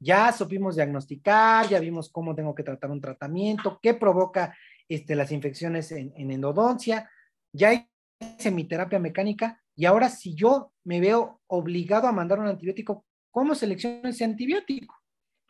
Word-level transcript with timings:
Ya 0.00 0.32
supimos 0.32 0.76
diagnosticar, 0.76 1.68
ya 1.68 1.80
vimos 1.80 2.10
cómo 2.10 2.34
tengo 2.34 2.54
que 2.54 2.62
tratar 2.62 2.90
un 2.90 3.00
tratamiento, 3.00 3.78
qué 3.82 3.94
provoca 3.94 4.56
este, 4.88 5.14
las 5.14 5.32
infecciones 5.32 5.90
en, 5.92 6.12
en 6.16 6.30
endodoncia, 6.30 7.10
ya 7.52 7.86
hice 8.20 8.50
mi 8.50 8.64
terapia 8.64 8.98
mecánica 8.98 9.62
y 9.74 9.84
ahora 9.84 10.08
si 10.08 10.34
yo 10.34 10.72
me 10.84 11.00
veo 11.00 11.40
obligado 11.46 12.08
a 12.08 12.12
mandar 12.12 12.40
un 12.40 12.48
antibiótico, 12.48 13.04
¿cómo 13.30 13.54
selecciono 13.54 14.08
ese 14.08 14.24
antibiótico? 14.24 14.94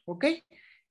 ¿Ok? 0.04 0.26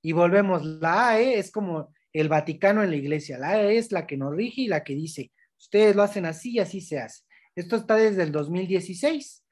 Y 0.02 0.12
volvemos, 0.12 0.64
la 0.64 1.10
AE 1.10 1.38
es 1.38 1.50
como 1.50 1.92
el 2.12 2.28
Vaticano 2.28 2.82
en 2.82 2.90
la 2.90 2.96
iglesia, 2.96 3.38
la 3.38 3.50
AE 3.50 3.78
es 3.78 3.92
la 3.92 4.06
que 4.06 4.16
nos 4.16 4.34
rige 4.34 4.62
y 4.62 4.68
la 4.68 4.82
que 4.82 4.94
dice, 4.94 5.32
ustedes 5.58 5.94
lo 5.94 6.02
hacen 6.02 6.26
así 6.26 6.52
y 6.52 6.58
así 6.58 6.80
se 6.80 6.98
hace. 6.98 7.24
Esto 7.54 7.76
está 7.76 7.96
desde 7.96 8.22
el 8.22 8.32
2016, 8.32 9.44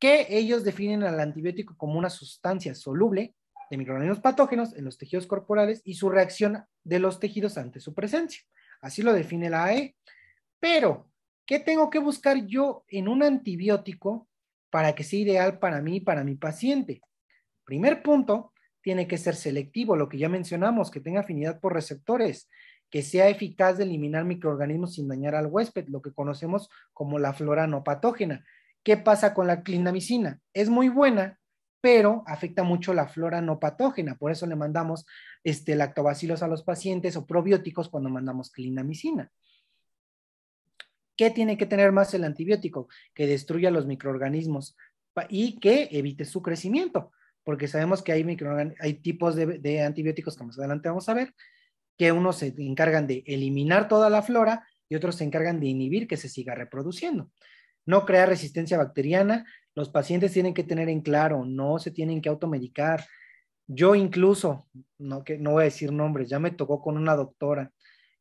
que 0.00 0.26
ellos 0.30 0.64
definen 0.64 1.04
al 1.04 1.20
antibiótico 1.20 1.76
como 1.76 1.98
una 1.98 2.10
sustancia 2.10 2.74
soluble 2.74 3.34
de 3.70 3.76
microorganismos 3.76 4.20
patógenos 4.20 4.74
en 4.74 4.84
los 4.84 4.98
tejidos 4.98 5.26
corporales 5.26 5.82
y 5.84 5.94
su 5.94 6.08
reacción 6.08 6.64
de 6.82 6.98
los 6.98 7.20
tejidos 7.20 7.56
ante 7.58 7.78
su 7.78 7.94
presencia. 7.94 8.42
Así 8.80 9.02
lo 9.02 9.12
define 9.12 9.50
la 9.50 9.64
AE. 9.64 9.94
Pero, 10.58 11.10
¿qué 11.46 11.60
tengo 11.60 11.90
que 11.90 12.00
buscar 12.00 12.46
yo 12.46 12.84
en 12.88 13.06
un 13.06 13.22
antibiótico 13.22 14.26
para 14.70 14.94
que 14.94 15.04
sea 15.04 15.20
ideal 15.20 15.58
para 15.58 15.80
mí 15.80 15.96
y 15.96 16.00
para 16.00 16.24
mi 16.24 16.34
paciente? 16.34 17.02
Primer 17.64 18.02
punto, 18.02 18.52
tiene 18.80 19.06
que 19.06 19.18
ser 19.18 19.36
selectivo, 19.36 19.94
lo 19.94 20.08
que 20.08 20.18
ya 20.18 20.28
mencionamos, 20.28 20.90
que 20.90 21.00
tenga 21.00 21.20
afinidad 21.20 21.60
por 21.60 21.74
receptores 21.74 22.48
que 22.90 23.02
sea 23.02 23.28
eficaz 23.28 23.78
de 23.78 23.84
eliminar 23.84 24.24
microorganismos 24.24 24.94
sin 24.94 25.06
dañar 25.06 25.36
al 25.36 25.46
huésped, 25.46 25.86
lo 25.88 26.02
que 26.02 26.12
conocemos 26.12 26.68
como 26.92 27.18
la 27.18 27.32
flora 27.32 27.66
no 27.66 27.84
patógena. 27.84 28.44
¿Qué 28.82 28.96
pasa 28.96 29.34
con 29.34 29.46
la 29.46 29.62
clindamicina? 29.62 30.40
Es 30.54 30.68
muy 30.70 30.88
buena, 30.88 31.38
pero 31.80 32.22
afecta 32.26 32.62
mucho 32.62 32.94
la 32.94 33.08
flora 33.08 33.40
no 33.40 33.58
patógena, 33.58 34.16
por 34.16 34.30
eso 34.30 34.46
le 34.46 34.56
mandamos 34.56 35.06
este, 35.44 35.74
lactobacilos 35.76 36.42
a 36.42 36.48
los 36.48 36.62
pacientes 36.62 37.16
o 37.16 37.26
probióticos 37.26 37.88
cuando 37.88 38.10
mandamos 38.10 38.50
clindamicina. 38.50 39.30
¿Qué 41.16 41.30
tiene 41.30 41.58
que 41.58 41.66
tener 41.66 41.92
más 41.92 42.14
el 42.14 42.24
antibiótico? 42.24 42.88
Que 43.14 43.26
destruya 43.26 43.70
los 43.70 43.86
microorganismos 43.86 44.76
y 45.28 45.58
que 45.58 45.88
evite 45.92 46.24
su 46.24 46.40
crecimiento, 46.40 47.12
porque 47.44 47.68
sabemos 47.68 48.02
que 48.02 48.12
hay, 48.12 48.38
hay 48.80 48.94
tipos 48.94 49.34
de, 49.36 49.58
de 49.58 49.82
antibióticos 49.82 50.36
que 50.36 50.44
más 50.44 50.58
adelante 50.58 50.88
vamos 50.88 51.08
a 51.10 51.14
ver, 51.14 51.34
que 51.98 52.12
unos 52.12 52.38
se 52.38 52.54
encargan 52.56 53.06
de 53.06 53.22
eliminar 53.26 53.88
toda 53.88 54.08
la 54.08 54.22
flora 54.22 54.66
y 54.88 54.94
otros 54.94 55.16
se 55.16 55.24
encargan 55.24 55.60
de 55.60 55.66
inhibir 55.66 56.08
que 56.08 56.16
se 56.16 56.30
siga 56.30 56.54
reproduciendo. 56.54 57.30
No 57.86 58.04
crear 58.04 58.28
resistencia 58.28 58.78
bacteriana, 58.78 59.44
los 59.74 59.88
pacientes 59.88 60.32
tienen 60.32 60.54
que 60.54 60.64
tener 60.64 60.88
en 60.88 61.00
claro, 61.00 61.44
no 61.44 61.78
se 61.78 61.90
tienen 61.90 62.20
que 62.20 62.28
automedicar. 62.28 63.04
Yo 63.66 63.94
incluso, 63.94 64.68
no, 64.98 65.22
que, 65.24 65.38
no 65.38 65.52
voy 65.52 65.62
a 65.62 65.64
decir 65.64 65.92
nombres, 65.92 66.28
ya 66.28 66.38
me 66.38 66.50
tocó 66.50 66.80
con 66.80 66.96
una 66.96 67.14
doctora 67.14 67.70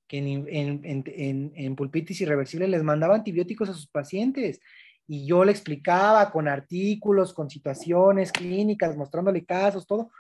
que 0.07 0.17
en, 0.17 1.51
en 1.55 1.75
pulpitis 1.75 2.21
irreversible 2.21 2.67
les 2.67 2.83
mandaba 2.83 3.15
antibióticos 3.15 3.69
a 3.69 3.73
sus 3.73 3.87
pacientes 3.87 4.59
y 5.07 5.27
yo 5.27 5.43
le 5.43 5.51
explicaba 5.51 6.31
con 6.31 6.47
artículos, 6.47 7.33
con 7.33 7.49
situaciones 7.49 8.31
clínicas, 8.31 8.97
mostrándole 8.97 9.45
casos, 9.45 9.85
todo. 9.85 10.11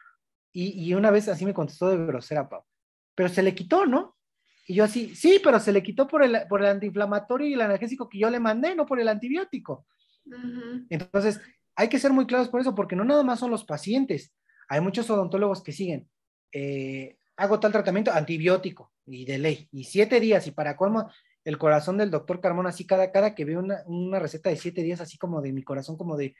Y, 0.51 0.83
y, 0.83 0.93
una 0.93 1.11
vez 1.11 1.27
así 1.27 1.45
me 1.45 1.53
contestó 1.53 1.89
de 1.89 2.05
grosera, 2.05 2.49
Pau 2.49 2.63
pero 3.19 3.27
se 3.27 3.43
le 3.43 3.53
quitó, 3.53 3.85
¿no? 3.85 4.15
Y 4.69 4.75
yo 4.75 4.83
así, 4.83 5.15
sí, 5.15 5.41
pero 5.43 5.59
se 5.59 5.73
le 5.73 5.81
quitó 5.81 6.07
por 6.07 6.21
el, 6.21 6.45
por 6.47 6.61
el 6.61 6.67
antiinflamatorio 6.67 7.47
y 7.47 7.53
el 7.53 7.61
analgésico 7.61 8.07
que 8.07 8.19
yo 8.19 8.29
le 8.29 8.39
mandé, 8.39 8.75
no 8.75 8.85
por 8.85 8.99
el 8.99 9.07
antibiótico. 9.07 9.87
Entonces, 10.91 11.41
hay 11.75 11.89
que 11.89 11.97
ser 11.97 12.13
muy 12.13 12.27
claros 12.27 12.49
por 12.49 12.61
eso, 12.61 12.75
porque 12.75 12.95
no 12.95 13.03
nada 13.03 13.23
más 13.23 13.39
son 13.39 13.49
los 13.49 13.65
pacientes. 13.65 14.31
Hay 14.67 14.79
muchos 14.79 15.09
odontólogos 15.09 15.63
que 15.63 15.71
siguen, 15.71 16.07
eh, 16.51 17.17
hago 17.35 17.59
tal 17.59 17.71
tratamiento 17.71 18.11
antibiótico 18.11 18.93
y 19.07 19.25
de 19.25 19.39
ley, 19.39 19.67
y 19.71 19.85
siete 19.85 20.19
días, 20.19 20.45
y 20.45 20.51
para 20.51 20.77
colmo, 20.77 21.09
el 21.43 21.57
corazón 21.57 21.97
del 21.97 22.11
doctor 22.11 22.39
Carmona, 22.39 22.69
así 22.69 22.85
cada, 22.85 23.11
cada 23.11 23.33
que 23.33 23.45
veo 23.45 23.57
una, 23.61 23.81
una 23.87 24.19
receta 24.19 24.51
de 24.51 24.55
siete 24.55 24.83
días, 24.83 25.01
así 25.01 25.17
como 25.17 25.41
de 25.41 25.51
mi 25.51 25.63
corazón, 25.63 25.97
como 25.97 26.15
de 26.15 26.35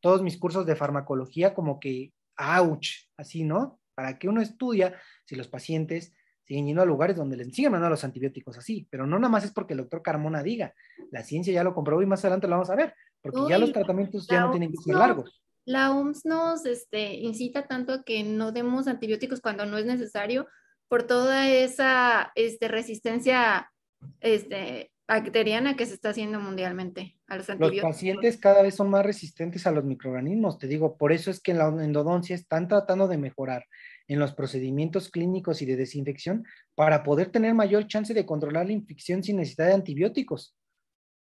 todos 0.00 0.22
mis 0.22 0.38
cursos 0.38 0.64
de 0.64 0.74
farmacología, 0.74 1.52
como 1.52 1.78
que, 1.78 2.14
ouch, 2.38 3.10
así, 3.18 3.44
¿no? 3.44 3.78
Para 3.94 4.18
que 4.18 4.26
uno 4.26 4.40
estudia 4.40 4.98
si 5.26 5.36
los 5.36 5.48
pacientes 5.48 6.14
siguen 6.44 6.66
yendo 6.66 6.82
a 6.82 6.86
lugares 6.86 7.16
donde 7.16 7.36
les 7.36 7.54
siguen 7.54 7.72
mandando 7.72 7.90
los 7.90 8.04
antibióticos 8.04 8.58
así, 8.58 8.86
pero 8.90 9.06
no 9.06 9.18
nada 9.18 9.30
más 9.30 9.44
es 9.44 9.52
porque 9.52 9.74
el 9.74 9.78
doctor 9.78 10.02
Carmona 10.02 10.42
diga, 10.42 10.74
la 11.10 11.22
ciencia 11.22 11.52
ya 11.52 11.64
lo 11.64 11.74
comprobó 11.74 12.02
y 12.02 12.06
más 12.06 12.24
adelante 12.24 12.46
lo 12.46 12.52
vamos 12.52 12.70
a 12.70 12.76
ver, 12.76 12.94
porque 13.22 13.40
ya 13.48 13.58
los 13.58 13.72
tratamientos 13.72 14.26
ya 14.26 14.40
no 14.40 14.50
tienen 14.50 14.70
que 14.70 14.78
ser 14.78 14.94
largos. 14.94 15.40
La 15.66 15.92
OMS 15.92 16.26
nos 16.26 16.66
este, 16.66 17.14
incita 17.14 17.66
tanto 17.66 17.94
a 17.94 18.02
que 18.02 18.22
no 18.22 18.52
demos 18.52 18.86
antibióticos 18.86 19.40
cuando 19.40 19.64
no 19.64 19.78
es 19.78 19.86
necesario 19.86 20.46
por 20.88 21.04
toda 21.04 21.48
esa 21.48 22.32
este, 22.34 22.68
resistencia 22.68 23.72
este, 24.20 24.92
bacteriana 25.08 25.74
que 25.74 25.86
se 25.86 25.94
está 25.94 26.10
haciendo 26.10 26.38
mundialmente 26.38 27.16
a 27.26 27.36
los 27.38 27.48
antibióticos. 27.48 27.88
Los 27.88 27.96
pacientes 27.96 28.36
cada 28.36 28.62
vez 28.62 28.74
son 28.74 28.90
más 28.90 29.06
resistentes 29.06 29.66
a 29.66 29.70
los 29.70 29.84
microorganismos, 29.84 30.58
te 30.58 30.66
digo, 30.66 30.96
por 30.96 31.12
eso 31.12 31.30
es 31.30 31.40
que 31.40 31.52
en 31.52 31.58
la 31.58 31.68
endodoncia 31.68 32.34
están 32.34 32.68
tratando 32.68 33.08
de 33.08 33.16
mejorar 33.16 33.64
en 34.08 34.18
los 34.18 34.34
procedimientos 34.34 35.10
clínicos 35.10 35.62
y 35.62 35.66
de 35.66 35.76
desinfección 35.76 36.44
para 36.74 37.02
poder 37.02 37.30
tener 37.30 37.54
mayor 37.54 37.86
chance 37.86 38.12
de 38.12 38.26
controlar 38.26 38.66
la 38.66 38.72
infección 38.72 39.22
sin 39.22 39.36
necesidad 39.36 39.68
de 39.68 39.74
antibióticos. 39.74 40.54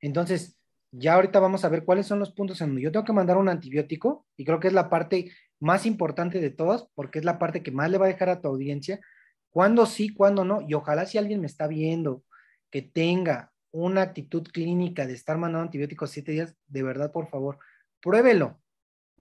Entonces, 0.00 0.56
ya 0.90 1.14
ahorita 1.14 1.40
vamos 1.40 1.64
a 1.64 1.68
ver 1.68 1.84
cuáles 1.84 2.06
son 2.06 2.18
los 2.18 2.32
puntos 2.32 2.60
en 2.60 2.68
donde 2.68 2.82
yo 2.82 2.92
tengo 2.92 3.04
que 3.04 3.12
mandar 3.12 3.38
un 3.38 3.48
antibiótico 3.48 4.26
y 4.36 4.44
creo 4.44 4.60
que 4.60 4.68
es 4.68 4.74
la 4.74 4.90
parte 4.90 5.32
más 5.58 5.86
importante 5.86 6.40
de 6.40 6.50
todas 6.50 6.86
porque 6.94 7.18
es 7.18 7.24
la 7.24 7.38
parte 7.38 7.62
que 7.62 7.70
más 7.70 7.90
le 7.90 7.98
va 7.98 8.06
a 8.06 8.08
dejar 8.08 8.28
a 8.28 8.40
tu 8.40 8.48
audiencia 8.48 9.00
cuándo 9.50 9.86
sí, 9.86 10.12
cuándo 10.12 10.44
no. 10.44 10.60
Y 10.68 10.74
ojalá 10.74 11.06
si 11.06 11.18
alguien 11.18 11.40
me 11.40 11.46
está 11.46 11.66
viendo 11.66 12.24
que 12.70 12.82
tenga 12.82 13.52
una 13.70 14.02
actitud 14.02 14.42
clínica 14.42 15.06
de 15.06 15.14
estar 15.14 15.38
mandando 15.38 15.64
antibióticos 15.64 16.10
siete 16.10 16.32
días, 16.32 16.56
de 16.66 16.82
verdad, 16.82 17.12
por 17.12 17.28
favor, 17.28 17.58
pruébelo 18.00 18.61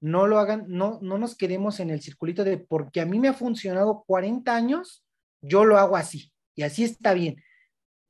no 0.01 0.25
lo 0.25 0.39
hagan, 0.39 0.65
no, 0.67 0.99
no 1.01 1.17
nos 1.17 1.37
quedemos 1.37 1.79
en 1.79 1.91
el 1.91 2.01
circulito 2.01 2.43
de 2.43 2.57
porque 2.57 3.01
a 3.01 3.05
mí 3.05 3.19
me 3.19 3.27
ha 3.27 3.33
funcionado 3.33 4.03
40 4.07 4.53
años, 4.53 5.05
yo 5.41 5.63
lo 5.63 5.77
hago 5.77 5.95
así 5.95 6.33
y 6.55 6.63
así 6.63 6.83
está 6.83 7.13
bien. 7.13 7.41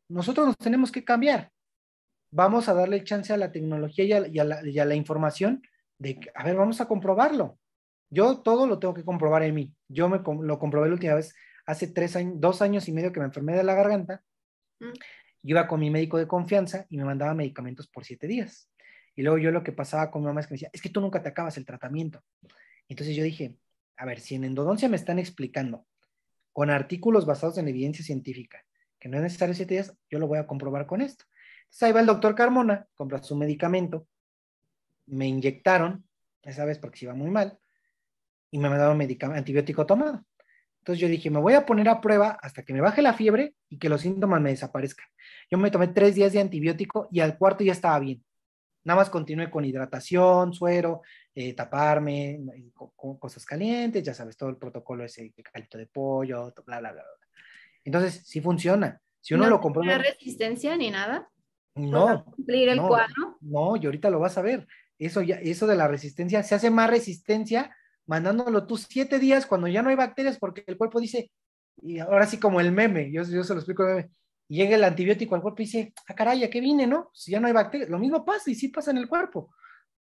Nosotros 0.10 0.48
nos 0.48 0.58
tenemos 0.58 0.92
que 0.92 1.04
cambiar. 1.04 1.52
Vamos 2.32 2.70
a 2.70 2.74
darle 2.74 3.04
chance 3.04 3.34
a 3.34 3.38
la 3.38 3.52
tecnología 3.52 4.06
y 4.28 4.40
a, 4.40 4.86
la, 4.86 4.96
información 4.96 5.62
de, 5.98 6.20
a 6.34 6.46
ver, 6.46 6.56
vamos 6.56 6.80
a 6.80 6.88
comprobarlo. 6.88 7.60
Yo 8.10 8.40
todo 8.40 8.68
lo 8.68 8.80
tengo 8.80 8.94
que 8.94 9.04
comprobar 9.04 9.44
en 9.44 9.56
mí. 9.56 9.74
Yo 9.90 10.08
me 10.08 10.20
lo 10.20 10.60
comprobé 10.60 10.88
la 10.88 10.94
última 10.94 11.16
vez 11.16 11.36
hace 11.66 11.88
tres 11.88 12.16
años, 12.16 12.36
dos 12.38 12.62
años 12.62 12.88
y 12.88 12.94
medio 12.94 13.12
que 13.12 13.20
me 13.20 13.26
enfermé 13.26 13.56
de 13.56 13.64
la 13.64 13.76
garganta. 13.76 14.24
Mm. 14.80 14.94
iba 15.44 15.68
con 15.68 15.80
mi 15.80 15.92
médico 15.92 16.18
de 16.18 16.28
confianza 16.28 16.88
y 16.90 16.98
me 16.98 17.06
mandaba 17.06 17.36
medicamentos 17.36 17.88
por 17.88 18.06
siete 18.06 18.28
días. 18.28 18.71
Y 19.22 19.24
luego 19.24 19.38
yo 19.38 19.52
lo 19.52 19.62
que 19.62 19.72
pasaba 19.72 20.10
con 20.10 20.24
mi 20.24 20.26
mamá 20.30 20.40
es 20.40 20.48
que 20.48 20.54
me 20.54 20.56
decía, 20.56 20.72
es 20.74 20.82
que 20.82 20.90
tú 20.90 21.00
nunca 21.00 21.22
te 21.22 21.30
acabas 21.30 21.56
el 21.56 21.64
tratamiento. 21.64 22.24
Entonces 22.90 23.16
yo 23.16 23.24
dije, 23.24 23.56
a 23.96 24.04
ver, 24.04 24.20
si 24.20 24.34
en 24.34 24.46
endodoncia 24.46 24.90
me 24.90 24.96
están 24.96 25.20
explicando 25.20 25.86
con 26.52 26.72
artículos 26.72 27.28
basados 27.28 27.60
en 27.60 27.68
evidencia 27.68 28.04
científica 28.04 28.66
que 28.98 29.10
no 29.10 29.18
es 29.18 29.22
necesario 29.24 29.54
siete 29.54 29.76
días, 29.76 29.96
yo 30.10 30.18
lo 30.18 30.26
voy 30.26 30.40
a 30.40 30.48
comprobar 30.48 30.88
con 30.88 31.02
esto. 31.02 31.26
Entonces 31.66 31.84
ahí 31.84 31.92
va 31.92 32.00
el 32.00 32.08
doctor 32.08 32.34
Carmona, 32.34 32.88
compra 32.96 33.22
su 33.22 33.36
medicamento, 33.36 34.08
me 35.06 35.28
inyectaron, 35.28 36.04
esa 36.42 36.66
vez 36.66 36.80
porque 36.80 36.98
se 36.98 37.06
iba 37.06 37.14
muy 37.14 37.30
mal, 37.30 37.60
y 38.50 38.58
me 38.58 38.70
mandaron 38.70 39.00
antibiótico 39.36 39.86
tomado. 39.86 40.26
Entonces 40.80 41.00
yo 41.00 41.08
dije, 41.08 41.30
me 41.30 41.40
voy 41.40 41.54
a 41.54 41.68
poner 41.68 41.90
a 41.90 42.02
prueba 42.02 42.40
hasta 42.42 42.64
que 42.64 42.74
me 42.74 42.82
baje 42.82 43.04
la 43.04 43.14
fiebre 43.14 43.54
y 43.70 43.78
que 43.78 43.88
los 43.88 44.02
síntomas 44.02 44.42
me 44.42 44.50
desaparezcan. 44.50 45.06
Yo 45.52 45.60
me 45.60 45.70
tomé 45.70 45.90
tres 45.90 46.16
días 46.16 46.34
de 46.34 46.42
antibiótico 46.42 47.08
y 47.12 47.20
al 47.20 47.38
cuarto 47.38 47.64
ya 47.64 47.74
estaba 47.74 48.00
bien. 48.00 48.24
Nada 48.84 49.00
más 49.00 49.10
continúe 49.10 49.50
con 49.50 49.64
hidratación, 49.64 50.54
suero, 50.54 51.02
eh, 51.36 51.54
taparme, 51.54 52.40
con, 52.74 53.18
cosas 53.18 53.46
calientes, 53.46 54.04
ya 54.04 54.14
sabes, 54.14 54.36
todo 54.36 54.50
el 54.50 54.58
protocolo 54.58 55.04
ese 55.04 55.34
calito 55.52 55.78
de 55.78 55.88
pollo, 55.88 56.54
bla, 56.66 56.80
bla, 56.80 56.92
bla, 56.92 57.04
bla. 57.04 57.04
Entonces, 57.84 58.24
sí 58.26 58.42
funciona. 58.42 59.00
Si 59.20 59.34
uno 59.34 59.48
lo 59.48 59.60
compra. 59.60 59.84
¿No 59.84 59.98
resistencia 60.02 60.76
ni 60.78 60.90
nada? 60.90 61.30
No. 61.76 62.26
cumplir 62.26 62.70
el 62.70 62.82
cuadro? 62.82 63.38
No, 63.42 63.76
y 63.78 63.86
ahorita 63.86 64.10
lo 64.10 64.20
vas 64.20 64.38
a 64.38 64.42
ver. 64.42 64.68
Eso, 64.98 65.22
ya, 65.22 65.36
eso 65.36 65.68
de 65.68 65.76
la 65.76 65.88
resistencia, 65.88 66.44
se 66.44 66.56
hace 66.56 66.70
más 66.70 66.90
resistencia 66.90 67.76
mandándolo 68.06 68.68
tú 68.68 68.78
siete 68.78 69.20
días 69.20 69.46
cuando 69.46 69.68
ya 69.68 69.82
no 69.82 69.90
hay 69.90 69.96
bacterias, 69.96 70.38
porque 70.38 70.64
el 70.68 70.78
cuerpo 70.78 71.00
dice, 71.00 71.32
y 71.82 72.00
ahora 72.00 72.26
sí 72.26 72.40
como 72.40 72.60
el 72.60 72.72
meme, 72.72 73.12
yo, 73.12 73.24
yo 73.24 73.44
se 73.44 73.54
lo 73.54 73.60
explico, 73.60 73.88
el 73.88 73.96
meme, 73.96 74.12
llega 74.56 74.76
el 74.76 74.84
antibiótico 74.84 75.36
al 75.36 75.42
cuerpo 75.42 75.62
y 75.62 75.66
dice, 75.66 75.94
ah, 76.08 76.14
caray, 76.14 76.44
¿a 76.44 76.50
qué 76.50 76.60
vine, 76.60 76.88
no? 76.88 77.10
Si 77.14 77.32
ya 77.32 77.40
no 77.40 77.48
hay 77.48 77.54
bacterias. 77.54 77.90
Lo 77.90 78.00
mismo 78.00 78.26
pasa 78.26 78.52
y 78.52 78.56
sí 78.56 78.68
pasa 78.68 78.92
en 78.92 78.98
el 78.98 79.08
cuerpo. 79.08 79.54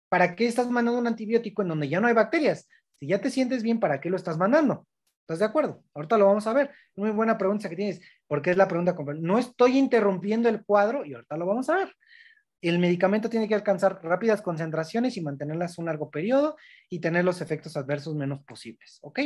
¿Para 0.07 0.36
qué 0.36 0.47
estás 0.47 0.69
mandando 0.69 1.00
un 1.00 1.07
antibiótico 1.07 1.62
en 1.62 1.68
donde 1.68 1.89
ya 1.89 2.00
no 2.00 2.07
hay 2.07 2.13
bacterias? 2.13 2.68
Si 3.00 3.07
ya 3.07 3.19
te 3.19 3.30
sientes 3.30 3.63
bien, 3.63 3.80
¿para 3.80 4.00
qué 4.00 4.09
lo 4.09 4.15
estás 4.15 4.38
mandando? 4.38 4.88
¿Estás 5.21 5.39
de 5.39 5.45
acuerdo? 5.45 5.83
Ahorita 5.94 6.18
lo 6.18 6.25
vamos 6.25 6.47
a 6.47 6.53
ver. 6.53 6.71
Muy 6.95 7.12
buena 7.12 7.38
pregunta 7.38 7.69
que 7.69 7.75
tienes, 7.75 8.01
porque 8.27 8.51
es 8.51 8.57
la 8.57 8.68
pregunta. 8.68 8.95
No 9.19 9.38
estoy 9.38 9.77
interrumpiendo 9.77 10.50
el 10.50 10.63
cuadro 10.63 11.06
y 11.06 11.13
ahorita 11.13 11.38
lo 11.38 11.45
vamos 11.45 11.69
a 11.69 11.75
ver. 11.75 11.95
el 12.62 12.80
medicamento 12.80 13.30
tiene 13.30 13.47
que 13.47 13.56
alcanzar 13.56 14.00
rápidas 14.03 14.41
concentraciones 14.41 15.15
y 15.18 15.21
mantenerlas 15.21 15.77
un 15.77 15.86
largo 15.86 16.09
periodo 16.09 16.57
y 16.89 17.00
tener 17.00 17.24
los 17.24 17.41
efectos 17.41 17.77
adversos 17.77 18.15
menos 18.15 18.44
posibles, 18.44 19.00
¿ok? 19.01 19.19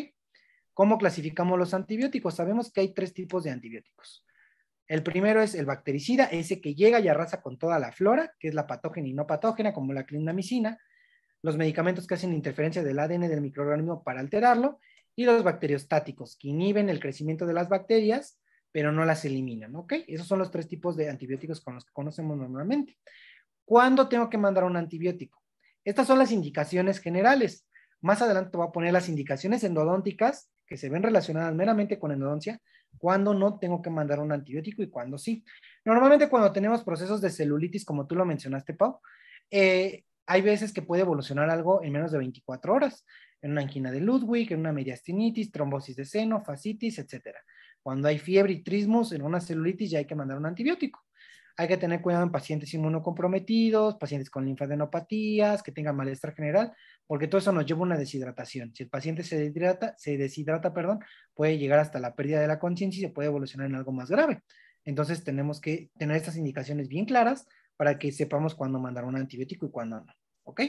¿Cómo 0.73 0.97
clasificamos 0.97 1.57
los 1.57 1.73
antibióticos? 1.73 2.35
Sabemos 2.35 2.71
que 2.71 2.81
hay 2.81 2.93
tres 2.93 3.13
tipos 3.13 3.43
de 3.43 3.51
antibióticos. 3.51 4.25
El 4.87 5.03
primero 5.03 5.41
es 5.41 5.55
el 5.55 5.65
bactericida, 5.65 6.25
ese 6.25 6.61
que 6.61 6.75
llega 6.75 6.99
y 6.99 7.07
arrasa 7.07 7.41
con 7.41 7.57
toda 7.57 7.79
la 7.79 7.91
flora, 7.91 8.33
que 8.39 8.49
es 8.49 8.53
la 8.53 8.67
patógena 8.67 9.07
y 9.07 9.13
no 9.13 9.25
patógena, 9.25 9.73
como 9.73 9.93
la 9.93 10.05
clindamicina, 10.05 10.79
los 11.41 11.57
medicamentos 11.57 12.07
que 12.07 12.15
hacen 12.15 12.33
interferencia 12.33 12.83
del 12.83 12.99
ADN 12.99 13.27
del 13.27 13.41
microorganismo 13.41 14.03
para 14.03 14.19
alterarlo, 14.19 14.79
y 15.15 15.25
los 15.25 15.43
bacteriostáticos, 15.43 16.37
que 16.37 16.49
inhiben 16.49 16.89
el 16.89 16.99
crecimiento 16.99 17.45
de 17.45 17.53
las 17.53 17.69
bacterias, 17.69 18.39
pero 18.71 18.91
no 18.91 19.05
las 19.05 19.23
eliminan, 19.25 19.75
¿ok? 19.75 19.93
Esos 20.07 20.27
son 20.27 20.39
los 20.39 20.49
tres 20.49 20.67
tipos 20.67 20.97
de 20.97 21.09
antibióticos 21.09 21.61
con 21.61 21.75
los 21.75 21.85
que 21.85 21.93
conocemos 21.93 22.37
normalmente. 22.37 22.97
¿Cuándo 23.65 24.09
tengo 24.09 24.29
que 24.29 24.37
mandar 24.37 24.63
un 24.63 24.75
antibiótico? 24.75 25.41
Estas 25.85 26.07
son 26.07 26.17
las 26.17 26.31
indicaciones 26.31 26.99
generales. 26.99 27.67
Más 28.01 28.21
adelante 28.21 28.57
voy 28.57 28.67
a 28.67 28.71
poner 28.71 28.91
las 28.91 29.09
indicaciones 29.09 29.63
endodónticas 29.63 30.49
que 30.65 30.77
se 30.77 30.89
ven 30.89 31.03
relacionadas 31.03 31.53
meramente 31.53 31.99
con 31.99 32.11
endodoncia, 32.11 32.59
cuándo 32.97 33.33
no 33.33 33.59
tengo 33.59 33.81
que 33.81 33.89
mandar 33.89 34.19
un 34.19 34.31
antibiótico 34.31 34.81
y 34.83 34.89
cuándo 34.89 35.17
sí. 35.17 35.43
Normalmente 35.85 36.29
cuando 36.29 36.51
tenemos 36.51 36.83
procesos 36.83 37.21
de 37.21 37.29
celulitis, 37.29 37.85
como 37.85 38.07
tú 38.07 38.15
lo 38.15 38.25
mencionaste, 38.25 38.73
Pau, 38.73 38.99
eh, 39.51 40.03
hay 40.25 40.41
veces 40.41 40.71
que 40.71 40.81
puede 40.81 41.01
evolucionar 41.01 41.49
algo 41.49 41.83
en 41.83 41.91
menos 41.91 42.11
de 42.11 42.17
24 42.17 42.73
horas, 42.73 43.05
en 43.41 43.51
una 43.51 43.61
angina 43.61 43.91
de 43.91 43.99
Ludwig, 43.99 44.53
en 44.53 44.61
una 44.61 44.71
mediastinitis, 44.71 45.51
trombosis 45.51 45.95
de 45.95 46.05
seno, 46.05 46.43
fascitis, 46.43 46.97
etc. 46.99 47.35
Cuando 47.81 48.07
hay 48.07 48.17
fiebre 48.17 48.53
y 48.53 48.63
trismus 48.63 49.11
en 49.11 49.21
una 49.21 49.41
celulitis 49.41 49.91
ya 49.91 49.99
hay 49.99 50.05
que 50.05 50.15
mandar 50.15 50.37
un 50.37 50.45
antibiótico. 50.45 51.03
Hay 51.55 51.67
que 51.67 51.77
tener 51.77 52.01
cuidado 52.01 52.23
en 52.23 52.31
pacientes 52.31 52.73
inmunocomprometidos, 52.73 53.95
pacientes 53.95 54.29
con 54.29 54.45
linfadenopatías, 54.45 55.61
que 55.61 55.71
tengan 55.71 55.95
malestar 55.95 56.33
general, 56.33 56.73
porque 57.05 57.27
todo 57.27 57.39
eso 57.39 57.51
nos 57.51 57.65
lleva 57.65 57.81
a 57.81 57.83
una 57.83 57.97
deshidratación. 57.97 58.73
Si 58.73 58.83
el 58.83 58.89
paciente 58.89 59.23
se 59.23 59.37
deshidrata, 59.37 59.93
se 59.97 60.17
deshidrata, 60.17 60.73
perdón, 60.73 60.99
puede 61.35 61.59
llegar 61.59 61.79
hasta 61.79 61.99
la 61.99 62.15
pérdida 62.15 62.41
de 62.41 62.47
la 62.47 62.59
conciencia 62.59 62.99
y 62.99 63.03
se 63.03 63.13
puede 63.13 63.27
evolucionar 63.27 63.69
en 63.69 63.75
algo 63.75 63.91
más 63.91 64.09
grave. 64.09 64.41
Entonces 64.83 65.23
tenemos 65.23 65.61
que 65.61 65.91
tener 65.97 66.17
estas 66.17 66.37
indicaciones 66.37 66.87
bien 66.89 67.05
claras 67.05 67.47
para 67.77 67.99
que 67.99 68.11
sepamos 68.11 68.55
cuándo 68.55 68.79
mandar 68.79 69.05
un 69.05 69.15
antibiótico 69.15 69.67
y 69.67 69.71
cuándo 69.71 70.01
no. 70.01 70.13
¿Ok? 70.43 70.61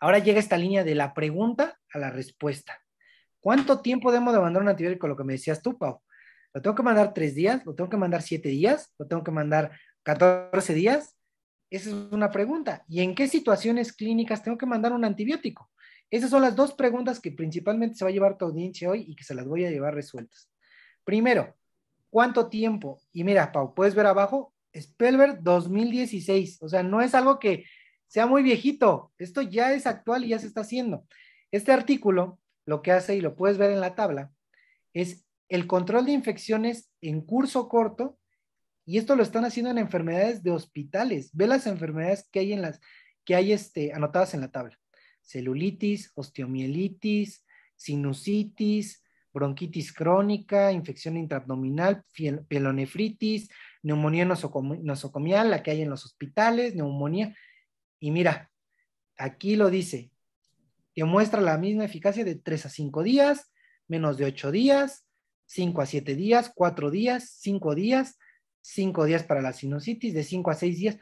Ahora 0.00 0.18
llega 0.18 0.38
esta 0.38 0.58
línea 0.58 0.84
de 0.84 0.94
la 0.94 1.14
pregunta 1.14 1.78
a 1.92 1.98
la 1.98 2.10
respuesta. 2.10 2.78
¿Cuánto 3.40 3.80
tiempo 3.82 4.10
debemos 4.10 4.34
de 4.34 4.40
mandar 4.40 4.62
un 4.62 4.68
antibiótico? 4.68 5.06
Lo 5.06 5.16
que 5.16 5.24
me 5.24 5.34
decías 5.34 5.62
tú, 5.62 5.78
Pau. 5.78 6.02
¿Lo 6.54 6.62
tengo 6.62 6.76
que 6.76 6.82
mandar 6.84 7.12
tres 7.12 7.34
días? 7.34 7.66
¿Lo 7.66 7.74
tengo 7.74 7.90
que 7.90 7.96
mandar 7.96 8.22
siete 8.22 8.48
días? 8.48 8.94
¿Lo 8.96 9.06
tengo 9.08 9.24
que 9.24 9.32
mandar 9.32 9.72
14 10.04 10.72
días? 10.72 11.16
Esa 11.68 11.90
es 11.90 11.94
una 12.12 12.30
pregunta. 12.30 12.84
¿Y 12.88 13.00
en 13.00 13.16
qué 13.16 13.26
situaciones 13.26 13.92
clínicas 13.92 14.44
tengo 14.44 14.56
que 14.56 14.64
mandar 14.64 14.92
un 14.92 15.04
antibiótico? 15.04 15.70
Esas 16.10 16.30
son 16.30 16.42
las 16.42 16.54
dos 16.54 16.72
preguntas 16.72 17.18
que 17.18 17.32
principalmente 17.32 17.96
se 17.96 18.04
va 18.04 18.10
a 18.10 18.12
llevar 18.12 18.38
tu 18.38 18.44
audiencia 18.44 18.88
hoy 18.88 19.04
y 19.08 19.16
que 19.16 19.24
se 19.24 19.34
las 19.34 19.48
voy 19.48 19.64
a 19.64 19.70
llevar 19.70 19.94
resueltas. 19.94 20.48
Primero, 21.02 21.56
¿cuánto 22.08 22.48
tiempo? 22.48 23.00
Y 23.12 23.24
mira, 23.24 23.50
Pau, 23.50 23.74
puedes 23.74 23.96
ver 23.96 24.06
abajo, 24.06 24.54
Spellberg 24.78 25.42
2016. 25.42 26.58
O 26.62 26.68
sea, 26.68 26.84
no 26.84 27.00
es 27.00 27.16
algo 27.16 27.40
que 27.40 27.64
sea 28.06 28.26
muy 28.26 28.44
viejito. 28.44 29.12
Esto 29.18 29.42
ya 29.42 29.72
es 29.72 29.88
actual 29.88 30.24
y 30.24 30.28
ya 30.28 30.38
se 30.38 30.46
está 30.46 30.60
haciendo. 30.60 31.04
Este 31.50 31.72
artículo 31.72 32.38
lo 32.64 32.80
que 32.80 32.92
hace, 32.92 33.16
y 33.16 33.20
lo 33.20 33.34
puedes 33.34 33.58
ver 33.58 33.72
en 33.72 33.80
la 33.80 33.94
tabla, 33.94 34.32
es 34.92 35.23
el 35.48 35.66
control 35.66 36.06
de 36.06 36.12
infecciones 36.12 36.90
en 37.00 37.20
curso 37.20 37.68
corto, 37.68 38.18
y 38.86 38.98
esto 38.98 39.16
lo 39.16 39.22
están 39.22 39.44
haciendo 39.44 39.70
en 39.70 39.78
enfermedades 39.78 40.42
de 40.42 40.50
hospitales. 40.50 41.30
Ve 41.32 41.46
las 41.46 41.66
enfermedades 41.66 42.28
que 42.30 42.40
hay 42.40 42.52
en 42.52 42.62
las 42.62 42.80
que 43.24 43.34
hay 43.34 43.52
este, 43.52 43.92
anotadas 43.94 44.34
en 44.34 44.42
la 44.42 44.50
tabla. 44.50 44.78
Celulitis, 45.22 46.12
osteomielitis, 46.14 47.46
sinusitis, 47.76 49.02
bronquitis 49.32 49.92
crónica, 49.92 50.70
infección 50.70 51.16
intraabdominal, 51.16 52.04
pielonefritis, 52.48 53.50
neumonía 53.82 54.24
nosocomial, 54.26 55.50
la 55.50 55.62
que 55.62 55.72
hay 55.72 55.82
en 55.82 55.90
los 55.90 56.04
hospitales, 56.04 56.74
neumonía. 56.74 57.34
Y 57.98 58.10
mira, 58.10 58.50
aquí 59.16 59.56
lo 59.56 59.70
dice, 59.70 60.12
que 60.94 61.04
muestra 61.04 61.40
la 61.40 61.58
misma 61.58 61.84
eficacia 61.84 62.24
de 62.24 62.36
3 62.36 62.66
a 62.66 62.68
5 62.68 63.02
días, 63.02 63.52
menos 63.88 64.16
de 64.18 64.26
8 64.26 64.52
días, 64.52 65.04
5 65.46 65.82
a 65.82 65.86
7 65.86 66.14
días, 66.14 66.52
4 66.54 66.90
días, 66.90 67.36
5 67.40 67.74
días, 67.74 68.18
5 68.62 69.04
días 69.04 69.22
para 69.24 69.42
la 69.42 69.52
sinusitis, 69.52 70.14
de 70.14 70.24
5 70.24 70.50
a 70.50 70.54
6 70.54 70.78
días. 70.78 70.96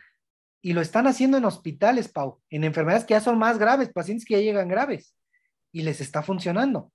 Y 0.60 0.74
lo 0.74 0.80
están 0.80 1.06
haciendo 1.06 1.38
en 1.38 1.44
hospitales, 1.44 2.08
Pau, 2.08 2.40
en 2.50 2.64
enfermedades 2.64 3.04
que 3.04 3.14
ya 3.14 3.20
son 3.20 3.38
más 3.38 3.58
graves, 3.58 3.90
pacientes 3.92 4.24
que 4.24 4.34
ya 4.34 4.40
llegan 4.40 4.68
graves. 4.68 5.16
Y 5.72 5.82
les 5.82 6.00
está 6.00 6.22
funcionando. 6.22 6.92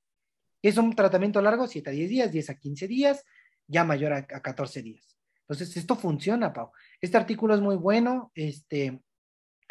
Es 0.62 0.78
un 0.78 0.96
tratamiento 0.96 1.42
largo, 1.42 1.68
7 1.68 1.90
a 1.90 1.94
10 1.94 2.10
días, 2.10 2.32
10 2.32 2.50
a 2.50 2.56
15 2.56 2.88
días, 2.88 3.24
ya 3.68 3.84
mayor 3.84 4.14
a, 4.14 4.26
14 4.26 4.82
días. 4.82 5.18
Entonces, 5.42 5.76
esto 5.78 5.96
funciona, 5.96 6.54
Pau. 6.54 6.72
Este 7.02 7.18
artículo 7.18 7.56
es 7.56 7.62
muy 7.62 7.76
bueno. 7.76 8.32
Este, 8.36 9.02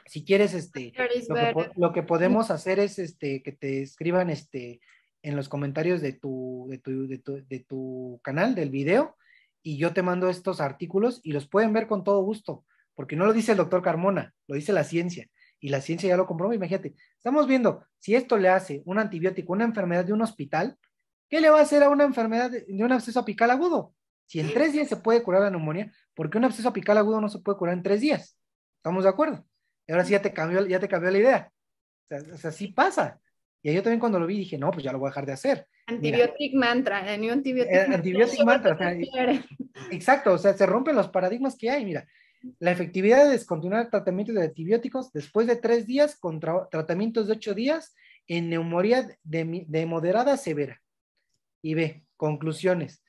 si 0.06 0.24
quieres, 0.24 0.54
este, 0.54 0.92
lo 1.28 1.34
que, 1.34 1.70
lo 1.76 1.92
que, 1.92 2.02
podemos 2.02 2.50
hacer 2.50 2.78
es 2.78 2.98
este, 2.98 3.42
que 3.42 3.52
te 3.52 3.82
escriban 3.82 4.30
este, 4.30 4.80
en 5.26 5.34
los 5.34 5.48
comentarios 5.48 6.00
de 6.00 6.12
tu, 6.12 6.68
de 6.70 6.78
tu, 6.78 7.08
de 7.08 7.18
tu, 7.18 7.44
de 7.48 7.60
tu 7.60 8.20
canal, 8.22 8.54
del 8.54 8.70
video, 8.70 9.16
y 9.60 9.76
yo 9.76 9.92
te 9.92 10.00
mando 10.00 10.28
estos 10.28 10.60
artículos 10.60 11.20
y 11.24 11.32
los 11.32 11.48
pueden 11.48 11.72
ver 11.72 11.88
con 11.88 12.04
todo 12.04 12.22
gusto, 12.22 12.64
porque 12.94 13.16
no 13.16 13.26
lo 13.26 13.32
dice 13.32 13.50
el 13.50 13.58
doctor 13.58 13.82
Carmona, 13.82 14.34
lo 14.46 14.54
dice 14.54 14.72
la 14.72 14.84
ciencia, 14.84 15.28
y 15.58 15.70
la 15.70 15.80
ciencia 15.80 16.08
ya 16.08 16.16
lo 16.16 16.26
comprobó. 16.26 16.52
Imagínate, 16.52 16.94
estamos 17.16 17.48
viendo 17.48 17.84
si 17.98 18.14
esto 18.14 18.38
le 18.38 18.50
hace 18.50 18.82
un 18.84 19.00
antibiótico, 19.00 19.52
una 19.52 19.64
enfermedad 19.64 20.04
de 20.04 20.12
un 20.12 20.22
hospital, 20.22 20.78
¿qué 21.28 21.40
le 21.40 21.50
va 21.50 21.58
a 21.58 21.62
hacer 21.62 21.82
a 21.82 21.88
una 21.88 22.04
enfermedad 22.04 22.52
de, 22.52 22.64
un 22.68 22.92
absceso 22.92 23.18
apical 23.18 23.50
agudo? 23.50 23.94
Si 24.26 24.38
en 24.38 24.54
tres 24.54 24.72
días 24.74 24.88
se 24.88 24.96
puede 24.96 25.24
curar 25.24 25.42
la 25.42 25.50
neumonía, 25.50 25.92
¿por 26.14 26.30
qué 26.30 26.38
un 26.38 26.44
absceso 26.44 26.68
apical 26.68 26.98
agudo 26.98 27.20
no 27.20 27.28
se 27.28 27.40
puede 27.40 27.58
curar 27.58 27.74
en 27.74 27.82
tres 27.82 28.00
días? 28.00 28.38
¿Estamos 28.76 29.02
de 29.02 29.10
acuerdo? 29.10 29.44
Y 29.88 29.92
ahora 29.92 30.04
sí 30.04 30.12
ya 30.12 30.22
te 30.22 30.32
cambió, 30.32 30.64
ya 30.66 30.78
te 30.78 30.86
cambió 30.86 31.10
la 31.10 31.18
idea. 31.18 31.52
O 32.04 32.06
sea, 32.08 32.34
o 32.34 32.36
sea, 32.36 32.52
sí 32.52 32.68
pasa. 32.68 33.20
Y 33.66 33.74
yo 33.74 33.82
también 33.82 33.98
cuando 33.98 34.20
lo 34.20 34.28
vi 34.28 34.38
dije, 34.38 34.56
no, 34.56 34.70
pues 34.70 34.84
ya 34.84 34.92
lo 34.92 35.00
voy 35.00 35.08
a 35.08 35.10
dejar 35.10 35.26
de 35.26 35.32
hacer. 35.32 35.66
Antibiotic 35.86 36.54
mantra, 36.54 37.12
eh, 37.12 37.28
antibiotic, 37.28 37.72
eh, 37.72 37.94
antibiotic 37.94 38.44
mantra. 38.44 38.96
exacto, 39.90 40.34
o 40.34 40.38
sea, 40.38 40.54
se 40.54 40.64
rompen 40.66 40.94
los 40.94 41.08
paradigmas 41.08 41.56
que 41.56 41.68
hay. 41.68 41.84
Mira, 41.84 42.06
la 42.60 42.70
efectividad 42.70 43.24
de 43.24 43.32
descontinuar 43.32 43.90
tratamientos 43.90 44.36
de 44.36 44.44
antibióticos 44.44 45.12
después 45.12 45.48
de 45.48 45.56
tres 45.56 45.84
días 45.84 46.16
contra 46.16 46.68
tratamientos 46.70 47.26
de 47.26 47.32
ocho 47.32 47.54
días 47.54 47.96
en 48.28 48.50
neumonía 48.50 49.08
de, 49.24 49.64
de 49.66 49.86
moderada 49.86 50.34
a 50.34 50.36
severa. 50.36 50.80
Y 51.60 51.74
ve, 51.74 52.04
conclusiones. 52.16 53.02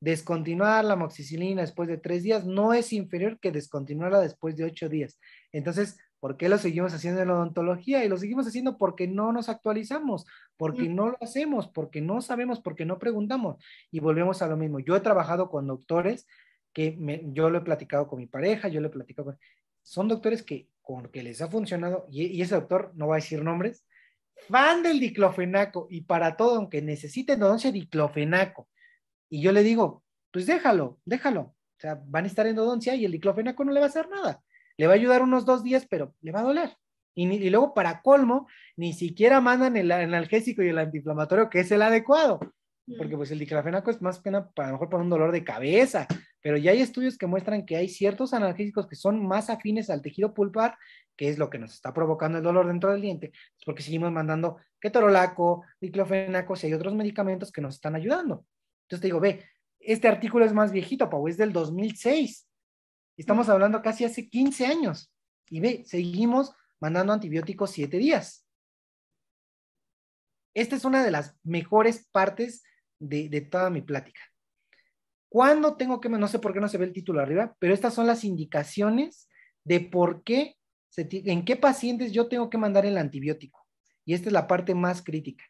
Descontinuar 0.00 0.86
la 0.86 0.96
moxicilina 0.96 1.60
después 1.60 1.86
de 1.86 1.98
tres 1.98 2.22
días 2.22 2.46
no 2.46 2.72
es 2.72 2.94
inferior 2.94 3.38
que 3.40 3.52
descontinuarla 3.52 4.20
después 4.20 4.56
de 4.56 4.64
ocho 4.64 4.88
días. 4.88 5.20
Entonces, 5.52 5.98
¿Por 6.20 6.36
qué 6.36 6.48
lo 6.48 6.58
seguimos 6.58 6.92
haciendo 6.92 7.22
en 7.22 7.28
la 7.28 7.34
odontología? 7.34 8.04
Y 8.04 8.08
lo 8.08 8.16
seguimos 8.16 8.46
haciendo 8.46 8.76
porque 8.76 9.06
no 9.06 9.32
nos 9.32 9.48
actualizamos, 9.48 10.26
porque 10.56 10.88
no 10.88 11.10
lo 11.10 11.18
hacemos, 11.20 11.68
porque 11.68 12.00
no 12.00 12.20
sabemos, 12.20 12.60
porque 12.60 12.84
no 12.84 12.98
preguntamos. 12.98 13.62
Y 13.92 14.00
volvemos 14.00 14.42
a 14.42 14.48
lo 14.48 14.56
mismo. 14.56 14.80
Yo 14.80 14.96
he 14.96 15.00
trabajado 15.00 15.48
con 15.48 15.68
doctores 15.68 16.26
que 16.72 16.98
yo 17.32 17.50
lo 17.50 17.58
he 17.58 17.62
platicado 17.62 18.08
con 18.08 18.18
mi 18.18 18.26
pareja, 18.26 18.68
yo 18.68 18.80
lo 18.80 18.88
he 18.88 18.90
platicado 18.90 19.26
con... 19.26 19.38
Son 19.82 20.08
doctores 20.08 20.42
que 20.42 20.68
con 20.82 21.08
que 21.08 21.22
les 21.22 21.40
ha 21.40 21.48
funcionado, 21.48 22.06
y, 22.10 22.40
ese 22.40 22.54
doctor, 22.54 22.92
no 22.94 23.08
va 23.08 23.16
a 23.16 23.18
decir 23.18 23.42
nombres, 23.44 23.84
fan 24.48 24.82
del 24.82 25.00
diclofenaco, 25.00 25.86
y 25.90 26.00
para 26.00 26.36
todo, 26.36 26.56
aunque 26.56 26.80
necesite 26.80 27.34
endodoncia, 27.34 27.70
diclofenaco. 27.70 28.68
Y 29.28 29.42
yo 29.42 29.52
le 29.52 29.62
digo, 29.62 30.02
pues 30.30 30.46
déjalo, 30.46 30.98
déjalo. 31.04 31.40
O 31.40 31.80
sea, 31.80 32.02
van 32.06 32.24
a 32.24 32.26
estar 32.26 32.46
en 32.46 32.50
endodoncia 32.50 32.94
y 32.94 33.04
el 33.04 33.12
diclofenaco 33.12 33.64
no 33.64 33.72
le 33.72 33.80
va 33.80 33.86
a 33.86 33.88
hacer 33.90 34.08
nada 34.08 34.42
le 34.78 34.86
va 34.86 34.94
a 34.94 34.96
ayudar 34.96 35.22
unos 35.22 35.44
dos 35.44 35.62
días, 35.62 35.86
pero 35.90 36.14
le 36.22 36.32
va 36.32 36.40
a 36.40 36.44
doler. 36.44 36.76
Y, 37.14 37.50
luego, 37.50 37.74
para 37.74 38.00
colmo, 38.00 38.46
ni 38.76 38.92
siquiera 38.92 39.40
mandan 39.40 39.76
el 39.76 39.90
analgésico 39.90 40.62
y 40.62 40.68
el 40.68 40.78
antiinflamatorio, 40.78 41.50
que 41.50 41.60
es 41.60 41.72
el 41.72 41.82
adecuado, 41.82 42.38
porque 42.96 43.16
pues 43.16 43.32
el 43.32 43.40
diclofenaco 43.40 43.90
es 43.90 44.00
más 44.00 44.20
pena 44.20 44.48
para 44.50 44.70
mejor 44.70 44.88
para 44.88 45.02
un 45.02 45.10
dolor 45.10 45.32
de 45.32 45.42
cabeza, 45.42 46.06
pero 46.40 46.56
ya 46.56 46.70
hay 46.70 46.80
estudios 46.80 47.18
que 47.18 47.26
muestran 47.26 47.66
que 47.66 47.76
hay 47.76 47.88
ciertos 47.88 48.32
analgésicos 48.34 48.86
que 48.86 48.94
son 48.94 49.26
más 49.26 49.50
afines 49.50 49.90
al 49.90 50.00
tejido 50.00 50.32
pulpar, 50.32 50.76
que 51.16 51.28
es 51.28 51.38
lo 51.38 51.50
que 51.50 51.58
nos 51.58 51.74
está 51.74 51.92
provocando 51.92 52.38
el 52.38 52.44
dolor 52.44 52.68
dentro 52.68 52.92
del 52.92 53.02
diente, 53.02 53.32
porque 53.66 53.82
seguimos 53.82 54.12
mandando 54.12 54.58
ketorolaco, 54.80 55.64
diclofenaco, 55.80 56.54
y 56.62 56.66
hay 56.66 56.74
otros 56.74 56.94
medicamentos 56.94 57.50
que 57.50 57.60
nos 57.60 57.74
están 57.74 57.96
ayudando. 57.96 58.46
Entonces 58.82 59.02
te 59.02 59.08
digo, 59.08 59.18
ve, 59.18 59.44
este 59.80 60.06
artículo 60.06 60.44
es 60.44 60.52
más 60.52 60.70
viejito, 60.70 61.10
Pau, 61.10 61.26
es 61.26 61.36
del 61.36 61.52
2006. 61.52 62.47
Estamos 63.18 63.48
hablando 63.48 63.82
casi 63.82 64.04
hace 64.04 64.28
15 64.28 64.66
años. 64.66 65.12
Y 65.50 65.60
ve, 65.60 65.82
seguimos 65.84 66.52
mandando 66.80 67.12
antibióticos 67.12 67.72
siete 67.72 67.98
días. 67.98 68.46
Esta 70.54 70.76
es 70.76 70.84
una 70.84 71.04
de 71.04 71.10
las 71.10 71.36
mejores 71.42 72.08
partes 72.12 72.62
de, 73.00 73.40
toda 73.50 73.70
mi 73.70 73.82
plática. 73.82 74.20
¿Cuándo 75.28 75.76
tengo 75.76 76.00
que, 76.00 76.08
no 76.08 76.28
sé 76.28 76.38
por 76.38 76.54
qué 76.54 76.60
no 76.60 76.68
se 76.68 76.78
ve 76.78 76.86
el 76.86 76.92
título 76.92 77.20
arriba, 77.20 77.56
pero 77.58 77.74
estas 77.74 77.92
son 77.92 78.06
las 78.06 78.24
indicaciones 78.24 79.28
de 79.64 79.80
por 79.80 80.22
qué, 80.22 80.56
en 80.96 81.44
qué 81.44 81.56
pacientes 81.56 82.12
yo 82.12 82.28
tengo 82.28 82.48
que 82.48 82.56
mandar 82.56 82.86
el 82.86 82.96
antibiótico. 82.96 83.66
Y 84.04 84.14
esta 84.14 84.28
es 84.28 84.32
la 84.32 84.46
parte 84.46 84.74
más 84.74 85.02
crítica. 85.02 85.44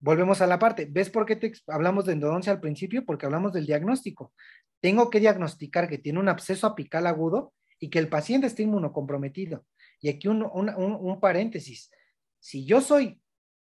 Volvemos 0.00 0.40
a 0.40 0.46
la 0.46 0.58
parte. 0.58 0.86
¿Ves 0.90 1.10
por 1.10 1.26
qué 1.26 1.36
te 1.36 1.52
hablamos 1.68 2.06
de 2.06 2.14
endodoncia 2.14 2.52
al 2.52 2.60
principio? 2.60 3.04
Porque 3.04 3.26
hablamos 3.26 3.52
del 3.52 3.66
diagnóstico. 3.66 4.32
Tengo 4.80 5.10
que 5.10 5.20
diagnosticar 5.20 5.88
que 5.88 5.98
tiene 5.98 6.18
un 6.18 6.28
absceso 6.28 6.66
apical 6.66 7.06
agudo 7.06 7.52
y 7.78 7.90
que 7.90 7.98
el 7.98 8.08
paciente 8.08 8.46
está 8.46 8.62
inmunocomprometido. 8.62 9.66
Y 10.00 10.08
aquí 10.08 10.28
un, 10.28 10.42
un 10.42 11.20
paréntesis. 11.20 11.90
Si 12.38 12.64
yo 12.64 12.80
soy 12.80 13.20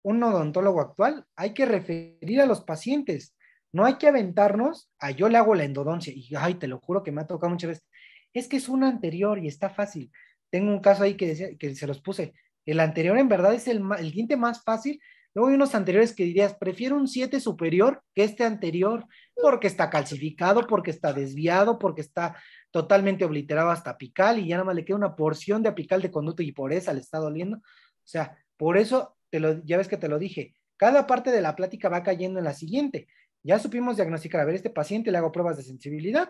un 0.01 0.21
odontólogo 0.23 0.81
actual, 0.81 1.25
hay 1.35 1.53
que 1.53 1.65
referir 1.65 2.41
a 2.41 2.47
los 2.47 2.61
pacientes. 2.61 3.35
No 3.71 3.85
hay 3.85 3.95
que 3.95 4.07
aventarnos 4.07 4.89
a 4.99 5.11
yo 5.11 5.29
le 5.29 5.37
hago 5.37 5.53
la 5.53 5.63
endodoncia. 5.63 6.13
Y 6.15 6.29
ay, 6.37 6.55
te 6.55 6.67
lo 6.67 6.79
juro 6.79 7.03
que 7.03 7.11
me 7.11 7.21
ha 7.21 7.27
tocado 7.27 7.51
muchas 7.51 7.69
veces. 7.69 7.85
Es 8.33 8.47
que 8.47 8.57
es 8.57 8.67
un 8.67 8.83
anterior 8.83 9.37
y 9.37 9.47
está 9.47 9.69
fácil. 9.69 10.11
Tengo 10.49 10.71
un 10.71 10.79
caso 10.79 11.03
ahí 11.03 11.15
que, 11.15 11.27
decía, 11.27 11.49
que 11.57 11.75
se 11.75 11.87
los 11.87 12.01
puse. 12.01 12.33
El 12.65 12.79
anterior 12.79 13.17
en 13.17 13.27
verdad 13.27 13.53
es 13.53 13.67
el, 13.67 13.81
el 13.99 14.11
diente 14.11 14.37
más 14.37 14.63
fácil. 14.63 14.99
Luego 15.35 15.49
hay 15.49 15.55
unos 15.55 15.75
anteriores 15.75 16.15
que 16.15 16.23
dirías, 16.23 16.55
prefiero 16.55 16.95
un 16.95 17.09
7 17.09 17.41
superior 17.41 18.01
que 18.13 18.23
este 18.23 18.45
anterior, 18.45 19.05
porque 19.35 19.67
está 19.67 19.89
calcificado, 19.89 20.65
porque 20.65 20.91
está 20.91 21.11
desviado, 21.11 21.77
porque 21.77 21.99
está 21.99 22.37
totalmente 22.71 23.25
obliterado 23.25 23.69
hasta 23.69 23.91
apical 23.91 24.39
y 24.39 24.47
ya 24.47 24.55
nada 24.55 24.67
más 24.67 24.75
le 24.75 24.85
queda 24.85 24.95
una 24.95 25.15
porción 25.17 25.61
de 25.61 25.67
apical 25.67 26.01
de 26.01 26.09
conducto 26.09 26.41
y 26.41 26.53
por 26.53 26.71
eso 26.71 26.93
le 26.93 27.01
está 27.01 27.17
doliendo. 27.17 27.57
O 27.57 28.07
sea, 28.07 28.37
por 28.55 28.77
eso, 28.77 29.17
te 29.29 29.41
lo, 29.41 29.61
ya 29.65 29.77
ves 29.77 29.89
que 29.89 29.97
te 29.97 30.07
lo 30.07 30.19
dije, 30.19 30.55
cada 30.77 31.05
parte 31.05 31.31
de 31.31 31.41
la 31.41 31.57
plática 31.57 31.89
va 31.89 32.01
cayendo 32.01 32.39
en 32.39 32.45
la 32.45 32.53
siguiente. 32.53 33.09
Ya 33.43 33.59
supimos 33.59 33.97
diagnosticar, 33.97 34.39
a 34.39 34.45
ver, 34.45 34.55
este 34.55 34.69
paciente 34.69 35.11
le 35.11 35.17
hago 35.17 35.33
pruebas 35.33 35.57
de 35.57 35.63
sensibilidad, 35.63 36.29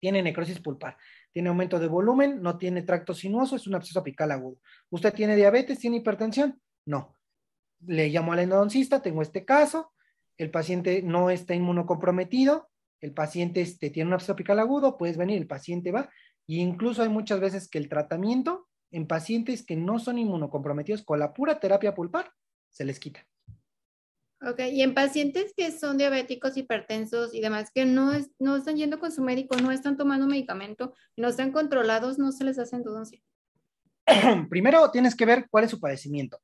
tiene 0.00 0.22
necrosis 0.22 0.60
pulpar, 0.60 0.98
tiene 1.32 1.48
aumento 1.48 1.78
de 1.78 1.86
volumen, 1.86 2.42
no 2.42 2.58
tiene 2.58 2.82
tracto 2.82 3.14
sinuoso, 3.14 3.56
es 3.56 3.66
un 3.66 3.74
absceso 3.74 4.00
apical 4.00 4.30
agudo. 4.32 4.58
¿Usted 4.90 5.14
tiene 5.14 5.34
diabetes, 5.34 5.78
tiene 5.78 5.96
hipertensión? 5.96 6.60
No. 6.84 7.16
Le 7.86 8.08
llamo 8.08 8.32
al 8.32 8.40
endodoncista, 8.40 9.02
tengo 9.02 9.22
este 9.22 9.44
caso, 9.44 9.92
el 10.38 10.50
paciente 10.50 11.02
no 11.02 11.30
está 11.30 11.54
inmunocomprometido, 11.54 12.68
el 13.00 13.12
paciente 13.12 13.60
este, 13.60 13.90
tiene 13.90 14.08
un 14.08 14.14
absceso 14.14 14.32
apical 14.32 14.58
agudo, 14.58 14.96
puedes 14.96 15.16
venir, 15.16 15.38
el 15.38 15.46
paciente 15.46 15.90
va, 15.90 16.08
e 16.48 16.54
incluso 16.54 17.02
hay 17.02 17.08
muchas 17.08 17.40
veces 17.40 17.68
que 17.68 17.78
el 17.78 17.88
tratamiento 17.88 18.68
en 18.90 19.06
pacientes 19.06 19.64
que 19.64 19.76
no 19.76 19.98
son 19.98 20.18
inmunocomprometidos 20.18 21.02
con 21.02 21.18
la 21.18 21.32
pura 21.32 21.58
terapia 21.58 21.94
pulpar 21.94 22.30
se 22.70 22.84
les 22.84 23.00
quita. 23.00 23.26
Ok, 24.44 24.60
y 24.72 24.82
en 24.82 24.92
pacientes 24.92 25.54
que 25.56 25.70
son 25.70 25.98
diabéticos, 25.98 26.56
hipertensos 26.56 27.32
y 27.32 27.40
demás, 27.40 27.70
que 27.72 27.84
no, 27.84 28.12
es, 28.12 28.30
no 28.40 28.56
están 28.56 28.76
yendo 28.76 28.98
con 28.98 29.12
su 29.12 29.22
médico, 29.22 29.56
no 29.56 29.70
están 29.70 29.96
tomando 29.96 30.26
medicamento, 30.26 30.94
no 31.16 31.28
están 31.28 31.52
controlados, 31.52 32.18
no 32.18 32.32
se 32.32 32.44
les 32.44 32.58
hace 32.58 32.76
endodoncia. 32.76 33.20
Primero 34.50 34.90
tienes 34.90 35.14
que 35.14 35.26
ver 35.26 35.46
cuál 35.48 35.64
es 35.64 35.70
su 35.70 35.78
padecimiento. 35.78 36.40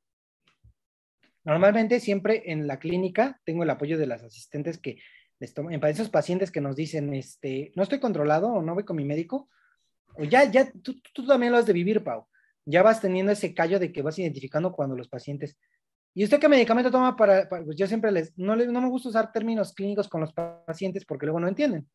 Normalmente 1.49 1.99
siempre 1.99 2.43
en 2.51 2.67
la 2.67 2.77
clínica 2.77 3.41
tengo 3.43 3.63
el 3.63 3.69
apoyo 3.71 3.97
de 3.97 4.05
las 4.05 4.21
asistentes 4.21 4.77
que 4.77 4.99
les 5.39 5.55
toman, 5.55 5.73
en 5.73 5.83
esos 5.83 6.09
pacientes 6.09 6.51
que 6.51 6.61
nos 6.61 6.75
dicen, 6.75 7.11
este, 7.15 7.71
no 7.75 7.81
estoy 7.81 7.99
controlado 7.99 8.49
o 8.49 8.61
no 8.61 8.75
voy 8.75 8.83
con 8.83 8.97
mi 8.97 9.03
médico, 9.03 9.49
o 10.13 10.25
ya, 10.25 10.43
ya, 10.43 10.71
tú, 10.83 11.01
tú 11.11 11.25
también 11.25 11.51
lo 11.51 11.57
has 11.57 11.65
de 11.65 11.73
vivir, 11.73 12.03
Pau. 12.03 12.27
Ya 12.65 12.83
vas 12.83 13.01
teniendo 13.01 13.31
ese 13.31 13.55
callo 13.55 13.79
de 13.79 13.91
que 13.91 14.03
vas 14.03 14.19
identificando 14.19 14.71
cuando 14.73 14.95
los 14.95 15.09
pacientes 15.09 15.57
¿Y 16.13 16.23
usted 16.23 16.39
qué 16.39 16.49
medicamento 16.49 16.91
toma 16.91 17.15
para, 17.15 17.47
pues 17.47 17.75
yo 17.75 17.87
siempre 17.87 18.11
les 18.11 18.37
no, 18.37 18.55
no 18.55 18.81
me 18.81 18.89
gusta 18.89 19.09
usar 19.09 19.31
términos 19.31 19.73
clínicos 19.73 20.07
con 20.07 20.21
los 20.21 20.33
pacientes 20.33 21.05
porque 21.05 21.25
luego 21.25 21.39
no 21.39 21.47
entienden. 21.47 21.87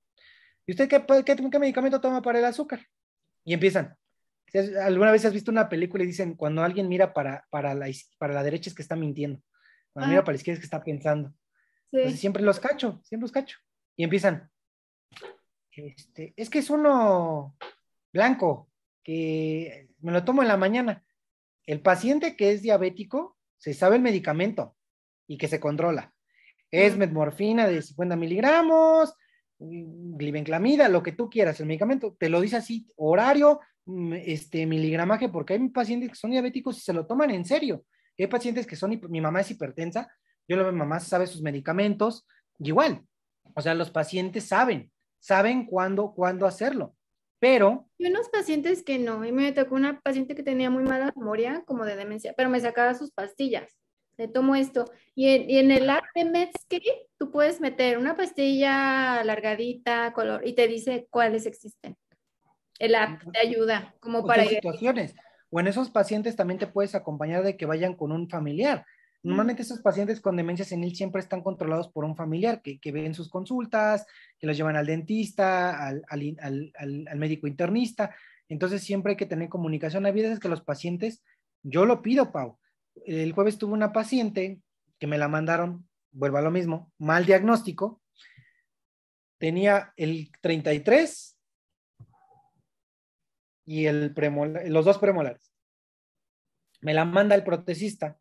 ¿Y 0.66 0.72
usted 0.72 0.88
qué, 0.88 1.04
qué, 1.24 1.58
medicamento 1.58 2.00
toma 2.00 2.22
para 2.22 2.40
el 2.40 2.44
azúcar? 2.44 2.80
Y 3.44 3.54
empiezan. 3.54 3.96
¿Alguna 4.82 5.10
vez 5.10 5.24
has 5.24 5.32
visto 5.32 5.50
una 5.50 5.68
película 5.68 6.04
y 6.04 6.06
dicen 6.06 6.34
cuando 6.34 6.62
alguien 6.62 6.88
mira 6.88 7.12
para, 7.12 7.46
para, 7.50 7.74
la, 7.74 7.86
para 8.18 8.34
la 8.34 8.42
derecha 8.42 8.70
es 8.70 8.74
que 8.74 8.82
está 8.82 8.94
mintiendo? 8.94 9.42
Cuando 9.92 10.08
mira 10.08 10.20
ah. 10.20 10.24
para 10.24 10.34
la 10.34 10.36
izquierda 10.36 10.56
es 10.56 10.60
que 10.60 10.66
está 10.66 10.82
pensando. 10.82 11.34
siempre 12.14 12.42
los 12.42 12.60
cacho, 12.60 13.00
siempre 13.04 13.24
los 13.24 13.32
cacho. 13.32 13.58
Y 13.96 14.04
empiezan. 14.04 14.50
Este, 15.72 16.34
es 16.36 16.50
que 16.50 16.60
es 16.60 16.70
uno 16.70 17.56
blanco, 18.12 18.70
que 19.02 19.88
me 20.00 20.12
lo 20.12 20.24
tomo 20.24 20.42
en 20.42 20.48
la 20.48 20.56
mañana. 20.56 21.04
El 21.66 21.80
paciente 21.80 22.36
que 22.36 22.52
es 22.52 22.62
diabético 22.62 23.36
se 23.56 23.74
sabe 23.74 23.96
el 23.96 24.02
medicamento 24.02 24.76
y 25.26 25.38
que 25.38 25.48
se 25.48 25.60
controla. 25.60 26.12
Es 26.70 26.96
metmorfina 26.96 27.66
de 27.66 27.82
50 27.82 28.16
miligramos, 28.16 29.14
glibenclamida, 29.58 30.88
lo 30.88 31.02
que 31.02 31.12
tú 31.12 31.30
quieras, 31.30 31.60
el 31.60 31.66
medicamento, 31.66 32.16
te 32.18 32.28
lo 32.28 32.40
dice 32.40 32.56
así, 32.56 32.86
horario, 32.96 33.60
mm, 33.60 33.73
este, 33.86 34.66
miligramaje, 34.66 35.28
porque 35.28 35.54
hay 35.54 35.68
pacientes 35.68 36.10
que 36.10 36.16
son 36.16 36.30
diabéticos 36.30 36.78
y 36.78 36.80
se 36.80 36.92
lo 36.92 37.06
toman 37.06 37.30
en 37.30 37.44
serio. 37.44 37.84
Hay 38.18 38.26
pacientes 38.26 38.66
que 38.66 38.76
son, 38.76 39.00
mi 39.08 39.20
mamá 39.20 39.40
es 39.40 39.50
hipertensa, 39.50 40.08
yo 40.46 40.56
lo 40.56 40.64
veo, 40.64 40.72
mamá 40.72 41.00
sabe 41.00 41.26
sus 41.26 41.42
medicamentos, 41.42 42.26
igual, 42.58 43.02
o 43.54 43.60
sea, 43.60 43.74
los 43.74 43.90
pacientes 43.90 44.44
saben, 44.44 44.90
saben 45.18 45.66
cuándo, 45.66 46.12
cuándo 46.14 46.46
hacerlo. 46.46 46.94
Pero... 47.38 47.88
Y 47.98 48.06
unos 48.06 48.28
pacientes 48.28 48.82
que 48.82 48.98
no, 48.98 49.24
y 49.24 49.32
me 49.32 49.52
tocó 49.52 49.74
una 49.74 50.00
paciente 50.00 50.34
que 50.34 50.42
tenía 50.42 50.70
muy 50.70 50.84
mala 50.84 51.12
memoria, 51.16 51.62
como 51.66 51.84
de 51.84 51.96
demencia, 51.96 52.34
pero 52.36 52.48
me 52.48 52.60
sacaba 52.60 52.94
sus 52.94 53.10
pastillas. 53.10 53.76
Le 54.16 54.28
tomo 54.28 54.54
esto. 54.54 54.84
Y 55.14 55.28
en, 55.28 55.72
el 55.72 55.90
app 55.90 56.04
de 56.14 56.50
tú 57.18 57.32
puedes 57.32 57.60
meter 57.60 57.98
una 57.98 58.16
pastilla 58.16 59.20
alargadita, 59.20 60.12
color, 60.12 60.46
y 60.46 60.54
te 60.54 60.68
dice 60.68 61.08
cuáles 61.10 61.46
existen. 61.46 61.96
El 62.78 62.94
app 62.94 63.22
te 63.32 63.38
ayuda 63.38 63.94
como 64.00 64.26
para... 64.26 64.44
situaciones. 64.44 65.14
O 65.50 65.60
en 65.60 65.68
esos 65.68 65.90
pacientes 65.90 66.36
también 66.36 66.58
te 66.58 66.66
puedes 66.66 66.94
acompañar 66.94 67.44
de 67.44 67.56
que 67.56 67.66
vayan 67.66 67.94
con 67.94 68.10
un 68.10 68.28
familiar. 68.28 68.84
Normalmente 69.22 69.62
esos 69.62 69.80
pacientes 69.80 70.20
con 70.20 70.36
demencia 70.36 70.66
senil 70.66 70.94
siempre 70.94 71.20
están 71.20 71.42
controlados 71.42 71.88
por 71.88 72.04
un 72.04 72.14
familiar 72.14 72.60
que, 72.60 72.78
que 72.78 72.92
ven 72.92 73.14
sus 73.14 73.30
consultas, 73.30 74.06
que 74.38 74.46
los 74.46 74.56
llevan 74.56 74.76
al 74.76 74.84
dentista, 74.84 75.86
al, 75.86 76.04
al, 76.10 76.72
al, 76.76 77.18
médico 77.18 77.46
internista. 77.46 78.14
Entonces 78.48 78.82
siempre 78.82 79.12
hay 79.12 79.16
que 79.16 79.24
tener 79.24 79.48
comunicación. 79.48 80.04
Hay 80.04 80.12
veces 80.12 80.40
que 80.40 80.50
los 80.50 80.60
pacientes, 80.60 81.24
yo 81.62 81.86
lo 81.86 82.02
pido, 82.02 82.32
Pau. 82.32 82.58
El 83.06 83.32
jueves 83.32 83.56
tuve 83.56 83.72
una 83.72 83.92
paciente 83.92 84.60
que 84.98 85.06
me 85.06 85.16
la 85.16 85.28
mandaron, 85.28 85.88
vuelvo 86.12 86.36
a 86.36 86.42
lo 86.42 86.50
mismo, 86.50 86.92
mal 86.98 87.24
diagnóstico. 87.24 88.02
Tenía 89.38 89.94
el 89.96 90.30
33 90.42 91.33
y 93.64 93.86
el 93.86 94.12
premolar, 94.14 94.68
los 94.68 94.84
dos 94.84 94.98
premolares. 94.98 95.52
Me 96.80 96.94
la 96.94 97.04
manda 97.04 97.34
el 97.34 97.44
protesista 97.44 98.18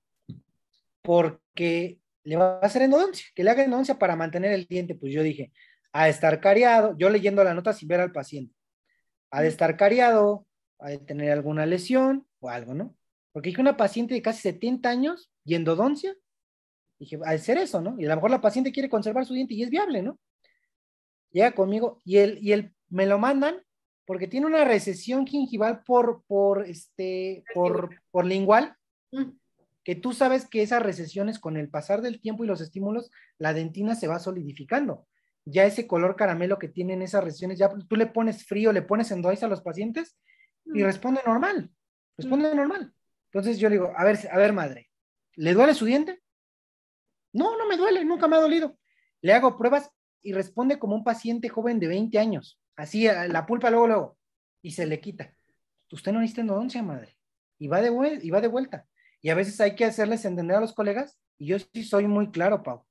porque 1.02 2.00
le 2.24 2.38
va 2.38 2.60
a 2.60 2.66
hacer 2.66 2.82
endodoncia, 2.82 3.28
que 3.36 3.44
le 3.44 3.50
haga 3.50 3.64
endodoncia 3.64 4.00
para 4.00 4.16
mantener 4.16 4.54
el 4.54 4.66
diente. 4.66 4.96
Pues 4.96 5.14
yo 5.14 5.22
dije, 5.22 5.52
a 5.92 6.10
estar 6.10 6.40
cariado, 6.40 6.98
yo 6.98 7.10
leyendo 7.10 7.44
la 7.44 7.54
nota 7.54 7.74
sin 7.74 7.88
ver 7.88 8.00
al 8.00 8.12
paciente, 8.12 8.56
ha 9.32 9.42
de 9.42 9.50
estar 9.50 9.76
cariado, 9.78 10.48
ha 10.80 10.90
de 10.90 10.98
tener 11.00 11.32
alguna 11.32 11.66
lesión 11.66 12.26
o 12.40 12.50
algo, 12.50 12.74
¿no? 12.74 12.96
Porque 13.32 13.50
dije 13.50 13.62
una 13.62 13.78
paciente 13.78 14.14
de 14.14 14.22
casi 14.22 14.42
70 14.42 14.90
años 14.90 15.32
y 15.44 15.56
endodoncia, 15.56 16.16
dije, 17.00 17.18
de 17.18 17.38
ser 17.40 17.58
eso, 17.58 17.82
¿no? 17.82 18.00
Y 18.00 18.06
a 18.06 18.10
lo 18.10 18.16
mejor 18.16 18.32
la 18.32 18.42
paciente 18.42 18.72
quiere 18.72 18.90
conservar 18.90 19.26
su 19.26 19.34
diente 19.34 19.54
y 19.54 19.64
es 19.64 19.70
viable, 19.70 20.02
¿no? 20.02 20.20
Llega 21.32 21.54
conmigo 21.54 22.00
y 22.06 22.18
él, 22.18 22.38
y 22.42 22.52
él 22.52 22.74
me 22.90 23.06
lo 23.06 23.18
mandan 23.18 23.62
porque 24.06 24.28
tiene 24.28 24.48
una 24.48 24.66
recesión 24.66 25.26
gingival 25.26 25.84
por, 25.84 26.24
por, 26.28 26.66
este, 26.66 27.44
por, 27.54 27.90
por 28.12 28.26
lingual. 28.26 28.76
Mm 29.12 29.32
que 29.84 29.96
tú 29.96 30.14
sabes 30.14 30.48
que 30.48 30.62
esas 30.62 30.82
recesiones 30.82 31.40
con 31.40 31.58
el 31.58 31.70
pasar 31.70 32.02
del 32.02 32.22
tiempo 32.22 32.44
y 32.44 32.48
los 32.48 32.62
estímulos, 32.62 33.12
la 33.38 33.54
dentina 33.54 33.96
se 33.96 34.08
va 34.08 34.20
solidificando. 34.20 35.08
Ya 35.46 35.66
ese 35.66 35.88
color 35.88 36.16
caramelo 36.16 36.58
que 36.58 36.70
tienen 36.70 37.02
esas 37.02 37.24
recesiones, 37.24 37.60
ya 37.60 37.70
tú 37.70 37.96
le 37.98 38.08
pones 38.08 38.46
frío, 38.46 38.72
le 38.72 38.82
pones 38.82 39.12
endoice 39.12 39.44
a 39.44 39.50
los 39.50 39.62
pacientes 39.62 40.18
y 40.66 40.82
mm. 40.82 40.86
responde 40.86 41.22
normal, 41.26 41.70
responde 42.18 42.54
mm. 42.54 42.56
normal. 42.56 42.94
Entonces 43.32 43.60
yo 43.60 43.68
le 43.68 43.76
digo, 43.76 43.92
a 43.96 44.04
ver, 44.06 44.18
a 44.32 44.38
ver, 44.38 44.54
madre, 44.54 44.90
¿le 45.36 45.54
duele 45.54 45.74
su 45.74 45.86
diente? 45.86 46.22
No, 47.34 47.58
no 47.58 47.68
me 47.68 47.76
duele, 47.76 48.06
nunca 48.06 48.28
me 48.28 48.38
ha 48.38 48.42
dolido. 48.42 48.78
Le 49.22 49.34
hago 49.34 49.58
pruebas 49.58 49.90
y 50.22 50.32
responde 50.32 50.80
como 50.80 50.96
un 50.96 51.04
paciente 51.04 51.50
joven 51.50 51.80
de 51.80 51.88
20 51.88 52.18
años, 52.20 52.62
así 52.76 53.08
la 53.08 53.46
pulpa 53.46 53.70
luego, 53.70 53.88
luego, 53.88 54.18
y 54.62 54.72
se 54.72 54.86
le 54.86 55.00
quita. 55.00 55.34
Usted 55.92 56.12
no 56.12 56.20
necesita 56.20 56.42
endodoncia, 56.42 56.82
madre, 56.82 57.18
y 57.60 57.68
va 57.68 57.82
de, 57.82 58.20
y 58.22 58.30
va 58.32 58.42
de 58.42 58.48
vuelta. 58.48 58.88
Y 59.22 59.30
a 59.30 59.36
veces 59.36 59.60
hay 59.62 59.76
que 59.76 59.86
hacerles 59.86 60.26
entender 60.26 60.58
a 60.58 60.62
los 60.62 60.74
colegas, 60.74 61.20
y 61.38 61.48
yo 61.48 61.58
sí 61.60 61.84
soy 61.84 62.08
muy 62.08 62.32
claro, 62.32 62.64
Pau. 62.64 62.86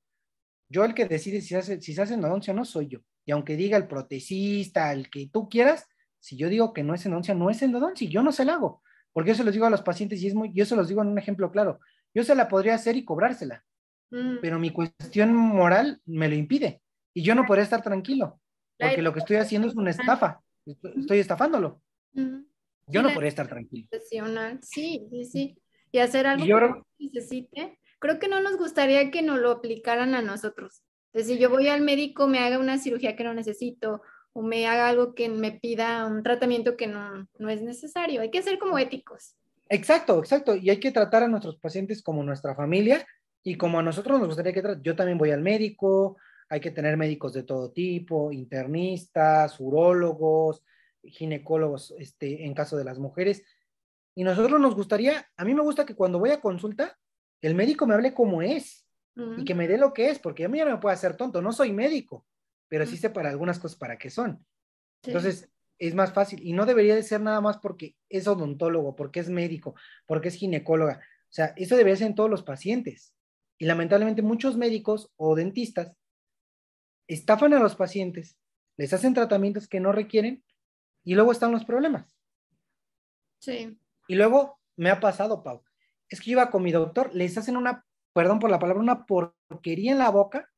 Yo 0.69 0.85
el 0.85 0.93
que 0.93 1.05
decide 1.05 1.41
si, 1.41 1.55
hace, 1.55 1.81
si 1.81 1.93
se 1.93 2.01
hace 2.01 2.15
endodoncia 2.15 2.53
no 2.53 2.65
soy 2.65 2.87
yo. 2.87 2.99
Y 3.25 3.31
aunque 3.31 3.55
diga 3.55 3.77
el 3.77 3.87
protecista, 3.87 4.91
el 4.91 5.09
que 5.09 5.27
tú 5.27 5.47
quieras, 5.47 5.87
si 6.19 6.37
yo 6.37 6.49
digo 6.49 6.73
que 6.73 6.83
no 6.83 6.93
es 6.93 7.05
endodoncia, 7.05 7.35
no 7.35 7.49
es 7.49 7.61
endodoncia, 7.61 8.09
yo 8.09 8.23
no 8.23 8.31
se 8.31 8.45
la 8.45 8.53
hago. 8.53 8.81
Porque 9.11 9.29
yo 9.29 9.35
se 9.35 9.43
los 9.43 9.53
digo 9.53 9.65
a 9.65 9.69
los 9.69 9.81
pacientes 9.81 10.21
y 10.21 10.27
es 10.27 10.33
muy, 10.33 10.51
yo 10.53 10.65
se 10.65 10.75
los 10.75 10.87
digo 10.87 11.01
en 11.01 11.09
un 11.09 11.19
ejemplo 11.19 11.51
claro. 11.51 11.79
Yo 12.13 12.23
se 12.23 12.33
la 12.35 12.47
podría 12.47 12.75
hacer 12.75 12.95
y 12.95 13.05
cobrársela, 13.05 13.63
mm. 14.11 14.37
pero 14.41 14.59
mi 14.59 14.71
cuestión 14.71 15.35
moral 15.35 16.01
me 16.05 16.27
lo 16.27 16.35
impide. 16.35 16.81
Y 17.13 17.21
yo 17.21 17.35
no 17.35 17.45
podría 17.45 17.63
estar 17.63 17.83
tranquilo, 17.83 18.41
porque 18.77 19.01
lo 19.01 19.13
que 19.13 19.19
estoy 19.19 19.37
haciendo 19.37 19.67
es 19.67 19.75
una 19.75 19.91
estafa. 19.91 20.41
Estoy 20.65 21.19
estafándolo. 21.19 21.81
Yo 22.87 23.01
no 23.01 23.13
podría 23.13 23.29
estar 23.29 23.47
tranquilo. 23.47 23.87
Sí, 24.61 25.07
sí, 25.09 25.25
sí. 25.25 25.57
Y 25.91 25.99
hacer 25.99 26.27
algo 26.27 26.45
que 26.45 27.05
necesite. 27.05 27.79
Creo 27.99 28.19
que 28.19 28.27
no 28.27 28.41
nos 28.41 28.57
gustaría 28.57 29.11
que 29.11 29.21
nos 29.21 29.39
lo 29.39 29.51
aplicaran 29.51 30.15
a 30.15 30.21
nosotros. 30.21 30.83
Es 31.13 31.27
decir, 31.27 31.39
yo 31.39 31.49
voy 31.49 31.67
al 31.67 31.81
médico, 31.81 32.27
me 32.27 32.39
haga 32.39 32.57
una 32.57 32.77
cirugía 32.79 33.15
que 33.15 33.23
no 33.23 33.33
necesito 33.33 34.01
o 34.33 34.41
me 34.41 34.67
haga 34.67 34.89
algo 34.89 35.13
que 35.13 35.29
me 35.29 35.51
pida 35.51 36.05
un 36.07 36.23
tratamiento 36.23 36.75
que 36.75 36.87
no, 36.87 37.27
no 37.37 37.49
es 37.49 37.61
necesario. 37.61 38.21
Hay 38.21 38.31
que 38.31 38.41
ser 38.41 38.57
como 38.57 38.79
éticos. 38.79 39.35
Exacto, 39.69 40.19
exacto. 40.19 40.55
Y 40.55 40.69
hay 40.69 40.79
que 40.79 40.91
tratar 40.91 41.23
a 41.23 41.27
nuestros 41.27 41.57
pacientes 41.57 42.01
como 42.01 42.23
nuestra 42.23 42.55
familia 42.55 43.05
y 43.43 43.55
como 43.55 43.79
a 43.79 43.83
nosotros 43.83 44.19
nos 44.19 44.27
gustaría 44.27 44.53
que 44.53 44.63
yo 44.81 44.95
también 44.95 45.17
voy 45.17 45.31
al 45.31 45.41
médico, 45.41 46.17
hay 46.49 46.59
que 46.59 46.71
tener 46.71 46.97
médicos 46.97 47.33
de 47.33 47.43
todo 47.43 47.71
tipo, 47.71 48.31
internistas, 48.31 49.59
urólogos, 49.59 50.63
ginecólogos, 51.03 51.93
este, 51.97 52.45
en 52.45 52.53
caso 52.53 52.77
de 52.77 52.83
las 52.83 52.99
mujeres. 52.99 53.43
Y 54.15 54.23
nosotros 54.23 54.59
nos 54.59 54.75
gustaría, 54.75 55.27
a 55.35 55.45
mí 55.45 55.53
me 55.53 55.61
gusta 55.61 55.85
que 55.85 55.95
cuando 55.95 56.19
voy 56.19 56.31
a 56.31 56.41
consulta, 56.41 56.97
el 57.41 57.55
médico 57.55 57.85
me 57.85 57.95
hable 57.95 58.13
como 58.13 58.41
es 58.41 58.87
y 59.37 59.45
que 59.45 59.53
me 59.53 59.67
dé 59.67 59.77
lo 59.77 59.93
que 59.93 60.09
es, 60.09 60.17
porque 60.17 60.45
a 60.45 60.49
mí 60.49 60.57
ya 60.57 60.65
no 60.65 60.71
me 60.71 60.77
puede 60.79 60.95
hacer 60.95 61.15
tonto, 61.15 61.41
no 61.41 61.51
soy 61.51 61.71
médico, 61.71 62.25
pero 62.67 62.85
sí 62.85 62.97
sé 62.97 63.11
para 63.11 63.29
algunas 63.29 63.59
cosas 63.59 63.77
para 63.77 63.97
qué 63.97 64.09
son. 64.09 64.43
Entonces, 65.03 65.51
es 65.77 65.93
más 65.93 66.13
fácil 66.13 66.39
y 66.41 66.53
no 66.53 66.65
debería 66.65 66.95
de 66.95 67.03
ser 67.03 67.21
nada 67.21 67.41
más 67.41 67.57
porque 67.57 67.95
es 68.09 68.27
odontólogo, 68.27 68.95
porque 68.95 69.19
es 69.19 69.29
médico, 69.29 69.75
porque 70.05 70.29
es 70.29 70.35
ginecóloga. 70.35 70.99
O 70.99 71.33
sea, 71.33 71.53
eso 71.57 71.75
debería 71.75 71.97
ser 71.97 72.07
en 72.07 72.15
todos 72.15 72.29
los 72.29 72.43
pacientes. 72.43 73.13
Y 73.57 73.65
lamentablemente 73.65 74.21
muchos 74.21 74.57
médicos 74.57 75.11
o 75.15 75.35
dentistas 75.35 75.93
estafan 77.07 77.53
a 77.53 77.59
los 77.59 77.75
pacientes, 77.75 78.37
les 78.77 78.93
hacen 78.93 79.13
tratamientos 79.13 79.67
que 79.67 79.79
no 79.79 79.91
requieren 79.91 80.43
y 81.03 81.15
luego 81.15 81.31
están 81.31 81.51
los 81.51 81.65
problemas. 81.65 82.17
Sí. 83.39 83.77
Y 84.07 84.15
luego 84.15 84.59
me 84.75 84.89
ha 84.89 84.99
pasado, 84.99 85.43
Pau. 85.43 85.63
Es 86.09 86.19
que 86.19 86.31
yo 86.31 86.33
iba 86.33 86.49
con 86.49 86.63
mi 86.63 86.71
doctor, 86.71 87.13
les 87.13 87.37
hacen 87.37 87.57
una, 87.57 87.85
perdón 88.13 88.39
por 88.39 88.49
la 88.49 88.59
palabra, 88.59 88.81
una 88.81 89.05
porquería 89.05 89.91
en 89.91 89.97
la 89.97 90.09
boca 90.09 90.49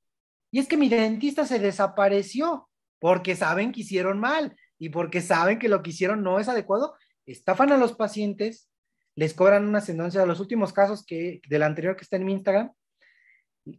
y 0.52 0.60
es 0.60 0.68
que 0.68 0.78
mi 0.78 0.90
dentista 0.90 1.46
se 1.46 1.60
desapareció 1.60 2.70
porque 3.00 3.36
saben 3.36 3.72
que 3.72 3.82
hicieron 3.82 4.20
mal 4.20 4.56
y 4.78 4.90
porque 4.90 5.22
saben 5.22 5.60
que 5.60 5.70
lo 5.70 5.84
que 5.84 5.90
hicieron 5.90 6.24
no 6.24 6.40
es 6.40 6.48
adecuado, 6.48 6.96
estafan 7.26 7.72
a 7.72 7.78
los 7.78 7.94
pacientes, 7.94 8.70
les 9.16 9.34
cobran 9.34 9.68
unas 9.68 9.90
endodoncias. 9.90 10.28
Los 10.28 10.40
últimos 10.40 10.74
casos 10.74 11.06
que 11.06 11.42
del 11.48 11.64
anterior 11.64 11.96
que 11.96 12.04
está 12.04 12.16
en 12.18 12.26
mi 12.26 12.34
Instagram, 12.34 12.72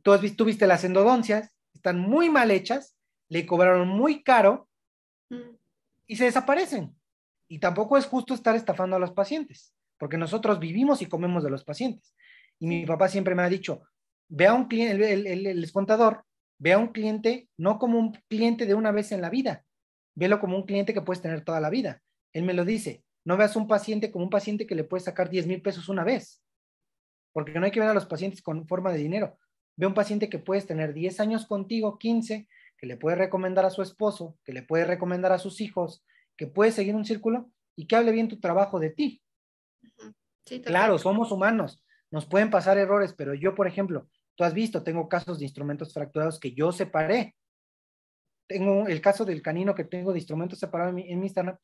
tú, 0.03 0.13
has 0.13 0.21
visto, 0.21 0.45
viste 0.45 0.67
las 0.67 0.85
endodoncias, 0.85 1.56
están 1.87 2.01
muy 2.01 2.29
mal 2.29 2.51
hechas, 2.51 2.97
le 3.29 3.47
cobraron 3.47 3.87
muy 3.87 4.25
caro 4.25 4.69
y 6.09 6.17
se 6.17 6.25
desaparecen. 6.25 6.97
Y 7.49 7.61
tampoco 7.61 7.97
es 7.97 8.07
justo 8.07 8.35
estar 8.35 8.57
estafando 8.57 8.97
a 8.97 8.99
los 8.99 9.13
pacientes, 9.13 9.73
porque 9.97 10.19
nosotros 10.19 10.59
vivimos 10.59 11.01
y 11.01 11.07
comemos 11.07 11.45
de 11.45 11.51
los 11.51 11.63
pacientes. 11.63 12.17
Y 12.59 12.67
mi 12.67 12.85
papá 12.85 13.09
siempre 13.09 13.37
me 13.37 13.43
ha 13.43 13.49
dicho, 13.49 13.83
ve 14.29 14.49
a 14.49 14.55
un 14.55 14.67
cliente, 14.67 15.13
el, 15.13 15.27
el, 15.29 15.47
el, 15.47 15.73
contador, 15.73 16.25
ve 16.59 16.73
a 16.73 16.79
un 16.79 16.89
cliente 16.89 17.49
no 17.57 17.79
como 17.79 18.01
un 18.01 18.13
cliente 18.29 18.67
de 18.67 18.75
una 18.75 18.91
vez 18.91 19.13
en 19.13 19.21
la 19.21 19.31
vida, 19.31 19.65
velo 20.17 20.41
como 20.41 20.57
un 20.57 20.67
cliente 20.67 20.93
que 20.93 21.03
puedes 21.03 21.23
tener 21.23 21.45
toda 21.45 21.61
la 21.61 21.71
vida. 21.71 22.03
Él 22.33 22.43
me 22.43 22.55
lo 22.55 22.65
dice, 22.65 23.05
no 23.25 23.37
veas 23.37 23.55
un 23.55 23.69
paciente 23.69 24.11
como 24.11 24.25
un 24.25 24.31
paciente 24.31 24.67
que 24.67 24.75
le 24.75 24.83
puedes 24.83 25.05
sacar 25.05 25.31
10 25.31 25.47
mil 25.47 25.63
pesos 25.63 25.89
una 25.89 26.03
vez, 26.03 26.43
porque 27.33 27.53
no 27.53 27.65
hay 27.65 27.71
que 27.71 27.81
ver 27.81 27.91
a 27.91 27.95
los 27.95 28.07
pacientes 28.07 28.43
con 28.43 28.67
forma 28.67 28.91
de 28.91 28.99
dinero. 28.99 29.39
Ve 29.77 29.87
un 29.87 29.95
paciente 29.95 30.29
que 30.29 30.39
puedes 30.39 30.67
tener 30.67 30.93
10 30.93 31.21
años 31.21 31.47
contigo, 31.47 31.99
15, 31.99 32.49
que 32.79 32.87
le 32.87 32.97
puedes 32.97 33.19
recomendar 33.19 33.65
a 33.65 33.71
su 33.71 33.83
esposo, 33.83 34.39
que 34.45 34.53
le 34.53 34.63
puedes 34.63 34.87
recomendar 34.87 35.33
a 35.33 35.39
sus 35.39 35.61
hijos, 35.61 36.05
que 36.37 36.47
puedes 36.47 36.75
seguir 36.75 36.95
un 36.95 37.05
círculo 37.05 37.51
y 37.77 37.87
que 37.87 37.97
hable 37.97 38.13
bien 38.13 38.29
tu 38.29 38.41
trabajo 38.41 38.79
de 38.81 38.91
ti. 38.91 39.23
claro, 40.65 40.99
somos 40.99 41.31
humanos, 41.31 41.83
nos 42.11 42.27
pueden 42.27 42.51
pasar 42.51 42.79
errores, 42.79 43.15
pero 43.15 43.35
yo, 43.35 43.55
por 43.55 43.67
ejemplo, 43.67 44.09
tú 44.35 44.45
has 44.45 44.55
visto, 44.55 44.83
tengo 44.83 45.09
casos 45.09 45.39
de 45.39 45.45
instrumentos 45.45 45.93
fracturados 45.93 46.41
que 46.41 46.53
yo 46.53 46.73
separé 46.73 47.35
tengo 48.47 48.87
el 48.87 49.01
caso 49.01 49.25
del 49.25 49.43
canino 49.43 49.75
que 49.75 49.85
tengo 49.85 50.13
de 50.13 50.19
instrumentos 50.19 50.59
separados 50.59 50.91
en 50.91 50.97
mi, 50.97 51.11
en 51.11 51.23
Instagram. 51.23 51.59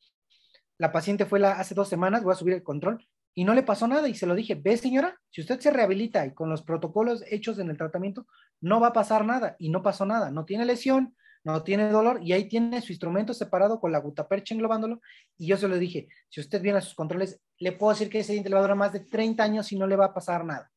La 0.77 0.91
paciente 0.91 1.25
fue 1.25 1.39
la, 1.39 1.53
hace 1.53 1.75
dos 1.75 1.87
semanas, 1.87 2.23
voy 2.23 2.33
a 2.33 2.37
subir 2.37 2.53
el 2.53 2.63
control 2.63 3.05
y 3.35 3.45
no 3.45 3.53
le 3.53 3.63
pasó 3.63 3.87
nada 3.87 4.07
y 4.07 4.15
se 4.15 4.25
lo 4.25 4.35
dije, 4.35 4.55
ve 4.55 4.77
señora, 4.77 5.19
si 5.29 5.41
usted 5.41 5.59
se 5.59 5.71
rehabilita 5.71 6.25
y 6.25 6.33
con 6.33 6.49
los 6.49 6.61
protocolos 6.61 7.23
hechos 7.29 7.57
en 7.59 7.69
el 7.69 7.77
tratamiento, 7.77 8.27
no 8.61 8.79
va 8.79 8.87
a 8.87 8.93
pasar 8.93 9.25
nada 9.25 9.55
y 9.59 9.69
no 9.69 9.81
pasó 9.81 10.05
nada, 10.05 10.31
no 10.31 10.45
tiene 10.45 10.65
lesión, 10.65 11.15
no 11.43 11.63
tiene 11.63 11.89
dolor 11.89 12.19
y 12.23 12.33
ahí 12.33 12.47
tiene 12.47 12.81
su 12.81 12.91
instrumento 12.91 13.33
separado 13.33 13.79
con 13.79 13.91
la 13.91 13.99
gutapercha 13.99 14.53
englobándolo 14.53 15.01
y 15.37 15.47
yo 15.47 15.57
se 15.57 15.67
lo 15.67 15.77
dije, 15.77 16.07
si 16.29 16.39
usted 16.39 16.61
viene 16.61 16.77
a 16.77 16.81
sus 16.81 16.93
controles, 16.93 17.41
le 17.57 17.71
puedo 17.71 17.91
decir 17.91 18.09
que 18.09 18.19
ese 18.19 18.33
diente 18.33 18.49
le 18.49 18.55
va 18.55 18.59
a 18.59 18.63
durar 18.63 18.77
más 18.77 18.93
de 18.93 19.01
30 19.01 19.43
años 19.43 19.71
y 19.71 19.77
no 19.77 19.87
le 19.87 19.95
va 19.95 20.05
a 20.05 20.13
pasar 20.13 20.45
nada. 20.45 20.71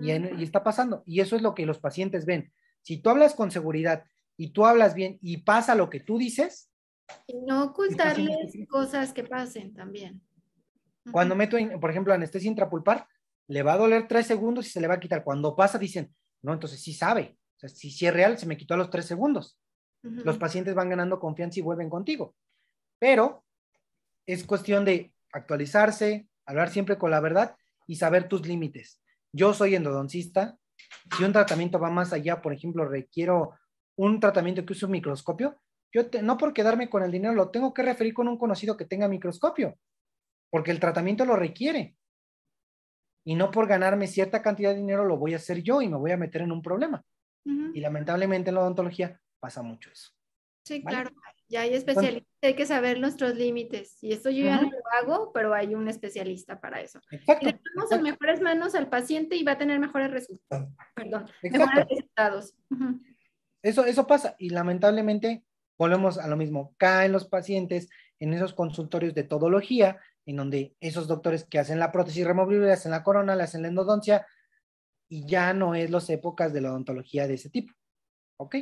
y, 0.00 0.10
y 0.10 0.42
está 0.42 0.62
pasando 0.62 1.02
y 1.06 1.20
eso 1.20 1.36
es 1.36 1.42
lo 1.42 1.54
que 1.54 1.66
los 1.66 1.78
pacientes 1.78 2.24
ven. 2.24 2.52
Si 2.82 2.98
tú 2.98 3.10
hablas 3.10 3.34
con 3.34 3.50
seguridad 3.50 4.04
y 4.36 4.50
tú 4.50 4.64
hablas 4.64 4.94
bien 4.94 5.18
y 5.20 5.38
pasa 5.38 5.74
lo 5.74 5.90
que 5.90 6.00
tú 6.00 6.16
dices. 6.16 6.70
Y 7.26 7.38
no 7.40 7.64
ocultarles 7.64 8.56
cosas 8.68 9.12
que 9.12 9.24
pasen 9.24 9.74
también. 9.74 10.22
Cuando 11.10 11.34
meto, 11.34 11.56
por 11.80 11.90
ejemplo, 11.90 12.12
anestesia 12.12 12.48
intrapulpar, 12.48 13.06
le 13.48 13.62
va 13.62 13.74
a 13.74 13.78
doler 13.78 14.06
tres 14.06 14.26
segundos 14.26 14.66
y 14.66 14.70
se 14.70 14.80
le 14.80 14.88
va 14.88 14.94
a 14.94 15.00
quitar. 15.00 15.24
Cuando 15.24 15.56
pasa, 15.56 15.78
dicen, 15.78 16.14
no, 16.42 16.52
entonces 16.52 16.80
sí 16.80 16.92
sabe. 16.92 17.38
O 17.56 17.60
sea, 17.60 17.68
si, 17.68 18.06
es 18.06 18.12
real, 18.12 18.38
se 18.38 18.46
me 18.46 18.56
quitó 18.56 18.74
a 18.74 18.76
los 18.76 18.90
tres 18.90 19.06
segundos. 19.06 19.58
Los 20.02 20.38
pacientes 20.38 20.74
van 20.74 20.90
ganando 20.90 21.18
confianza 21.18 21.58
y 21.58 21.62
vuelven 21.62 21.90
contigo. 21.90 22.36
Pero 22.98 23.44
es 24.26 24.44
cuestión 24.44 24.84
de 24.84 25.12
actualizarse, 25.32 26.28
hablar 26.46 26.70
siempre 26.70 26.98
con 26.98 27.10
la 27.10 27.20
verdad 27.20 27.56
y 27.86 27.96
saber 27.96 28.28
tus 28.28 28.46
límites. 28.46 29.00
Yo 29.32 29.54
soy 29.54 29.74
endodoncista. 29.74 30.56
Si 31.16 31.24
un 31.24 31.32
tratamiento 31.32 31.78
va 31.78 31.90
más 31.90 32.12
allá, 32.12 32.40
por 32.40 32.52
ejemplo, 32.52 32.84
requiero 32.84 33.54
un 33.96 34.20
tratamiento 34.20 34.64
que 34.64 34.72
use 34.72 34.86
un 34.86 34.92
microscopio, 34.92 35.60
yo 35.92 36.02
no 36.22 36.36
por 36.36 36.52
quedarme 36.52 36.88
con 36.88 37.02
el 37.02 37.10
dinero, 37.10 37.34
lo 37.34 37.50
tengo 37.50 37.74
que 37.74 37.82
referir 37.82 38.14
con 38.14 38.28
un 38.28 38.38
conocido 38.38 38.76
que 38.76 38.84
tenga 38.84 39.08
microscopio, 39.08 39.76
porque 40.50 40.70
el 40.70 40.80
tratamiento 40.80 41.24
lo 41.24 41.36
requiere. 41.36 41.96
Y 43.24 43.34
no 43.34 43.50
por 43.50 43.66
ganarme 43.66 44.06
cierta 44.06 44.42
cantidad 44.42 44.70
de 44.70 44.78
dinero 44.78 45.04
lo 45.04 45.18
voy 45.18 45.34
a 45.34 45.36
hacer 45.36 45.62
yo 45.62 45.82
y 45.82 45.88
me 45.88 45.96
voy 45.96 46.12
a 46.12 46.16
meter 46.16 46.42
en 46.42 46.52
un 46.52 46.62
problema. 46.62 47.04
Y 47.44 47.80
lamentablemente 47.80 48.50
en 48.50 48.56
la 48.56 48.62
odontología 48.62 49.20
pasa 49.40 49.62
mucho 49.62 49.90
eso. 49.90 50.10
Sí, 50.64 50.82
claro. 50.82 51.10
Ya 51.48 51.62
hay 51.62 51.72
especialistas, 51.72 52.28
hay 52.42 52.54
que 52.54 52.66
saber 52.66 53.00
nuestros 53.00 53.34
límites. 53.34 54.02
Y 54.02 54.12
esto 54.12 54.28
yo 54.28 54.44
ya 54.44 54.60
no 54.60 54.70
lo 54.70 54.82
hago, 55.00 55.32
pero 55.32 55.54
hay 55.54 55.74
un 55.74 55.88
especialista 55.88 56.60
para 56.60 56.82
eso. 56.82 57.00
Exacto. 57.10 57.48
Y 57.48 57.52
le 57.52 57.60
damos 57.74 57.90
en 57.90 58.02
mejores 58.02 58.42
manos 58.42 58.74
al 58.74 58.90
paciente 58.90 59.36
y 59.36 59.44
va 59.44 59.52
a 59.52 59.58
tener 59.58 59.80
mejores 59.80 60.10
resultados. 60.10 60.68
Perdón, 60.94 61.26
mejores 61.42 61.86
resultados. 61.88 62.54
Eso, 63.62 63.86
eso 63.86 64.06
pasa 64.06 64.36
y 64.38 64.50
lamentablemente 64.50 65.42
volvemos 65.78 66.18
a 66.18 66.28
lo 66.28 66.36
mismo, 66.36 66.74
caen 66.76 67.12
los 67.12 67.26
pacientes 67.26 67.88
en 68.18 68.34
esos 68.34 68.52
consultorios 68.52 69.14
de 69.14 69.22
todología, 69.22 69.98
en 70.28 70.36
donde 70.36 70.76
esos 70.80 71.08
doctores 71.08 71.44
que 71.44 71.58
hacen 71.58 71.78
la 71.78 71.92
prótesis 71.92 72.26
removible, 72.26 72.66
le 72.66 72.72
hacen 72.72 72.90
la 72.90 73.02
corona, 73.02 73.34
le 73.34 73.42
hacen 73.42 73.62
la 73.62 73.68
endodoncia, 73.68 74.26
y 75.08 75.26
ya 75.26 75.54
no 75.54 75.74
es 75.74 75.90
las 75.90 76.10
épocas 76.10 76.52
de 76.52 76.60
la 76.60 76.70
odontología 76.70 77.26
de 77.26 77.34
ese 77.34 77.50
tipo. 77.50 77.72
¿Ok? 78.36 78.56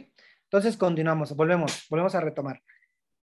Entonces 0.44 0.76
continuamos, 0.76 1.34
volvemos, 1.34 1.86
volvemos 1.90 2.14
a 2.14 2.20
retomar. 2.20 2.62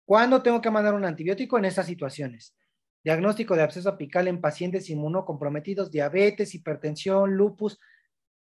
¿Cuándo 0.05 0.43
tengo 0.43 0.61
que 0.61 0.69
mandar 0.69 0.93
un 0.93 1.05
antibiótico 1.05 1.57
en 1.57 1.65
esas 1.65 1.85
situaciones? 1.85 2.55
Diagnóstico 3.03 3.55
de 3.55 3.63
absceso 3.63 3.89
apical 3.89 4.27
en 4.27 4.41
pacientes 4.41 4.89
inmunocomprometidos, 4.89 5.89
diabetes, 5.89 6.53
hipertensión, 6.53 7.35
lupus. 7.35 7.79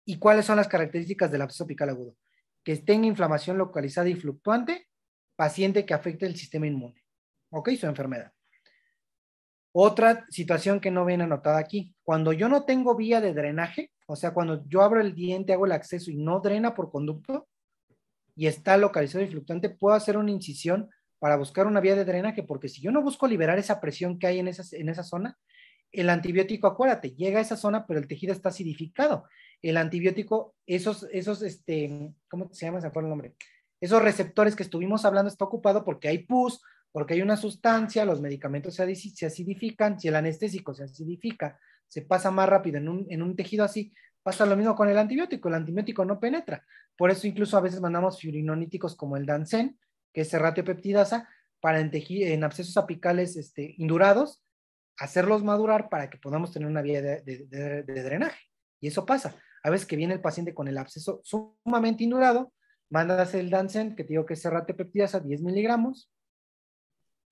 ¿Y 0.03 0.17
cuáles 0.17 0.45
son 0.45 0.57
las 0.57 0.67
características 0.67 1.31
del 1.31 1.43
absceso 1.43 1.65
apical 1.65 1.89
agudo? 1.89 2.15
que 2.65 2.75
tenga 2.77 3.05
inflamación 3.07 3.59
localizada 3.59 4.09
y 4.09 4.15
fluctuante, 4.15 4.89
paciente 5.35 5.85
que 5.85 5.93
afecte 5.93 6.25
el 6.25 6.35
sistema 6.35 6.65
inmune. 6.65 7.05
¿Ok? 7.51 7.69
Su 7.79 7.85
enfermedad. 7.85 8.33
Otra 9.77 10.25
situación 10.29 10.79
que 10.79 10.89
no 10.89 11.03
viene 11.03 11.25
anotada 11.25 11.57
aquí, 11.57 11.93
cuando 12.03 12.31
yo 12.31 12.47
no 12.47 12.63
tengo 12.63 12.95
vía 12.95 13.19
de 13.19 13.33
drenaje, 13.33 13.91
o 14.07 14.15
sea, 14.15 14.33
cuando 14.33 14.63
yo 14.67 14.81
abro 14.81 15.01
el 15.01 15.13
diente, 15.13 15.51
hago 15.51 15.65
el 15.65 15.73
acceso 15.73 16.11
y 16.11 16.15
no 16.15 16.39
drena 16.39 16.73
por 16.73 16.91
conducto 16.91 17.47
y 18.35 18.47
está 18.47 18.77
localizado 18.77 19.23
y 19.23 19.27
fluctuante, 19.27 19.69
puedo 19.69 19.95
hacer 19.95 20.17
una 20.17 20.31
incisión 20.31 20.89
para 21.19 21.35
buscar 21.35 21.67
una 21.67 21.81
vía 21.81 21.95
de 21.95 22.05
drenaje, 22.05 22.43
porque 22.43 22.69
si 22.69 22.81
yo 22.81 22.91
no 22.91 23.01
busco 23.01 23.27
liberar 23.27 23.59
esa 23.59 23.81
presión 23.81 24.17
que 24.17 24.27
hay 24.27 24.39
en 24.39 24.47
esa, 24.47 24.63
en 24.77 24.88
esa 24.88 25.03
zona, 25.03 25.38
el 25.91 26.09
antibiótico, 26.09 26.67
acuérdate, 26.67 27.11
llega 27.11 27.39
a 27.39 27.41
esa 27.41 27.57
zona, 27.57 27.85
pero 27.85 27.99
el 27.99 28.07
tejido 28.07 28.31
está 28.31 28.49
acidificado 28.49 29.25
el 29.61 29.77
antibiótico, 29.77 30.55
esos, 30.67 31.07
esos, 31.11 31.41
este, 31.41 32.13
¿cómo 32.29 32.49
se 32.53 32.65
llama? 32.65 32.81
Se 32.81 32.91
fue 32.91 33.01
el 33.01 33.09
nombre. 33.09 33.33
Esos 33.81 34.01
receptores 34.01 34.55
que 34.55 34.63
estuvimos 34.63 35.05
hablando 35.05 35.29
está 35.29 35.45
ocupado 35.45 35.83
porque 35.83 36.07
hay 36.07 36.19
pus, 36.19 36.61
porque 36.95 37.13
hay 37.13 37.21
una 37.21 37.36
sustancia, 37.36 38.05
los 38.05 38.21
medicamentos 38.21 38.75
se, 38.75 38.84
acidifican, 39.25 39.99
si 39.99 40.08
el 40.08 40.15
anestésico 40.15 40.73
se 40.73 40.86
acidifica, 40.86 41.60
se 41.89 42.03
pasa 42.03 42.31
más 42.31 42.47
rápido 42.47 42.77
en 42.77 43.21
un, 43.21 43.36
tejido 43.36 43.65
así, 43.65 43.93
pasa 44.23 44.45
lo 44.45 44.55
mismo 44.55 44.75
con 44.75 44.88
el 44.88 44.97
antibiótico, 44.97 45.49
el 45.49 45.55
antibiótico 45.55 46.05
no 46.05 46.21
penetra. 46.21 46.65
Por 46.95 47.12
eso 47.12 47.27
incluso 47.27 47.58
a 47.58 47.60
veces 47.60 47.81
mandamos 47.81 48.21
fibrinoníticos 48.21 48.95
como 48.95 49.17
el 49.17 49.25
Dansen, 49.25 49.77
que 50.13 50.21
es 50.21 50.29
serratiopeptidasa, 50.29 51.27
para 51.60 51.81
en, 51.81 52.43
abscesos 52.45 52.77
apicales 52.77 53.36
este, 53.36 53.75
indurados, 53.77 54.41
hacerlos 54.97 55.43
madurar 55.43 55.89
para 55.89 56.10
que 56.10 56.17
podamos 56.17 56.53
tener 56.53 56.69
una 56.69 56.81
vía 56.81 57.01
de, 57.01 57.84
drenaje. 57.84 58.39
Y 58.79 58.88
eso 58.88 59.05
pasa. 59.05 59.36
A 59.63 59.69
veces 59.69 59.86
que 59.86 59.97
viene 59.97 60.13
el 60.13 60.21
paciente 60.21 60.53
con 60.53 60.69
el 60.69 60.77
absceso 60.77 61.19
sumamente 61.25 62.05
indurado, 62.05 62.53
mandas 62.89 63.34
el 63.34 63.49
Dansen, 63.49 63.97
que 63.97 64.05
te 64.05 64.13
digo 64.13 64.25
que 64.25 64.36
es 64.36 64.41
serratepeptidasa, 64.41 65.19
10 65.19 65.41
miligramos, 65.41 66.10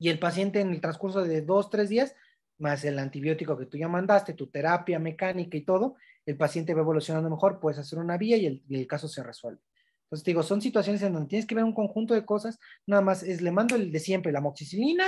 y 0.04 0.10
el 0.10 0.20
paciente 0.20 0.60
en 0.60 0.72
el 0.72 0.82
transcurso 0.82 1.24
de 1.24 1.42
dos, 1.44 1.70
tres 1.70 1.88
días, 1.88 2.14
más 2.58 2.84
el 2.84 3.00
antibiótico 3.00 3.58
que 3.58 3.68
tú 3.68 3.78
ya 3.78 3.88
mandaste, 3.88 4.34
tu 4.34 4.48
terapia 4.48 5.00
mecánica 5.00 5.56
y 5.56 5.62
todo, 5.62 5.96
el 6.26 6.36
paciente 6.36 6.74
va 6.74 6.82
evolucionando 6.82 7.30
mejor, 7.30 7.62
puedes 7.62 7.80
hacer 7.80 8.00
una 8.00 8.18
vía 8.18 8.36
y 8.36 8.46
el, 8.48 8.64
y 8.68 8.76
el 8.76 8.86
caso 8.86 9.08
se 9.08 9.24
resuelve. 9.24 9.62
Entonces, 10.04 10.26
te 10.26 10.32
digo, 10.32 10.44
son 10.44 10.62
situaciones 10.62 11.02
en 11.04 11.14
donde 11.14 11.30
tienes 11.30 11.46
que 11.46 11.56
ver 11.56 11.64
un 11.64 11.74
conjunto 11.74 12.14
de 12.14 12.26
cosas, 12.26 12.60
nada 12.86 13.02
más 13.02 13.24
es, 13.24 13.42
le 13.42 13.52
mando 13.52 13.78
el 13.78 13.94
de 13.94 14.00
siempre, 14.02 14.34
la 14.34 14.42
moxicilina, 14.42 15.06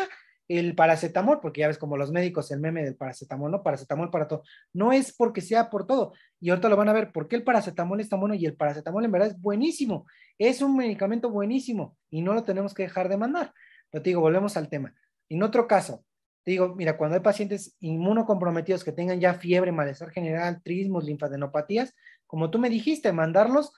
el 0.47 0.75
paracetamol, 0.75 1.41
porque 1.41 1.60
ya 1.60 1.67
ves 1.67 1.77
como 1.77 1.97
los 1.97 2.13
médicos, 2.13 2.49
el 2.51 2.62
meme 2.62 2.81
del 2.81 2.95
paracetamol, 2.95 3.51
¿no? 3.51 3.63
Paracetamol 3.63 4.10
para 4.10 4.29
todo. 4.29 4.43
No 4.71 4.93
es 4.93 5.13
porque 5.13 5.41
sea 5.41 5.69
por 5.69 5.86
todo. 5.86 6.13
Y 6.39 6.51
ahorita 6.51 6.69
lo 6.69 6.77
van 6.77 6.88
a 6.88 6.93
ver, 6.93 7.12
¿por 7.12 7.27
qué 7.27 7.36
el 7.36 7.43
paracetamol 7.43 7.99
está 7.99 8.15
bueno? 8.15 8.34
Y 8.34 8.45
el 8.45 8.55
paracetamol 8.55 9.03
en 9.03 9.12
verdad 9.12 9.27
es 9.27 9.41
buenísimo. 9.41 10.05
Es 10.38 10.62
un 10.62 10.77
medicamento 10.77 11.29
buenísimo 11.29 11.97
y 12.10 12.21
no 12.21 12.34
lo 12.34 12.43
tenemos 12.43 12.73
que 12.73 12.84
dejar 12.84 13.10
de 13.10 13.17
mandar. 13.17 13.53
Pero 13.95 14.03
te 14.03 14.10
digo, 14.10 14.19
volvemos 14.19 14.58
al 14.58 14.67
tema. 14.67 14.93
En 15.29 15.41
otro 15.41 15.69
caso, 15.69 16.03
te 16.43 16.51
digo, 16.51 16.75
mira, 16.75 16.97
cuando 16.97 17.15
hay 17.15 17.21
pacientes 17.21 17.77
inmunocomprometidos 17.79 18.84
que 18.84 18.91
tengan 18.91 19.21
ya 19.21 19.36
fiebre, 19.36 19.71
malestar 19.71 20.12
general, 20.12 20.62
trismos, 20.62 21.05
linfadenopatías, 21.05 21.95
como 22.27 22.51
tú 22.51 22.60
me 22.60 22.69
dijiste, 22.69 23.13
mandarlos 23.13 23.71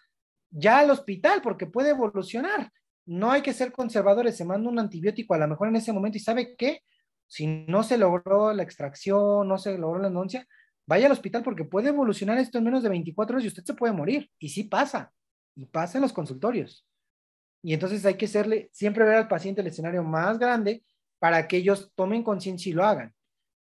ya 0.50 0.80
al 0.80 0.90
hospital 0.90 1.42
porque 1.44 1.68
puede 1.68 1.92
evolucionar 1.92 2.72
no 3.06 3.32
hay 3.32 3.44
que 3.44 3.54
ser 3.54 3.72
conservadores, 3.72 4.36
se 4.36 4.44
manda 4.44 4.70
un 4.70 4.80
antibiótico 4.80 5.36
a 5.36 5.38
lo 5.38 5.48
mejor 5.48 5.68
en 5.68 5.76
ese 5.76 5.94
momento 5.94 6.18
y 6.18 6.22
sabe 6.22 6.56
qué, 6.58 6.82
si 7.28 7.46
no 7.46 7.84
se 7.84 8.00
logró 8.00 8.54
la 8.54 8.64
extracción, 8.64 9.48
no 9.48 9.60
se 9.60 9.78
logró 9.78 10.02
la 10.02 10.08
enuncia, 10.08 10.48
vaya 10.88 11.06
al 11.06 11.12
hospital 11.12 11.44
porque 11.44 11.64
puede 11.64 11.90
evolucionar 11.90 12.40
esto 12.40 12.58
en 12.58 12.64
menos 12.64 12.82
de 12.82 12.90
24 12.90 13.36
horas 13.36 13.46
y 13.46 13.50
usted 13.50 13.64
se 13.64 13.76
puede 13.76 13.94
morir. 13.94 14.32
Y 14.40 14.50
sí 14.50 14.64
pasa, 14.64 15.14
y 15.56 15.66
pasa 15.66 15.98
en 15.98 16.02
los 16.02 16.14
consultorios. 16.14 16.87
Y 17.62 17.74
entonces 17.74 18.06
hay 18.06 18.16
que 18.16 18.26
hacerle, 18.26 18.70
siempre 18.72 19.06
ver 19.06 19.16
al 19.16 19.28
paciente 19.28 19.62
el 19.62 19.68
escenario 19.68 20.04
más 20.04 20.40
grande 20.40 20.84
para 21.20 21.48
que 21.48 21.58
ellos 21.58 21.92
tomen 21.96 22.24
conciencia 22.24 22.70
y 22.70 22.74
lo 22.74 22.86
hagan. 22.86 23.14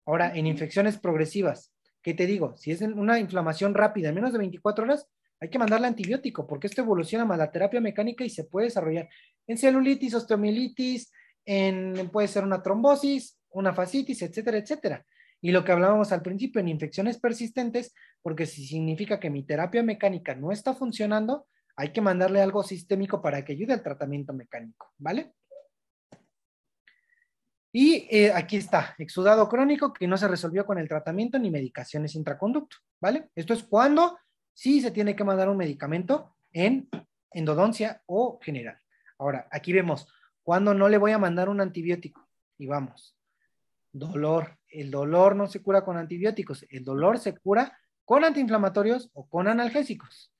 Ahora, 0.05 0.35
en 0.35 0.45
infecciones 0.45 0.97
progresivas, 0.97 1.73
¿qué 2.01 2.13
te 2.13 2.25
digo? 2.25 2.55
Si 2.57 2.71
es 2.71 2.81
una 2.81 3.19
inflamación 3.19 3.73
rápida 3.73 4.09
en 4.09 4.15
menos 4.15 4.33
de 4.33 4.39
24 4.39 4.83
horas, 4.83 5.07
hay 5.39 5.49
que 5.49 5.59
mandarle 5.59 5.87
antibiótico 5.87 6.47
porque 6.47 6.67
esto 6.67 6.81
evoluciona 6.81 7.25
más 7.25 7.37
la 7.37 7.51
terapia 7.51 7.81
mecánica 7.81 8.23
y 8.23 8.29
se 8.29 8.45
puede 8.45 8.67
desarrollar 8.67 9.09
en 9.47 9.57
celulitis, 9.57 10.13
osteomielitis, 10.13 11.11
en, 11.45 12.09
puede 12.11 12.27
ser 12.27 12.43
una 12.43 12.61
trombosis, 12.61 13.37
una 13.49 13.73
fascitis, 13.73 14.21
etcétera, 14.21 14.57
etcétera. 14.57 15.05
Y 15.41 15.51
lo 15.51 15.63
que 15.63 15.71
hablábamos 15.71 16.11
al 16.11 16.21
principio 16.21 16.59
en 16.59 16.67
infecciones 16.67 17.19
persistentes, 17.19 17.93
porque 18.21 18.45
si 18.45 18.65
significa 18.65 19.19
que 19.19 19.29
mi 19.29 19.43
terapia 19.43 19.83
mecánica 19.83 20.35
no 20.35 20.51
está 20.51 20.73
funcionando, 20.73 21.47
hay 21.75 21.91
que 21.91 22.01
mandarle 22.01 22.41
algo 22.41 22.63
sistémico 22.63 23.21
para 23.21 23.43
que 23.43 23.53
ayude 23.53 23.73
al 23.73 23.83
tratamiento 23.83 24.33
mecánico, 24.33 24.93
¿vale? 24.97 25.33
Y 27.71 28.07
eh, 28.09 28.31
aquí 28.33 28.55
está, 28.55 28.95
exudado 28.97 29.49
crónico 29.49 29.91
que 29.91 30.07
no 30.07 30.15
se 30.17 30.29
resolvió 30.29 30.65
con 30.65 30.77
el 30.77 30.87
tratamiento 30.87 31.37
ni 31.37 31.51
medicaciones 31.51 32.15
intraconducto, 32.15 32.77
¿vale? 33.01 33.29
Esto 33.35 33.53
es 33.53 33.63
cuando 33.63 34.17
sí 34.53 34.79
se 34.79 34.91
tiene 34.91 35.15
que 35.15 35.25
mandar 35.25 35.49
un 35.49 35.57
medicamento 35.57 36.37
en 36.53 36.87
endodoncia 37.31 38.01
o 38.05 38.39
general. 38.41 38.79
Ahora, 39.17 39.47
aquí 39.51 39.73
vemos, 39.73 40.07
cuando 40.41 40.73
no 40.73 40.87
le 40.87 40.97
voy 40.97 41.11
a 41.11 41.17
mandar 41.17 41.49
un 41.49 41.59
antibiótico? 41.59 42.25
Y 42.57 42.67
vamos, 42.67 43.17
dolor. 43.91 44.57
El 44.69 44.89
dolor 44.89 45.35
no 45.35 45.47
se 45.47 45.61
cura 45.61 45.83
con 45.83 45.97
antibióticos, 45.97 46.65
el 46.69 46.85
dolor 46.85 47.19
se 47.19 47.37
cura 47.37 47.77
con 48.05 48.23
antiinflamatorios 48.23 49.09
o 49.13 49.27
con 49.27 49.49
analgésicos. 49.49 50.31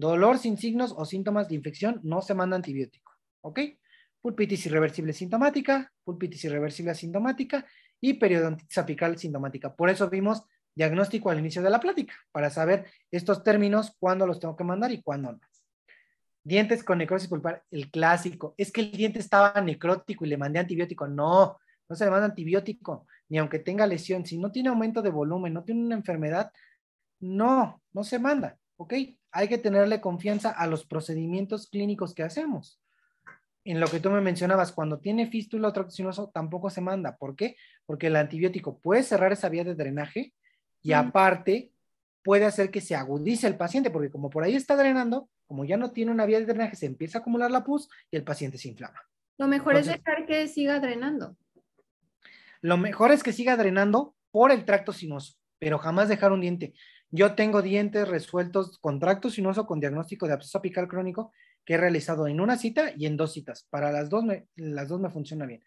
Dolor 0.00 0.38
sin 0.38 0.56
signos 0.56 0.94
o 0.96 1.04
síntomas 1.04 1.48
de 1.48 1.56
infección 1.56 2.00
no 2.02 2.22
se 2.22 2.32
manda 2.32 2.56
antibiótico. 2.56 3.12
¿Ok? 3.42 3.60
Pulpitis 4.22 4.64
irreversible 4.64 5.12
sintomática, 5.12 5.92
pulpitis 6.04 6.42
irreversible 6.44 6.92
asintomática 6.92 7.66
y 8.00 8.14
periodontitis 8.14 8.78
apical 8.78 9.18
sintomática. 9.18 9.76
Por 9.76 9.90
eso 9.90 10.08
vimos 10.08 10.44
diagnóstico 10.74 11.28
al 11.28 11.40
inicio 11.40 11.60
de 11.60 11.68
la 11.68 11.80
plática, 11.80 12.14
para 12.32 12.48
saber 12.48 12.86
estos 13.10 13.42
términos, 13.42 13.94
cuándo 13.98 14.26
los 14.26 14.40
tengo 14.40 14.56
que 14.56 14.64
mandar 14.64 14.90
y 14.90 15.02
cuándo 15.02 15.32
no. 15.32 15.40
Dientes 16.42 16.82
con 16.82 16.96
necrosis 16.96 17.28
pulpar, 17.28 17.62
el 17.70 17.90
clásico. 17.90 18.54
Es 18.56 18.72
que 18.72 18.80
el 18.80 18.92
diente 18.92 19.18
estaba 19.18 19.60
necrótico 19.60 20.24
y 20.24 20.28
le 20.28 20.38
mandé 20.38 20.60
antibiótico. 20.60 21.06
No, 21.08 21.58
no 21.90 21.96
se 21.96 22.06
le 22.06 22.10
manda 22.10 22.24
antibiótico, 22.24 23.06
ni 23.28 23.36
aunque 23.36 23.58
tenga 23.58 23.86
lesión. 23.86 24.24
Si 24.24 24.38
no 24.38 24.50
tiene 24.50 24.70
aumento 24.70 25.02
de 25.02 25.10
volumen, 25.10 25.52
no 25.52 25.62
tiene 25.62 25.84
una 25.84 25.96
enfermedad, 25.96 26.50
no, 27.18 27.82
no 27.92 28.02
se 28.02 28.18
manda. 28.18 28.56
¿Ok? 28.78 28.94
Hay 29.32 29.48
que 29.48 29.58
tenerle 29.58 30.00
confianza 30.00 30.50
a 30.50 30.66
los 30.66 30.84
procedimientos 30.84 31.68
clínicos 31.68 32.14
que 32.14 32.22
hacemos. 32.22 32.80
En 33.64 33.78
lo 33.78 33.86
que 33.88 34.00
tú 34.00 34.10
me 34.10 34.20
mencionabas, 34.20 34.72
cuando 34.72 34.98
tiene 34.98 35.26
fístula 35.26 35.68
o 35.68 35.72
tracto 35.72 36.30
tampoco 36.32 36.70
se 36.70 36.80
manda. 36.80 37.16
¿Por 37.16 37.36
qué? 37.36 37.56
Porque 37.86 38.08
el 38.08 38.16
antibiótico 38.16 38.78
puede 38.78 39.02
cerrar 39.02 39.32
esa 39.32 39.48
vía 39.48 39.64
de 39.64 39.74
drenaje 39.74 40.32
y 40.82 40.92
aparte 40.92 41.70
puede 42.22 42.44
hacer 42.44 42.70
que 42.70 42.80
se 42.80 42.94
agudice 42.94 43.46
el 43.46 43.56
paciente, 43.56 43.90
porque 43.90 44.10
como 44.10 44.30
por 44.30 44.44
ahí 44.44 44.54
está 44.54 44.76
drenando, 44.76 45.28
como 45.46 45.64
ya 45.64 45.76
no 45.76 45.90
tiene 45.90 46.10
una 46.10 46.26
vía 46.26 46.38
de 46.38 46.46
drenaje, 46.46 46.76
se 46.76 46.86
empieza 46.86 47.18
a 47.18 47.20
acumular 47.20 47.50
la 47.50 47.64
pus 47.64 47.88
y 48.10 48.16
el 48.16 48.24
paciente 48.24 48.58
se 48.58 48.68
inflama. 48.68 49.00
Lo 49.38 49.46
mejor 49.46 49.76
es 49.76 49.86
dejar 49.86 50.26
que 50.26 50.48
siga 50.48 50.80
drenando. 50.80 51.36
Lo 52.60 52.76
mejor 52.76 53.10
es 53.10 53.22
que 53.22 53.32
siga 53.32 53.56
drenando 53.56 54.14
por 54.30 54.52
el 54.52 54.64
tracto 54.64 54.92
sinuoso, 54.92 55.34
pero 55.58 55.78
jamás 55.78 56.08
dejar 56.08 56.32
un 56.32 56.42
diente. 56.42 56.74
Yo 57.10 57.34
tengo 57.34 57.60
dientes 57.60 58.06
resueltos 58.06 58.78
con 58.78 59.00
tracto 59.00 59.30
sinuoso 59.30 59.66
con 59.66 59.80
diagnóstico 59.80 60.26
de 60.26 60.34
absceso 60.34 60.58
apical 60.58 60.86
crónico 60.86 61.32
que 61.64 61.74
he 61.74 61.76
realizado 61.76 62.28
en 62.28 62.40
una 62.40 62.56
cita 62.56 62.92
y 62.96 63.06
en 63.06 63.16
dos 63.16 63.32
citas. 63.32 63.66
Para 63.68 63.90
las 63.90 64.08
dos 64.08 64.24
me, 64.24 64.46
las 64.56 64.88
dos 64.88 65.00
me 65.00 65.10
funciona 65.10 65.46
bien. 65.46 65.62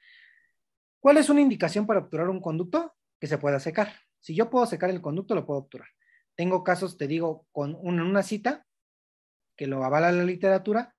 ¿Cuál 0.99 1.17
es 1.17 1.29
una 1.29 1.41
indicación 1.41 1.85
para 1.85 1.99
obturar 1.99 2.29
un 2.29 2.39
conducto? 2.39 2.93
Que 3.19 3.27
se 3.27 3.37
pueda 3.37 3.59
secar. 3.59 3.93
Si 4.21 4.33
yo 4.35 4.49
puedo 4.49 4.65
secar 4.65 4.89
el 4.89 5.01
conducto, 5.01 5.35
lo 5.35 5.45
puedo 5.45 5.59
obturar. 5.59 5.87
Tengo 6.35 6.63
casos, 6.63 6.97
te 6.97 7.07
digo, 7.07 7.45
con 7.51 7.77
una, 7.81 8.23
cita 8.23 8.65
que 9.57 9.67
lo 9.67 9.83
avala 9.83 10.13
la 10.13 10.23
literatura, 10.23 10.95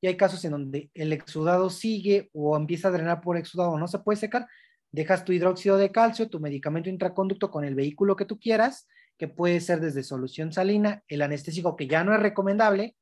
y 0.00 0.08
hay 0.08 0.16
casos 0.16 0.44
en 0.44 0.52
donde 0.52 0.90
el 0.94 1.12
exudado 1.12 1.70
sigue 1.70 2.30
o 2.32 2.56
empieza 2.56 2.88
a 2.88 2.92
drenar 2.92 3.20
por 3.20 3.36
exudado, 3.36 3.78
no 3.78 3.86
se 3.86 4.00
puede 4.00 4.16
secar, 4.16 4.48
dejas 4.90 5.24
tu 5.24 5.32
hidróxido 5.32 5.76
de 5.76 5.92
calcio, 5.92 6.28
tu 6.28 6.40
medicamento 6.40 6.88
intraconducto 6.88 7.50
con 7.50 7.64
el 7.64 7.74
vehículo 7.74 8.16
que 8.16 8.24
tú 8.24 8.40
quieras, 8.40 8.88
que 9.18 9.28
puede 9.28 9.60
ser 9.60 9.80
desde 9.80 10.02
solución 10.02 10.52
salina, 10.52 11.02
el 11.08 11.22
anestésico 11.22 11.76
que 11.76 11.86
ya 11.86 12.04
no 12.04 12.14
es 12.14 12.20
recomendable, 12.20 12.96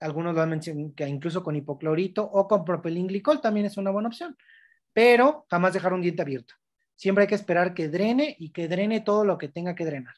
algunos 0.00 0.34
lo 0.34 0.42
han 0.42 0.50
mencionado 0.50 0.92
que 0.94 1.06
incluso 1.08 1.42
con 1.42 1.56
hipoclorito 1.56 2.24
o 2.24 2.48
con 2.48 2.64
propilenglicol 2.64 3.40
también 3.40 3.66
es 3.66 3.76
una 3.76 3.90
buena 3.90 4.08
opción, 4.08 4.36
pero 4.92 5.46
jamás 5.50 5.72
dejar 5.72 5.92
un 5.92 6.02
diente 6.02 6.22
abierto. 6.22 6.54
Siempre 6.94 7.22
hay 7.22 7.28
que 7.28 7.34
esperar 7.34 7.74
que 7.74 7.88
drene 7.88 8.36
y 8.38 8.50
que 8.50 8.68
drene 8.68 9.00
todo 9.00 9.24
lo 9.24 9.38
que 9.38 9.48
tenga 9.48 9.74
que 9.74 9.84
drenar. 9.84 10.14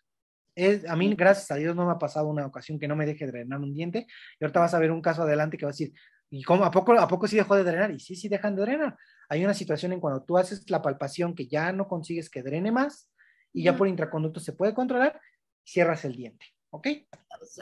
Es, 0.55 0.89
a 0.89 0.97
mí, 0.97 1.15
gracias 1.15 1.51
a 1.51 1.57
Dios, 1.57 1.75
no 1.75 1.87
me 1.87 1.93
ha 1.93 1.99
pasado 1.99 2.29
una 2.29 2.47
ocasión 2.47 2.79
que 2.79 2.89
no 2.89 2.97
me 2.97 3.07
deje 3.07 3.27
drenar 3.27 3.61
un 3.61 3.75
diente. 3.75 4.07
Y 4.39 4.45
ahorita 4.45 4.61
vas 4.61 4.75
a 4.75 4.79
ver 4.79 4.91
un 4.91 5.03
caso 5.03 5.23
adelante 5.23 5.57
que 5.57 5.65
va 5.65 5.71
a 5.71 5.73
decir, 5.73 5.93
¿y 6.31 6.43
cómo? 6.43 6.65
¿A 6.65 6.71
poco, 6.71 6.93
¿A 6.93 7.09
poco 7.09 7.27
sí 7.27 7.37
dejó 7.37 7.57
de 7.57 7.65
drenar? 7.65 7.91
Y 7.91 8.01
sí, 8.01 8.17
sí 8.17 8.29
dejan 8.29 8.55
de 8.55 8.63
drenar. 8.63 8.97
Hay 9.29 9.45
una 9.45 9.55
situación 9.55 9.93
en 9.93 10.01
cuando 10.01 10.23
tú 10.23 10.37
haces 10.37 10.69
la 10.71 10.83
palpación 10.83 11.35
que 11.35 11.47
ya 11.47 11.73
no 11.73 11.89
consigues 11.89 12.31
que 12.31 12.43
drene 12.43 12.71
más 12.71 13.11
y 13.53 13.65
ya 13.65 13.77
por 13.77 13.89
intraconducto 13.89 14.41
se 14.41 14.53
puede 14.53 14.75
controlar, 14.75 15.21
cierras 15.65 16.05
el 16.05 16.17
diente. 16.17 16.47
¿Ok? 16.71 16.89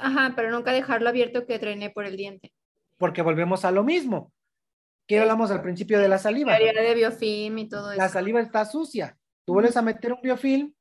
Ajá, 0.01 0.33
pero 0.35 0.51
nunca 0.51 0.73
dejarlo 0.73 1.09
abierto 1.09 1.47
que 1.47 1.59
drene 1.59 1.91
por 1.91 2.07
el 2.07 2.17
diente. 2.17 2.53
Porque 2.99 3.23
volvemos 3.23 3.65
a 3.65 3.71
lo 3.71 3.85
mismo. 3.85 4.33
¿Qué 5.07 5.19
hablamos 5.19 5.51
al 5.51 5.63
principio 5.63 5.99
de 5.99 6.09
la 6.09 6.19
saliva? 6.19 6.57
de 6.59 6.95
biofilm 6.95 7.59
y 7.59 7.69
todo 7.69 7.93
eso. 7.93 8.01
La 8.01 8.09
saliva 8.09 8.41
está 8.41 8.65
sucia. 8.65 9.19
Tú 9.45 9.55
vuelves 9.55 9.77
a 9.77 9.83
meter 9.83 10.13
un 10.13 10.23
biofilm, 10.23 10.73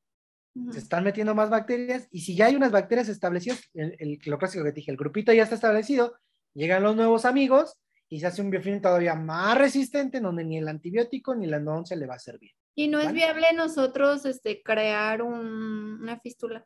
se 0.72 0.80
están 0.80 1.04
metiendo 1.04 1.34
más 1.34 1.50
bacterias, 1.50 2.08
y 2.12 2.22
si 2.22 2.36
ya 2.36 2.46
hay 2.46 2.56
unas 2.56 2.72
bacterias 2.72 3.10
establecidas, 3.10 3.62
el, 3.74 4.20
lo 4.26 4.38
clásico 4.38 4.64
que 4.64 4.72
te 4.72 4.76
dije, 4.76 4.92
el 4.92 4.98
grupito 4.98 5.34
ya 5.34 5.44
está 5.44 5.56
establecido, 5.56 6.16
llegan 6.54 6.84
los 6.84 6.96
nuevos 6.96 7.26
amigos 7.26 7.80
y 8.10 8.20
se 8.20 8.28
hace 8.28 8.42
un 8.42 8.50
biofilm 8.50 8.82
todavía 8.82 9.16
más 9.16 9.58
resistente, 9.58 10.20
donde 10.20 10.44
ni 10.44 10.58
el 10.58 10.68
antibiótico 10.68 11.34
ni 11.34 11.48
la 11.48 11.58
endodoncia 11.58 11.96
le 11.96 12.06
va 12.06 12.16
a 12.16 12.20
servir. 12.20 12.52
Y 12.76 12.88
no 12.88 13.00
es 13.00 13.12
viable 13.12 13.48
nosotros 13.54 14.26
este, 14.26 14.62
crear 14.62 15.22
una 15.22 16.20
fístula, 16.20 16.66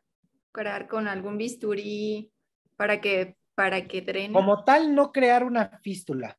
crear 0.56 0.88
con 0.88 1.06
algún 1.06 1.38
bisturí 1.38 2.32
para 2.76 3.00
que, 3.00 3.36
para 3.54 3.86
que 3.86 4.02
drene. 4.02 4.32
Como 4.32 4.64
tal, 4.64 4.94
no 4.94 5.12
crear 5.12 5.44
una 5.44 5.78
fístula 5.82 6.36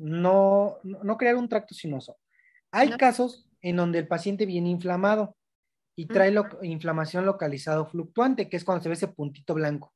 no, 0.00 0.78
no 0.82 1.16
crear 1.16 1.36
un 1.36 1.48
tracto 1.48 1.74
sinuoso. 1.74 2.16
Hay 2.72 2.90
casos 2.92 3.48
en 3.60 3.76
donde 3.76 3.98
el 3.98 4.08
paciente 4.08 4.46
viene 4.46 4.70
inflamado 4.70 5.36
y 5.94 6.06
trae 6.06 6.34
inflamación 6.62 7.26
localizado 7.26 7.86
fluctuante, 7.86 8.48
que 8.48 8.56
es 8.56 8.64
cuando 8.64 8.82
se 8.82 8.88
ve 8.88 8.94
ese 8.94 9.08
puntito 9.08 9.54
blanco. 9.54 9.92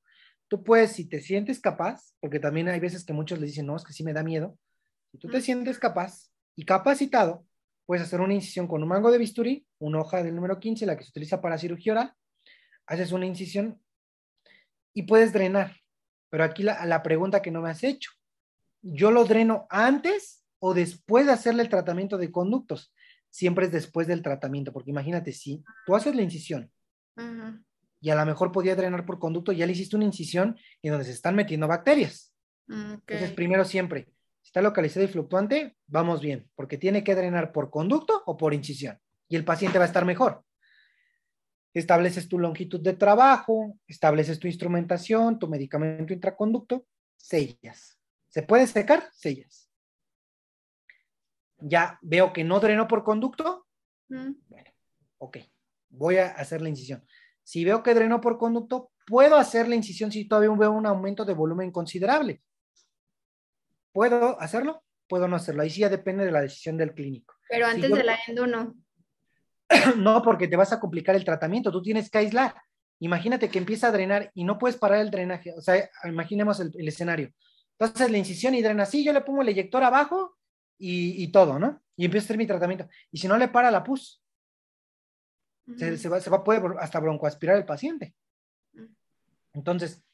Tú 0.48 0.62
puedes, 0.62 0.92
si 0.92 1.08
te 1.08 1.20
sientes 1.20 1.60
capaz, 1.60 2.14
porque 2.20 2.38
también 2.38 2.68
hay 2.68 2.80
veces 2.80 3.04
que 3.04 3.14
muchos 3.14 3.38
le 3.38 3.46
dicen, 3.46 3.66
no, 3.66 3.76
es 3.76 3.84
que 3.84 3.94
sí 3.94 4.04
me 4.04 4.12
da 4.12 4.22
miedo, 4.22 4.58
si 5.10 5.18
tú 5.18 5.28
te 5.28 5.40
sientes 5.40 5.78
capaz 5.78 6.30
y 6.54 6.64
capacitado, 6.64 7.46
puedes 7.86 8.04
hacer 8.04 8.20
una 8.20 8.34
incisión 8.34 8.66
con 8.66 8.82
un 8.82 8.88
mango 8.88 9.10
de 9.10 9.18
bisturí, 9.18 9.66
una 9.78 10.00
hoja 10.00 10.22
del 10.22 10.34
número 10.34 10.60
15, 10.60 10.84
la 10.84 10.96
que 10.96 11.04
se 11.04 11.10
utiliza 11.10 11.40
para 11.40 11.56
cirugía 11.56 11.92
oral, 11.92 12.14
haces 12.86 13.12
una 13.12 13.26
incisión 13.26 13.80
y 14.92 15.02
puedes 15.04 15.32
drenar. 15.32 15.76
Pero 16.30 16.44
aquí 16.44 16.62
la, 16.62 16.84
la 16.86 17.02
pregunta 17.02 17.42
que 17.42 17.50
no 17.50 17.60
me 17.60 17.70
has 17.70 17.84
hecho, 17.84 18.10
¿yo 18.82 19.10
lo 19.10 19.24
dreno 19.24 19.66
antes 19.70 20.44
o 20.58 20.74
después 20.74 21.26
de 21.26 21.32
hacerle 21.32 21.62
el 21.62 21.68
tratamiento 21.68 22.18
de 22.18 22.30
conductos? 22.30 22.92
Siempre 23.30 23.66
es 23.66 23.72
después 23.72 24.06
del 24.06 24.22
tratamiento, 24.22 24.72
porque 24.72 24.90
imagínate, 24.90 25.32
si 25.32 25.62
tú 25.86 25.94
haces 25.96 26.14
la 26.14 26.22
incisión 26.22 26.70
y 28.00 28.10
a 28.10 28.14
lo 28.14 28.26
mejor 28.26 28.52
podía 28.52 28.76
drenar 28.76 29.04
por 29.06 29.18
conducto, 29.18 29.52
ya 29.52 29.66
le 29.66 29.72
hiciste 29.72 29.96
una 29.96 30.04
incisión 30.04 30.56
en 30.82 30.92
donde 30.92 31.06
se 31.06 31.12
están 31.12 31.34
metiendo 31.34 31.66
bacterias. 31.66 32.32
Entonces, 32.68 33.32
primero 33.32 33.64
siempre, 33.64 34.08
si 34.40 34.48
está 34.48 34.62
localizado 34.62 35.04
y 35.04 35.08
fluctuante, 35.08 35.76
vamos 35.86 36.20
bien, 36.20 36.48
porque 36.54 36.78
tiene 36.78 37.02
que 37.02 37.14
drenar 37.14 37.50
por 37.50 37.70
conducto 37.70 38.22
o 38.26 38.36
por 38.36 38.54
incisión 38.54 38.98
y 39.28 39.36
el 39.36 39.44
paciente 39.44 39.78
va 39.78 39.84
a 39.84 39.88
estar 39.88 40.04
mejor. 40.04 40.43
Estableces 41.74 42.28
tu 42.28 42.38
longitud 42.38 42.80
de 42.80 42.94
trabajo, 42.94 43.76
estableces 43.88 44.38
tu 44.38 44.46
instrumentación, 44.46 45.38
tu 45.38 45.48
medicamento 45.48 46.12
intraconducto, 46.12 46.86
sellas. 47.16 47.98
¿Se 48.28 48.42
puede 48.42 48.66
secar? 48.66 49.10
Sellas. 49.12 49.68
Ya 51.58 51.98
veo 52.00 52.32
que 52.32 52.44
no 52.44 52.60
drenó 52.60 52.86
por 52.86 53.02
conducto. 53.02 53.66
Bueno, 54.08 54.70
ok, 55.18 55.38
voy 55.88 56.18
a 56.18 56.28
hacer 56.28 56.62
la 56.62 56.68
incisión. 56.68 57.04
Si 57.42 57.64
veo 57.64 57.82
que 57.82 57.94
drenó 57.94 58.20
por 58.20 58.38
conducto, 58.38 58.92
puedo 59.06 59.36
hacer 59.36 59.68
la 59.68 59.74
incisión 59.74 60.12
si 60.12 60.26
todavía 60.26 60.50
veo 60.56 60.72
un 60.72 60.86
aumento 60.86 61.24
de 61.24 61.34
volumen 61.34 61.72
considerable. 61.72 62.42
¿Puedo 63.92 64.40
hacerlo? 64.40 64.82
Puedo 65.08 65.28
no 65.28 65.36
hacerlo. 65.36 65.62
Ahí 65.62 65.70
sí 65.70 65.80
ya 65.80 65.88
depende 65.88 66.24
de 66.24 66.32
la 66.32 66.40
decisión 66.40 66.76
del 66.76 66.94
clínico. 66.94 67.34
Pero 67.48 67.66
antes 67.66 67.90
de 67.90 68.04
la 68.04 68.18
endo 68.26 68.46
no. 68.46 68.74
no, 69.96 70.22
porque 70.22 70.48
te 70.48 70.56
vas 70.56 70.72
a 70.72 70.80
complicar 70.80 71.14
el 71.14 71.24
tratamiento. 71.24 71.72
Tú 71.72 71.82
tienes 71.82 72.10
que 72.10 72.18
aislar. 72.18 72.54
Imagínate 73.00 73.48
que 73.48 73.58
empieza 73.58 73.88
a 73.88 73.92
drenar 73.92 74.30
y 74.34 74.44
no 74.44 74.58
puedes 74.58 74.76
parar 74.76 75.00
el 75.00 75.10
drenaje. 75.10 75.52
O 75.56 75.60
sea, 75.60 75.90
imaginemos 76.04 76.60
el, 76.60 76.88
escenario. 76.88 77.32
Entonces 77.78 78.10
la 78.10 78.18
incisión 78.18 78.54
y 78.54 78.62
drena. 78.62 78.86
Sí, 78.86 79.04
yo 79.04 79.12
le 79.12 79.20
pongo 79.20 79.42
el 79.42 79.48
eyector 79.48 79.82
abajo 79.82 80.36
y, 80.78 81.30
todo, 81.32 81.58
¿no? 81.58 81.82
Y 81.96 82.04
empiezo 82.04 82.24
a 82.24 82.26
hacer 82.26 82.38
mi 82.38 82.46
tratamiento. 82.46 82.88
Y 83.10 83.18
si 83.18 83.28
no 83.28 83.36
le 83.36 83.48
para 83.48 83.70
la 83.70 83.82
pus, 83.82 84.22
se, 85.76 86.08
va, 86.08 86.20
se 86.20 86.30
va 86.30 86.38
a 86.38 86.44
poder 86.44 86.62
hasta 86.78 87.00
broncoaspirar 87.00 87.56
el 87.56 87.64
paciente. 87.64 88.14
Entonces, 89.52 90.04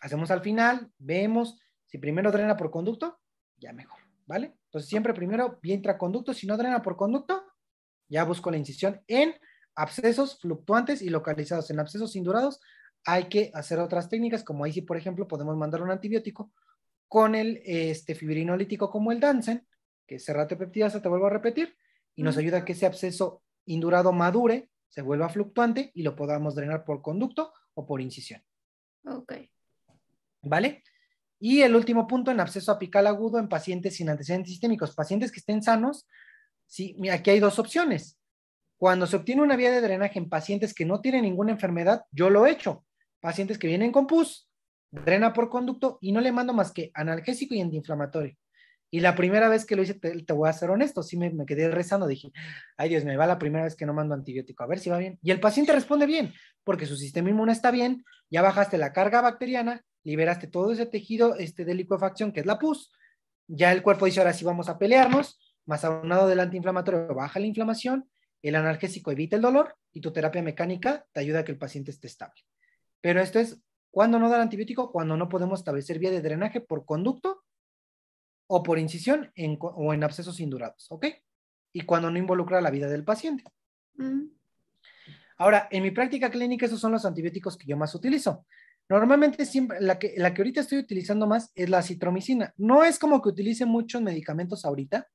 hacemos 0.00 0.30
al 0.30 0.40
final, 0.40 0.90
vemos, 0.98 1.60
si 1.86 1.98
primero 1.98 2.30
drena 2.30 2.56
por 2.56 2.70
conducto, 2.70 3.18
ya 3.58 3.72
mejor, 3.72 4.00
¿vale? 4.26 4.54
Entonces, 4.66 4.88
siempre 4.88 5.14
primero 5.14 5.58
vía 5.62 5.74
intraconducto, 5.74 6.32
si 6.32 6.46
no 6.46 6.56
drena 6.56 6.82
por 6.82 6.96
conducto, 6.96 7.45
ya 8.08 8.24
busco 8.24 8.50
la 8.50 8.56
incisión 8.56 9.02
en 9.06 9.34
abscesos 9.74 10.40
fluctuantes 10.40 11.02
y 11.02 11.10
localizados. 11.10 11.70
En 11.70 11.80
abscesos 11.80 12.16
indurados 12.16 12.60
hay 13.04 13.24
que 13.24 13.50
hacer 13.54 13.78
otras 13.78 14.08
técnicas, 14.08 14.42
como 14.42 14.64
ahí 14.64 14.72
sí, 14.72 14.82
por 14.82 14.96
ejemplo, 14.96 15.28
podemos 15.28 15.56
mandar 15.56 15.82
un 15.82 15.90
antibiótico 15.90 16.52
con 17.08 17.34
el 17.34 17.62
este, 17.64 18.14
fibrinolítico 18.14 18.90
como 18.90 19.12
el 19.12 19.20
Dansen, 19.20 19.66
que 20.06 20.16
es 20.16 20.24
serratepeptidasa, 20.24 21.00
te 21.00 21.08
vuelvo 21.08 21.26
a 21.26 21.30
repetir, 21.30 21.76
y 22.14 22.22
nos 22.22 22.36
ayuda 22.36 22.58
a 22.58 22.64
que 22.64 22.72
ese 22.72 22.86
absceso 22.86 23.42
indurado 23.66 24.12
madure, 24.12 24.70
se 24.88 25.02
vuelva 25.02 25.28
fluctuante 25.28 25.90
y 25.94 26.02
lo 26.02 26.16
podamos 26.16 26.54
drenar 26.54 26.84
por 26.84 27.02
conducto 27.02 27.52
o 27.74 27.86
por 27.86 28.00
incisión. 28.00 28.42
Ok. 29.04 29.34
¿Vale? 30.42 30.82
Y 31.38 31.62
el 31.62 31.76
último 31.76 32.06
punto, 32.06 32.30
en 32.30 32.40
absceso 32.40 32.72
apical 32.72 33.06
agudo 33.06 33.38
en 33.38 33.48
pacientes 33.48 33.96
sin 33.96 34.08
antecedentes 34.08 34.52
sistémicos. 34.52 34.94
Pacientes 34.94 35.30
que 35.30 35.40
estén 35.40 35.62
sanos, 35.62 36.06
sí, 36.66 36.96
aquí 37.10 37.30
hay 37.30 37.40
dos 37.40 37.58
opciones. 37.58 38.18
Cuando 38.78 39.06
se 39.06 39.16
obtiene 39.16 39.42
una 39.42 39.56
vía 39.56 39.70
de 39.70 39.80
drenaje 39.80 40.18
en 40.18 40.28
pacientes 40.28 40.74
que 40.74 40.84
no 40.84 41.00
tienen 41.00 41.22
ninguna 41.22 41.52
enfermedad, 41.52 42.02
yo 42.10 42.28
lo 42.30 42.46
he 42.46 42.50
hecho. 42.50 42.84
Pacientes 43.20 43.58
que 43.58 43.66
vienen 43.66 43.92
con 43.92 44.06
pus, 44.06 44.50
drena 44.90 45.32
por 45.32 45.48
conducto 45.48 45.98
y 46.00 46.12
no 46.12 46.20
le 46.20 46.32
mando 46.32 46.52
más 46.52 46.72
que 46.72 46.90
analgésico 46.94 47.54
y 47.54 47.60
antiinflamatorio. 47.60 48.36
Y 48.90 49.00
la 49.00 49.16
primera 49.16 49.48
vez 49.48 49.66
que 49.66 49.74
lo 49.74 49.82
hice, 49.82 49.94
te, 49.94 50.32
voy 50.32 50.48
a 50.48 50.52
ser 50.52 50.70
honesto, 50.70 51.02
sí 51.02 51.16
me, 51.16 51.32
quedé 51.44 51.70
rezando, 51.70 52.06
dije, 52.06 52.30
ay 52.76 52.88
Dios, 52.88 53.04
me 53.04 53.16
va 53.16 53.26
la 53.26 53.38
primera 53.38 53.64
vez 53.64 53.74
que 53.74 53.84
no 53.84 53.92
mando 53.92 54.14
antibiótico, 54.14 54.62
a 54.62 54.66
ver 54.66 54.78
si 54.78 54.90
va 54.90 54.98
bien. 54.98 55.18
Y 55.22 55.32
el 55.32 55.40
paciente 55.40 55.72
responde 55.72 56.06
bien, 56.06 56.32
porque 56.62 56.86
su 56.86 56.96
sistema 56.96 57.30
inmune 57.30 57.52
está 57.52 57.70
bien, 57.70 58.04
ya 58.30 58.42
bajaste 58.42 58.78
la 58.78 58.92
carga 58.92 59.20
bacteriana, 59.20 59.82
liberaste 60.04 60.46
todo 60.46 60.72
ese 60.72 60.86
tejido 60.86 61.36
este, 61.36 61.64
de 61.64 61.74
licuefacción 61.74 62.32
que 62.32 62.40
es 62.40 62.46
la 62.46 62.58
pus, 62.58 62.92
ya 63.48 63.72
el 63.72 63.82
cuerpo 63.82 64.06
dice, 64.06 64.20
ahora 64.20 64.32
sí 64.32 64.44
vamos 64.44 64.68
a 64.68 64.78
pelearnos, 64.78 65.38
más 65.66 65.84
aunado 65.84 66.28
del 66.28 66.40
antiinflamatorio 66.40 67.14
baja 67.14 67.38
la 67.40 67.46
inflamación, 67.46 68.08
el 68.42 68.54
analgésico 68.54 69.10
evita 69.10 69.36
el 69.36 69.42
dolor 69.42 69.76
y 69.92 70.00
tu 70.00 70.12
terapia 70.12 70.42
mecánica 70.42 71.06
te 71.12 71.20
ayuda 71.20 71.40
a 71.40 71.44
que 71.44 71.52
el 71.52 71.58
paciente 71.58 71.90
esté 71.90 72.06
estable. 72.06 72.42
Pero 73.00 73.20
esto 73.20 73.38
es 73.38 73.60
cuando 73.90 74.18
no 74.18 74.28
dar 74.28 74.40
antibiótico, 74.40 74.92
cuando 74.92 75.16
no 75.16 75.28
podemos 75.28 75.60
establecer 75.60 75.98
vía 75.98 76.10
de 76.10 76.20
drenaje 76.20 76.60
por 76.60 76.84
conducto 76.84 77.44
o 78.46 78.62
por 78.62 78.78
incisión 78.78 79.32
o 79.60 79.94
en 79.94 80.04
abscesos 80.04 80.38
indurados, 80.40 80.86
¿ok? 80.90 81.06
Y 81.72 81.82
cuando 81.82 82.10
no 82.10 82.18
involucra 82.18 82.60
la 82.60 82.70
vida 82.70 82.88
del 82.88 83.04
paciente. 83.04 83.44
Mm. 83.94 84.26
Ahora, 85.38 85.68
en 85.70 85.82
mi 85.82 85.90
práctica 85.90 86.30
clínica, 86.30 86.66
esos 86.66 86.80
son 86.80 86.92
los 86.92 87.04
antibióticos 87.04 87.56
que 87.56 87.66
yo 87.66 87.76
más 87.76 87.94
utilizo. 87.94 88.46
Normalmente 88.88 89.44
siempre, 89.44 89.80
la 89.80 89.98
que, 89.98 90.14
la 90.16 90.32
que 90.32 90.42
ahorita 90.42 90.60
estoy 90.60 90.78
utilizando 90.78 91.26
más 91.26 91.50
es 91.54 91.68
la 91.68 91.82
citromicina. 91.82 92.54
No 92.56 92.84
es 92.84 92.98
como 92.98 93.20
que 93.20 93.30
utilice 93.30 93.66
muchos 93.66 94.00
medicamentos 94.00 94.64
ahorita, 94.64 95.08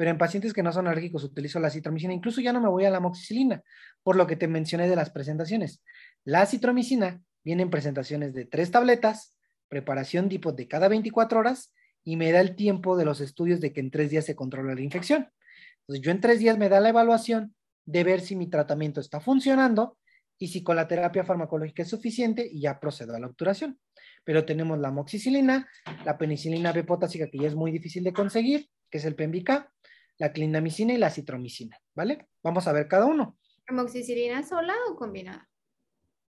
pero 0.00 0.12
en 0.12 0.16
pacientes 0.16 0.54
que 0.54 0.62
no 0.62 0.72
son 0.72 0.86
alérgicos 0.86 1.24
utilizo 1.24 1.60
la 1.60 1.68
citromicina. 1.68 2.14
Incluso 2.14 2.40
ya 2.40 2.54
no 2.54 2.60
me 2.62 2.70
voy 2.70 2.86
a 2.86 2.90
la 2.90 3.00
moxicilina, 3.00 3.62
por 4.02 4.16
lo 4.16 4.26
que 4.26 4.34
te 4.34 4.48
mencioné 4.48 4.88
de 4.88 4.96
las 4.96 5.10
presentaciones. 5.10 5.82
La 6.24 6.46
citromicina 6.46 7.20
viene 7.44 7.64
en 7.64 7.68
presentaciones 7.68 8.32
de 8.32 8.46
tres 8.46 8.70
tabletas, 8.70 9.36
preparación 9.68 10.30
tipo 10.30 10.52
de 10.52 10.66
cada 10.66 10.88
24 10.88 11.38
horas 11.38 11.74
y 12.02 12.16
me 12.16 12.32
da 12.32 12.40
el 12.40 12.56
tiempo 12.56 12.96
de 12.96 13.04
los 13.04 13.20
estudios 13.20 13.60
de 13.60 13.74
que 13.74 13.80
en 13.80 13.90
tres 13.90 14.08
días 14.08 14.24
se 14.24 14.34
controla 14.34 14.74
la 14.74 14.80
infección. 14.80 15.28
Entonces, 15.80 16.02
yo 16.02 16.10
en 16.12 16.22
tres 16.22 16.38
días 16.38 16.56
me 16.56 16.70
da 16.70 16.80
la 16.80 16.88
evaluación 16.88 17.54
de 17.84 18.02
ver 18.02 18.22
si 18.22 18.36
mi 18.36 18.48
tratamiento 18.48 19.02
está 19.02 19.20
funcionando 19.20 19.98
y 20.38 20.48
si 20.48 20.62
con 20.62 20.76
la 20.76 20.88
terapia 20.88 21.24
farmacológica 21.24 21.82
es 21.82 21.90
suficiente 21.90 22.48
y 22.50 22.62
ya 22.62 22.80
procedo 22.80 23.14
a 23.14 23.20
la 23.20 23.26
obturación. 23.26 23.78
Pero 24.24 24.46
tenemos 24.46 24.78
la 24.78 24.92
moxicilina, 24.92 25.68
la 26.06 26.16
penicilina 26.16 26.72
B 26.72 26.84
potásica 26.84 27.28
que 27.30 27.36
ya 27.36 27.48
es 27.48 27.54
muy 27.54 27.70
difícil 27.70 28.02
de 28.02 28.14
conseguir, 28.14 28.70
que 28.90 28.96
es 28.96 29.04
el 29.04 29.14
PENVICA, 29.14 29.70
la 30.20 30.32
clindamicina 30.32 30.92
y 30.92 30.98
la 30.98 31.08
citromicina, 31.08 31.80
¿vale? 31.94 32.28
Vamos 32.42 32.68
a 32.68 32.72
ver 32.72 32.86
cada 32.88 33.06
uno. 33.06 33.38
¿Moxicilina 33.70 34.42
sola 34.42 34.74
o 34.90 34.94
combinada? 34.94 35.48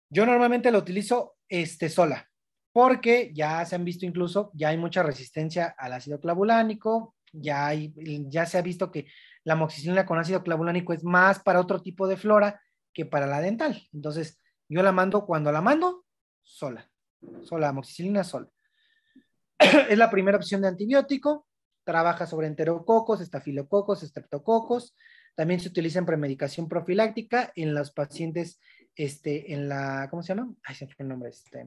Yo 0.09 0.25
normalmente 0.25 0.71
la 0.71 0.77
utilizo 0.77 1.35
este, 1.49 1.89
sola 1.89 2.31
porque 2.71 3.31
ya 3.33 3.65
se 3.65 3.75
han 3.75 3.83
visto 3.83 4.05
incluso, 4.05 4.49
ya 4.53 4.69
hay 4.69 4.77
mucha 4.77 5.03
resistencia 5.03 5.75
al 5.77 5.91
ácido 5.91 6.21
clavulánico, 6.21 7.17
ya, 7.33 7.67
hay, 7.67 7.93
ya 8.29 8.45
se 8.45 8.57
ha 8.57 8.61
visto 8.61 8.91
que 8.91 9.07
la 9.43 9.53
amoxicilina 9.53 10.05
con 10.05 10.19
ácido 10.19 10.41
clavulánico 10.41 10.93
es 10.93 11.03
más 11.03 11.39
para 11.39 11.59
otro 11.59 11.81
tipo 11.81 12.07
de 12.07 12.15
flora 12.15 12.61
que 12.93 13.05
para 13.05 13.27
la 13.27 13.41
dental. 13.41 13.89
Entonces, 13.91 14.39
yo 14.69 14.81
la 14.83 14.93
mando 14.93 15.25
cuando 15.25 15.51
la 15.51 15.59
mando, 15.59 16.05
sola, 16.43 16.89
sola, 17.41 17.69
amoxicilina 17.69 18.23
sola. 18.23 18.47
es 19.89 19.97
la 19.97 20.09
primera 20.09 20.37
opción 20.37 20.61
de 20.61 20.69
antibiótico, 20.69 21.45
trabaja 21.83 22.25
sobre 22.25 22.47
enterococos, 22.47 23.21
estafilococos, 23.21 24.03
estreptococos. 24.03 24.95
También 25.35 25.59
se 25.59 25.69
utiliza 25.69 25.99
en 25.99 26.05
premedicación 26.05 26.67
profiláctica 26.67 27.51
en 27.55 27.73
los 27.73 27.91
pacientes, 27.91 28.59
este, 28.95 29.53
en 29.53 29.69
la, 29.69 30.07
¿cómo 30.09 30.23
se 30.23 30.35
llama? 30.35 30.53
Ay, 30.63 30.75
se 30.75 30.87
fue 30.87 30.95
el 30.99 31.07
nombre, 31.07 31.29
este, 31.29 31.65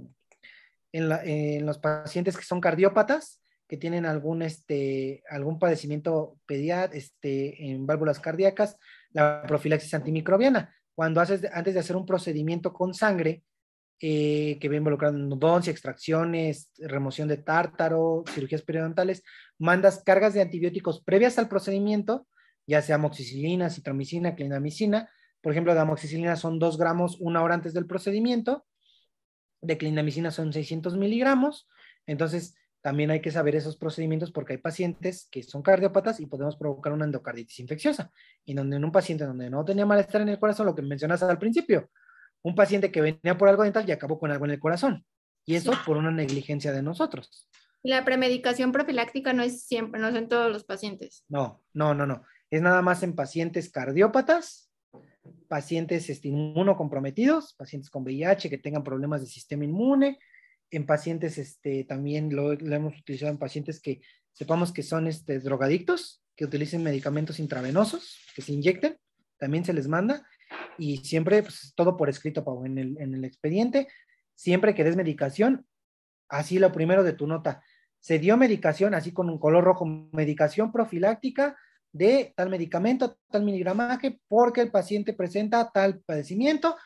en, 0.92 1.66
los 1.66 1.79
pacientes 1.79 2.37
que 2.37 2.44
son 2.44 2.61
cardiópatas, 2.61 3.40
que 3.66 3.77
tienen 3.77 4.07
algún, 4.07 4.42
este, 4.42 5.22
algún 5.29 5.59
padecimiento 5.59 6.38
pediátrico 6.46 6.98
este, 6.98 7.70
en 7.70 7.87
válvulas 7.87 8.20
cardíacas, 8.20 8.77
la 9.11 9.42
profilaxis 9.46 9.94
antimicrobiana. 9.94 10.74
Cuando 10.94 11.20
haces, 11.20 11.48
antes 11.53 11.74
de 11.74 11.81
hacer 11.81 11.96
un 11.96 12.07
procedimiento 12.07 12.72
con 12.72 12.94
sangre, 12.94 13.42
eh, 14.00 14.59
que 14.61 14.68
va 14.68 14.76
involucrado 14.76 15.16
en 15.16 15.22
endodoncia, 15.24 15.70
extracciones, 15.70 16.70
remoción 16.78 17.28
de 17.28 17.38
tártaro, 17.38 18.24
cirugías 18.28 18.62
periodontales, 18.62 19.22
mandas 19.59 20.02
cargas 20.04 20.35
de 20.35 20.42
antibióticos 20.42 21.02
previas 21.02 21.38
al 21.38 21.48
procedimiento, 21.48 22.26
ya 22.66 22.83
sea 22.83 22.96
amoxicilina, 22.96 23.70
citromicina, 23.70 24.35
clindamicina. 24.35 25.11
Por 25.40 25.52
ejemplo, 25.52 25.74
de 25.74 25.80
amoxicilina 25.80 26.37
son 26.37 26.59
2 26.59 26.78
gramos 26.78 27.18
una 27.20 27.42
hora 27.42 27.54
antes 27.54 27.74
del 27.74 27.87
procedimiento 27.87 28.64
de 29.64 29.78
clindamicina 29.78 30.30
son 30.30 30.52
600 30.52 30.96
miligramos. 30.96 31.68
Entonces, 32.07 32.54
también 32.83 33.11
hay 33.11 33.20
que 33.20 33.30
saber 33.30 33.57
esos 33.57 33.76
procedimientos 33.76 34.30
porque 34.30 34.54
hay 34.54 34.59
pacientes 34.59 35.26
que 35.30 35.42
son 35.42 35.62
cardiópatas 35.62 36.20
y 36.20 36.26
podemos 36.26 36.57
provocar 36.57 36.92
una 36.92 37.07
endocarditis 37.07 37.61
infecciosa. 37.61 38.11
Y 38.44 38.54
donde 38.54 38.76
en 38.76 38.85
un 38.85 38.92
paciente 38.92 39.24
donde 39.24 39.48
no 39.48 39.64
tenía 39.64 39.87
malestar 39.87 40.20
en 40.20 40.28
el 40.28 40.38
corazón, 40.38 40.66
lo 40.66 40.74
que 40.74 40.83
mencionas 40.83 41.22
al 41.22 41.38
principio, 41.38 41.90
un 42.44 42.54
paciente 42.54 42.92
que 42.92 43.00
venía 43.00 43.37
por 43.37 43.48
algo 43.48 43.64
dental 43.64 43.85
y 43.88 43.92
acabó 43.92 44.18
con 44.18 44.30
algo 44.30 44.44
en 44.44 44.52
el 44.52 44.61
corazón. 44.61 45.04
Y 45.44 45.57
eso 45.57 45.72
por 45.85 45.96
una 45.96 46.11
negligencia 46.11 46.72
de 46.72 46.83
nosotros. 46.83 47.48
La 47.83 48.04
premedicación 48.04 48.70
profiláctica 48.70 49.33
no 49.33 49.42
es 49.42 49.66
siempre, 49.66 50.00
no 50.00 50.09
es 50.09 50.14
en 50.14 50.28
todos 50.28 50.52
los 50.52 50.64
pacientes. 50.64 51.24
No, 51.28 51.62
no, 51.72 51.94
no, 51.94 52.07
no. 52.07 52.22
Es 52.50 52.62
nada 52.62 52.80
más 52.83 53.02
en 53.02 53.14
pacientes 53.14 53.70
cardiópatas, 53.70 54.70
pacientes 55.48 56.09
este, 56.09 56.28
inmunocomprometidos, 56.28 57.54
pacientes 57.54 57.90
con 57.90 58.04
VIH 58.04 58.48
que 58.48 58.59
tengan 58.59 58.85
problemas 58.85 59.20
de 59.20 59.26
sistema 59.26 59.64
inmune, 59.64 60.18
en 60.70 60.87
pacientes, 60.87 61.38
este, 61.38 61.85
también 61.85 62.35
lo, 62.35 62.52
hemos 62.52 62.98
utilizado 62.98 63.30
en 63.30 63.38
pacientes 63.38 63.80
que 63.80 64.00
sepamos 64.33 64.72
que 64.72 64.83
son 64.83 65.07
este, 65.07 65.38
drogadictos, 65.38 66.22
que 66.37 66.44
utilicen 66.44 66.83
medicamentos 66.83 67.38
intravenosos, 67.38 68.18
que 68.35 68.42
se 68.42 68.52
inyecten, 68.52 68.98
también 69.38 69.64
se 69.64 69.72
les 69.72 69.88
manda, 69.88 70.26
y 70.78 70.98
siempre, 70.98 71.42
pues, 71.42 71.72
todo 71.74 71.96
por 71.96 72.08
escrito, 72.08 72.44
Pau, 72.44 72.64
en 72.64 72.78
el, 72.78 72.96
en 73.00 73.14
el 73.14 73.24
expediente, 73.24 73.88
siempre 74.34 74.74
que 74.74 74.84
des 74.84 74.96
medicación, 74.96 75.66
así 76.28 76.58
lo 76.58 76.72
primero 76.72 77.04
de 77.04 77.12
tu 77.12 77.26
nota, 77.26 77.62
se 78.00 78.18
dio 78.18 78.37
medicación, 78.37 78.94
así 78.94 79.12
con 79.12 79.30
un 79.30 79.38
color 79.38 79.64
rojo, 79.64 79.87
medicación 79.87 80.70
profiláctica 80.72 81.56
de 81.90 82.34
tal 82.37 82.50
medicamento, 82.50 83.18
tal 83.30 83.44
miligramaje, 83.44 84.20
porque 84.28 84.60
el 84.60 84.70
paciente 84.70 85.14
presenta 85.14 85.70
tal 85.72 86.00
padecimiento 86.00 86.76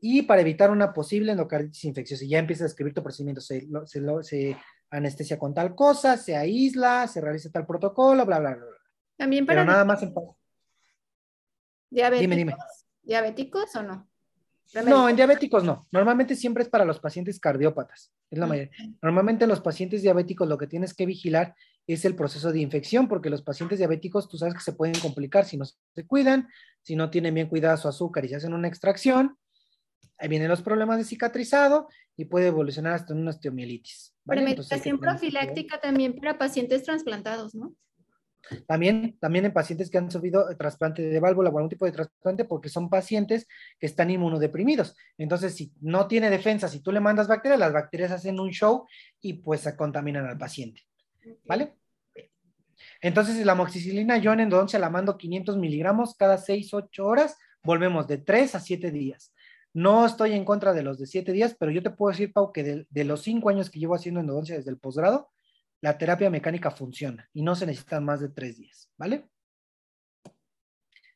y 0.00 0.22
para 0.22 0.40
evitar 0.40 0.70
una 0.70 0.92
posible 0.92 1.32
endocarditis 1.32 1.84
infecciosa. 1.84 2.24
Y 2.24 2.30
ya 2.30 2.38
empieza 2.38 2.64
a 2.64 2.66
escribir 2.66 2.94
tu 2.94 3.02
procedimiento, 3.02 3.40
se, 3.40 3.68
se, 4.22 4.56
anestesia 4.90 5.38
con 5.38 5.52
tal 5.52 5.74
cosa, 5.74 6.16
se 6.16 6.36
aísla, 6.36 7.06
se 7.06 7.20
realiza 7.20 7.50
tal 7.50 7.66
protocolo, 7.66 8.24
bla, 8.24 8.38
bla, 8.38 8.54
bla. 8.54 8.66
También 9.16 9.46
para... 9.46 9.60
Pero 9.60 9.70
nada 9.70 9.84
más 9.84 10.02
en... 10.02 10.14
¿Diabéticos? 11.90 12.20
Dime, 12.20 12.36
dime. 12.36 12.54
¿Diabéticos 13.06 13.74
o 13.76 13.82
no? 13.82 14.08
No, 14.84 15.08
en 15.08 15.14
diabéticos 15.14 15.62
no. 15.62 15.86
Normalmente 15.92 16.34
siempre 16.34 16.64
es 16.64 16.68
para 16.68 16.84
los 16.84 16.98
pacientes 16.98 17.38
cardiópatas. 17.38 18.12
Es 18.30 18.38
la 18.38 18.46
mayoría. 18.46 18.72
Normalmente 19.00 19.46
los 19.46 19.60
pacientes 19.60 20.02
diabéticos 20.02 20.48
lo 20.48 20.58
que 20.58 20.66
tienes 20.66 20.92
que 20.92 21.06
vigilar 21.06 21.54
es 21.86 22.04
el 22.04 22.16
proceso 22.16 22.50
de 22.50 22.60
infección, 22.60 23.06
porque 23.06 23.30
los 23.30 23.42
pacientes 23.42 23.78
diabéticos 23.78 24.28
tú 24.28 24.36
sabes 24.36 24.54
que 24.54 24.60
se 24.60 24.72
pueden 24.72 24.98
complicar 24.98 25.44
si 25.44 25.56
no 25.56 25.64
se 25.64 26.06
cuidan, 26.06 26.48
si 26.82 26.96
no 26.96 27.10
tienen 27.10 27.34
bien 27.34 27.48
cuidado 27.48 27.76
su 27.76 27.86
azúcar 27.86 28.24
y 28.24 28.28
se 28.28 28.36
hacen 28.36 28.54
una 28.54 28.66
extracción. 28.66 29.38
Ahí 30.18 30.28
vienen 30.28 30.48
los 30.48 30.62
problemas 30.62 30.98
de 30.98 31.04
cicatrizado 31.04 31.88
y 32.16 32.24
puede 32.24 32.48
evolucionar 32.48 32.94
hasta 32.94 33.14
una 33.14 33.30
osteomielitis. 33.30 34.14
¿vale? 34.24 34.42
medicación 34.42 34.98
profiláctica 34.98 35.80
también 35.80 36.16
para 36.16 36.38
pacientes 36.38 36.82
trasplantados, 36.82 37.54
¿no? 37.54 37.72
También, 38.66 39.16
también 39.20 39.44
en 39.44 39.52
pacientes 39.52 39.90
que 39.90 39.98
han 39.98 40.10
sufrido 40.10 40.46
trasplante 40.56 41.02
de 41.02 41.20
válvula 41.20 41.50
o 41.50 41.56
algún 41.56 41.68
tipo 41.68 41.84
de 41.84 41.92
trasplante, 41.92 42.44
porque 42.44 42.68
son 42.68 42.88
pacientes 42.88 43.46
que 43.78 43.86
están 43.86 44.10
inmunodeprimidos. 44.10 44.96
Entonces, 45.18 45.54
si 45.54 45.72
no 45.80 46.06
tiene 46.06 46.30
defensa, 46.30 46.68
si 46.68 46.80
tú 46.80 46.92
le 46.92 47.00
mandas 47.00 47.28
bacterias, 47.28 47.58
las 47.58 47.72
bacterias 47.72 48.12
hacen 48.12 48.38
un 48.40 48.50
show 48.50 48.86
y 49.20 49.34
pues 49.34 49.62
se 49.62 49.76
contaminan 49.76 50.26
al 50.26 50.38
paciente. 50.38 50.82
¿Vale? 51.44 51.74
Entonces, 53.00 53.44
la 53.44 53.54
moxicilina 53.54 54.18
yo 54.18 54.32
en 54.32 54.40
endodoncia 54.40 54.78
la 54.78 54.90
mando 54.90 55.16
500 55.16 55.56
miligramos 55.56 56.14
cada 56.14 56.38
6, 56.38 56.72
8 56.74 57.06
horas. 57.06 57.36
Volvemos 57.62 58.06
de 58.06 58.18
3 58.18 58.54
a 58.54 58.60
7 58.60 58.90
días. 58.90 59.32
No 59.72 60.06
estoy 60.06 60.32
en 60.32 60.44
contra 60.44 60.72
de 60.72 60.82
los 60.82 60.98
de 60.98 61.06
7 61.06 61.32
días, 61.32 61.56
pero 61.58 61.70
yo 61.70 61.82
te 61.82 61.90
puedo 61.90 62.10
decir, 62.10 62.32
Pau, 62.32 62.52
que 62.52 62.62
de, 62.62 62.86
de 62.88 63.04
los 63.04 63.22
5 63.22 63.48
años 63.50 63.70
que 63.70 63.78
llevo 63.78 63.94
haciendo 63.94 64.20
endodoncia 64.20 64.56
desde 64.56 64.70
el 64.70 64.78
posgrado, 64.78 65.28
la 65.80 65.98
terapia 65.98 66.30
mecánica 66.30 66.70
funciona 66.70 67.28
y 67.32 67.42
no 67.42 67.54
se 67.54 67.66
necesitan 67.66 68.04
más 68.04 68.20
de 68.20 68.28
3 68.28 68.56
días, 68.56 68.90
¿vale? 68.96 69.28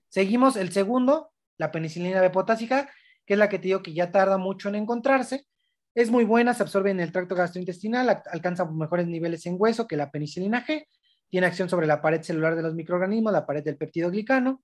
Seguimos 0.08 0.56
el 0.56 0.72
segundo, 0.72 1.32
la 1.56 1.70
penicilina 1.70 2.20
B 2.20 2.30
potásica, 2.30 2.90
que 3.24 3.34
es 3.34 3.38
la 3.38 3.48
que 3.48 3.58
te 3.58 3.68
digo 3.68 3.82
que 3.82 3.92
ya 3.92 4.10
tarda 4.10 4.38
mucho 4.38 4.68
en 4.68 4.74
encontrarse. 4.74 5.46
Es 5.94 6.10
muy 6.10 6.24
buena, 6.24 6.54
se 6.54 6.62
absorbe 6.62 6.90
en 6.90 7.00
el 7.00 7.12
tracto 7.12 7.34
gastrointestinal, 7.34 8.22
alcanza 8.30 8.64
mejores 8.64 9.06
niveles 9.06 9.46
en 9.46 9.56
hueso 9.58 9.86
que 9.86 9.96
la 9.96 10.10
penicilina 10.10 10.64
G, 10.64 10.86
tiene 11.28 11.46
acción 11.46 11.68
sobre 11.68 11.86
la 11.86 12.02
pared 12.02 12.22
celular 12.22 12.56
de 12.56 12.62
los 12.62 12.74
microorganismos, 12.74 13.32
la 13.32 13.46
pared 13.46 13.62
del 13.62 13.76
péptido 13.76 14.10
glicano, 14.10 14.62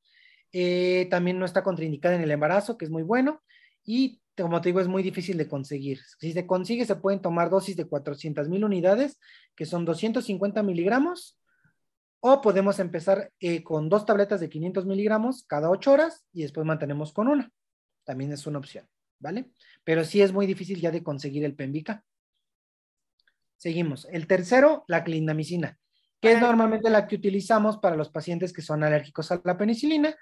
eh, 0.52 1.06
también 1.10 1.38
no 1.38 1.44
está 1.44 1.62
contraindicada 1.62 2.16
en 2.16 2.22
el 2.22 2.30
embarazo, 2.30 2.76
que 2.76 2.84
es 2.84 2.90
muy 2.90 3.04
bueno, 3.04 3.42
y 3.84 4.20
como 4.42 4.60
te 4.60 4.68
digo, 4.68 4.80
es 4.80 4.88
muy 4.88 5.02
difícil 5.02 5.38
de 5.38 5.48
conseguir. 5.48 6.00
Si 6.18 6.32
se 6.32 6.46
consigue, 6.46 6.84
se 6.84 6.96
pueden 6.96 7.20
tomar 7.20 7.50
dosis 7.50 7.76
de 7.76 7.86
400 7.86 8.48
mil 8.48 8.64
unidades, 8.64 9.18
que 9.54 9.66
son 9.66 9.84
250 9.84 10.62
miligramos, 10.62 11.38
o 12.20 12.40
podemos 12.40 12.78
empezar 12.78 13.32
eh, 13.40 13.62
con 13.62 13.88
dos 13.88 14.04
tabletas 14.04 14.40
de 14.40 14.48
500 14.48 14.86
miligramos 14.86 15.44
cada 15.44 15.70
ocho 15.70 15.92
horas 15.92 16.24
y 16.32 16.42
después 16.42 16.66
mantenemos 16.66 17.12
con 17.12 17.28
una. 17.28 17.50
También 18.04 18.32
es 18.32 18.46
una 18.46 18.58
opción, 18.58 18.88
¿vale? 19.18 19.50
Pero 19.84 20.04
sí 20.04 20.20
es 20.20 20.32
muy 20.32 20.46
difícil 20.46 20.80
ya 20.80 20.90
de 20.90 21.02
conseguir 21.02 21.44
el 21.44 21.54
Pembica. 21.54 22.04
Seguimos. 23.56 24.06
El 24.10 24.26
tercero, 24.26 24.84
la 24.88 25.04
clindamicina, 25.04 25.78
que 26.20 26.32
es 26.32 26.40
normalmente 26.40 26.90
la 26.90 27.06
que 27.06 27.16
utilizamos 27.16 27.78
para 27.78 27.96
los 27.96 28.10
pacientes 28.10 28.52
que 28.52 28.62
son 28.62 28.82
alérgicos 28.84 29.30
a 29.32 29.40
la 29.44 29.56
penicilina 29.56 30.14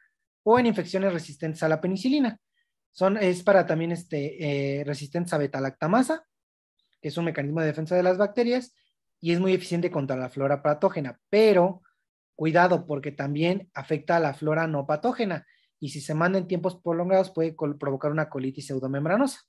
o 0.43 0.59
en 0.59 0.67
infecciones 0.67 1.13
resistentes 1.13 1.63
a 1.63 1.69
la 1.69 1.81
penicilina. 1.81 2.39
Son, 2.95 3.17
es 3.17 3.43
para 3.43 3.67
también 3.67 3.91
este, 3.91 4.79
eh, 4.79 4.85
resistentes 4.85 5.33
a 5.33 5.39
beta-lactamasa, 5.39 6.25
que 7.03 7.09
es 7.09 7.17
un 7.19 7.25
mecanismo 7.25 7.61
de 7.61 7.67
defensa 7.67 7.97
de 7.97 8.05
las 8.05 8.19
bacterias 8.19 8.73
y 9.21 9.33
es 9.33 9.41
muy 9.41 9.53
eficiente 9.53 9.91
contra 9.91 10.17
la 10.17 10.31
flora 10.31 10.63
patógena, 10.63 11.19
pero 11.29 11.83
cuidado 12.37 12.87
porque 12.87 13.11
también 13.11 13.69
afecta 13.75 14.17
a 14.17 14.21
la 14.21 14.33
flora 14.33 14.69
no 14.69 14.87
patógena 14.87 15.45
y 15.81 15.89
si 15.89 16.01
se 16.01 16.15
manda 16.15 16.39
en 16.39 16.47
tiempos 16.47 16.77
prolongados 16.77 17.33
puede 17.33 17.57
provocar 17.81 18.13
una 18.13 18.29
colitis 18.29 18.69
pseudomembranosa. 18.69 19.41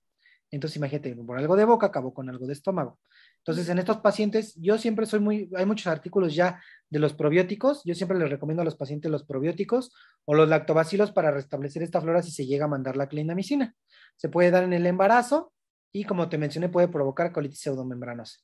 Entonces 0.50 0.78
imagínate, 0.78 1.16
por 1.16 1.38
algo 1.38 1.56
de 1.56 1.66
boca 1.66 1.86
acabó 1.86 2.16
con 2.16 2.30
algo 2.30 2.48
de 2.48 2.54
estómago. 2.54 3.00
Entonces, 3.46 3.70
en 3.70 3.78
estos 3.78 3.98
pacientes, 3.98 4.56
yo 4.56 4.80
siempre 4.80 5.06
soy 5.06 5.20
muy, 5.20 5.52
hay 5.56 5.68
muchos 5.68 5.86
artículos 5.86 6.34
ya 6.34 6.64
de 6.90 6.98
los 6.98 7.14
probióticos, 7.14 7.84
yo 7.86 7.94
siempre 7.94 8.18
les 8.18 8.28
recomiendo 8.28 8.64
a 8.64 8.66
los 8.66 8.76
pacientes 8.76 9.12
los 9.12 9.24
probióticos 9.24 9.94
o 10.26 10.34
los 10.34 10.50
lactobacilos 10.50 11.12
para 11.12 11.30
restablecer 11.30 11.84
esta 11.84 12.02
flora 12.02 12.24
si 12.24 12.32
se 12.32 12.48
llega 12.48 12.66
a 12.66 12.68
mandar 12.68 12.98
la 12.98 13.08
clindamicina. 13.08 13.76
Se 14.16 14.30
puede 14.30 14.50
dar 14.50 14.64
en 14.64 14.74
el 14.74 14.88
embarazo 14.88 15.54
y 15.92 16.06
como 16.06 16.28
te 16.28 16.40
mencioné 16.40 16.70
puede 16.70 16.88
provocar 16.88 17.32
colitis 17.32 17.60
pseudomembranosa. 17.60 18.40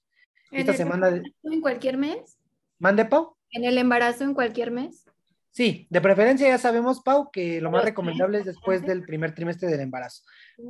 Esta 0.52 0.74
semana 0.74 1.20
¿En 1.42 1.62
cualquier 1.62 1.98
mes? 1.98 2.38
¿Mande, 2.78 3.06
Pau? 3.06 3.36
¿En 3.50 3.64
el 3.64 3.80
embarazo 3.80 4.24
en 4.24 4.36
cualquier 4.36 4.70
mes? 4.70 5.06
Sí, 5.50 5.88
de 5.90 6.00
preferencia 6.00 6.48
ya 6.48 6.60
sabemos, 6.60 7.02
Pau, 7.02 7.32
que 7.32 7.60
lo 7.60 7.72
más 7.72 7.84
recomendable 7.84 8.38
es 8.38 8.46
después 8.46 8.84
del 8.84 9.04
primer 9.04 9.34
trimestre 9.34 9.68
del 9.68 9.80
embarazo. 9.80 10.22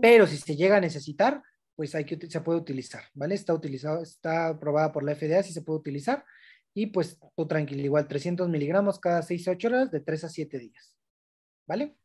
Pero 0.01 0.25
si 0.25 0.37
se 0.37 0.55
llega 0.55 0.77
a 0.77 0.81
necesitar, 0.81 1.43
pues 1.81 1.95
hay 1.95 2.05
que, 2.05 2.15
se 2.29 2.41
puede 2.41 2.59
utilizar, 2.59 3.05
¿vale? 3.15 3.33
Está 3.33 3.55
utilizado, 3.55 4.03
está 4.03 4.49
aprobada 4.49 4.91
por 4.91 5.01
la 5.01 5.15
FDA, 5.15 5.41
sí 5.41 5.51
se 5.51 5.63
puede 5.63 5.79
utilizar. 5.79 6.23
Y 6.75 6.85
pues 6.85 7.17
tú 7.35 7.47
tranquilo, 7.47 7.81
igual 7.81 8.07
300 8.07 8.47
miligramos 8.49 8.99
cada 8.99 9.23
6 9.23 9.47
a 9.47 9.51
8 9.53 9.67
horas 9.67 9.89
de 9.89 9.99
3 9.99 10.25
a 10.25 10.29
7 10.29 10.59
días, 10.59 10.95
¿vale? 11.65 11.95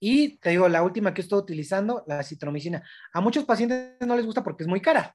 Y 0.00 0.38
te 0.38 0.48
digo, 0.48 0.70
la 0.70 0.82
última 0.82 1.12
que 1.12 1.20
estoy 1.20 1.38
utilizando, 1.38 2.02
la 2.06 2.22
citromicina. 2.22 2.82
A 3.12 3.20
muchos 3.20 3.44
pacientes 3.44 3.96
no 4.00 4.16
les 4.16 4.24
gusta 4.24 4.42
porque 4.42 4.62
es 4.62 4.66
muy 4.66 4.80
cara. 4.80 5.14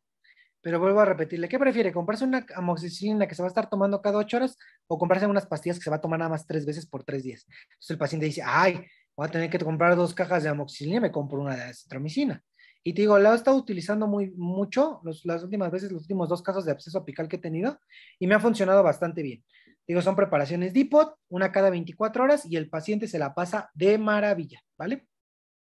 Pero 0.62 0.80
vuelvo 0.80 1.00
a 1.00 1.06
repetirle, 1.06 1.50
¿qué 1.50 1.58
prefiere? 1.58 1.92
¿Comprarse 1.92 2.26
una 2.26 2.46
amoxicilina 2.54 3.26
que 3.28 3.34
se 3.34 3.42
va 3.42 3.48
a 3.48 3.54
estar 3.54 3.72
tomando 3.72 4.04
cada 4.04 4.20
8 4.20 4.38
horas 4.38 4.56
o 4.86 5.00
comprarse 5.00 5.26
unas 5.26 5.48
pastillas 5.48 5.80
que 5.80 5.86
se 5.86 5.90
va 5.90 5.96
a 5.96 6.02
tomar 6.02 6.20
nada 6.20 6.30
más 6.30 6.46
3 6.46 6.64
veces 6.64 6.86
por 6.86 7.04
3 7.04 7.24
días? 7.24 7.48
Entonces 7.48 7.90
el 7.90 7.98
paciente 7.98 8.28
dice, 8.28 8.44
ay, 8.46 8.86
voy 9.16 9.28
a 9.28 9.32
tener 9.32 9.50
que 9.50 9.60
comprar 9.60 9.96
dos 9.96 10.14
cajas 10.14 10.44
de 10.44 10.50
amoxicilina 10.50 11.00
me 11.00 11.12
compro 11.12 11.42
una 11.42 11.56
de 11.56 11.64
acitromicina. 11.64 12.44
Y 12.84 12.94
te 12.94 13.04
digo, 13.04 13.20
la 13.20 13.34
he 13.34 13.36
estado 13.36 13.58
utilizando 13.58 14.08
muy 14.08 14.32
mucho 14.32 15.02
las 15.04 15.44
últimas 15.44 15.72
veces, 15.72 15.92
los 15.92 16.04
últimos 16.04 16.30
dos 16.30 16.42
casos 16.42 16.66
de 16.66 16.72
absceso 16.72 16.98
apical 16.98 17.28
que 17.28 17.36
he 17.36 17.40
tenido 17.40 17.80
y 18.18 18.26
me 18.26 18.36
ha 18.36 18.40
funcionado 18.40 18.82
bastante 18.82 19.22
bien. 19.22 19.44
Digo, 19.88 20.02
son 20.02 20.16
preparaciones 20.16 20.74
DIPOT, 20.74 21.16
una 21.30 21.52
cada 21.52 21.70
24 21.70 22.24
horas 22.24 22.46
y 22.46 22.56
el 22.56 22.70
paciente 22.70 23.08
se 23.08 23.20
la 23.20 23.36
pasa 23.36 23.70
de 23.74 23.98
maravilla, 23.98 24.62
¿vale? 24.78 25.06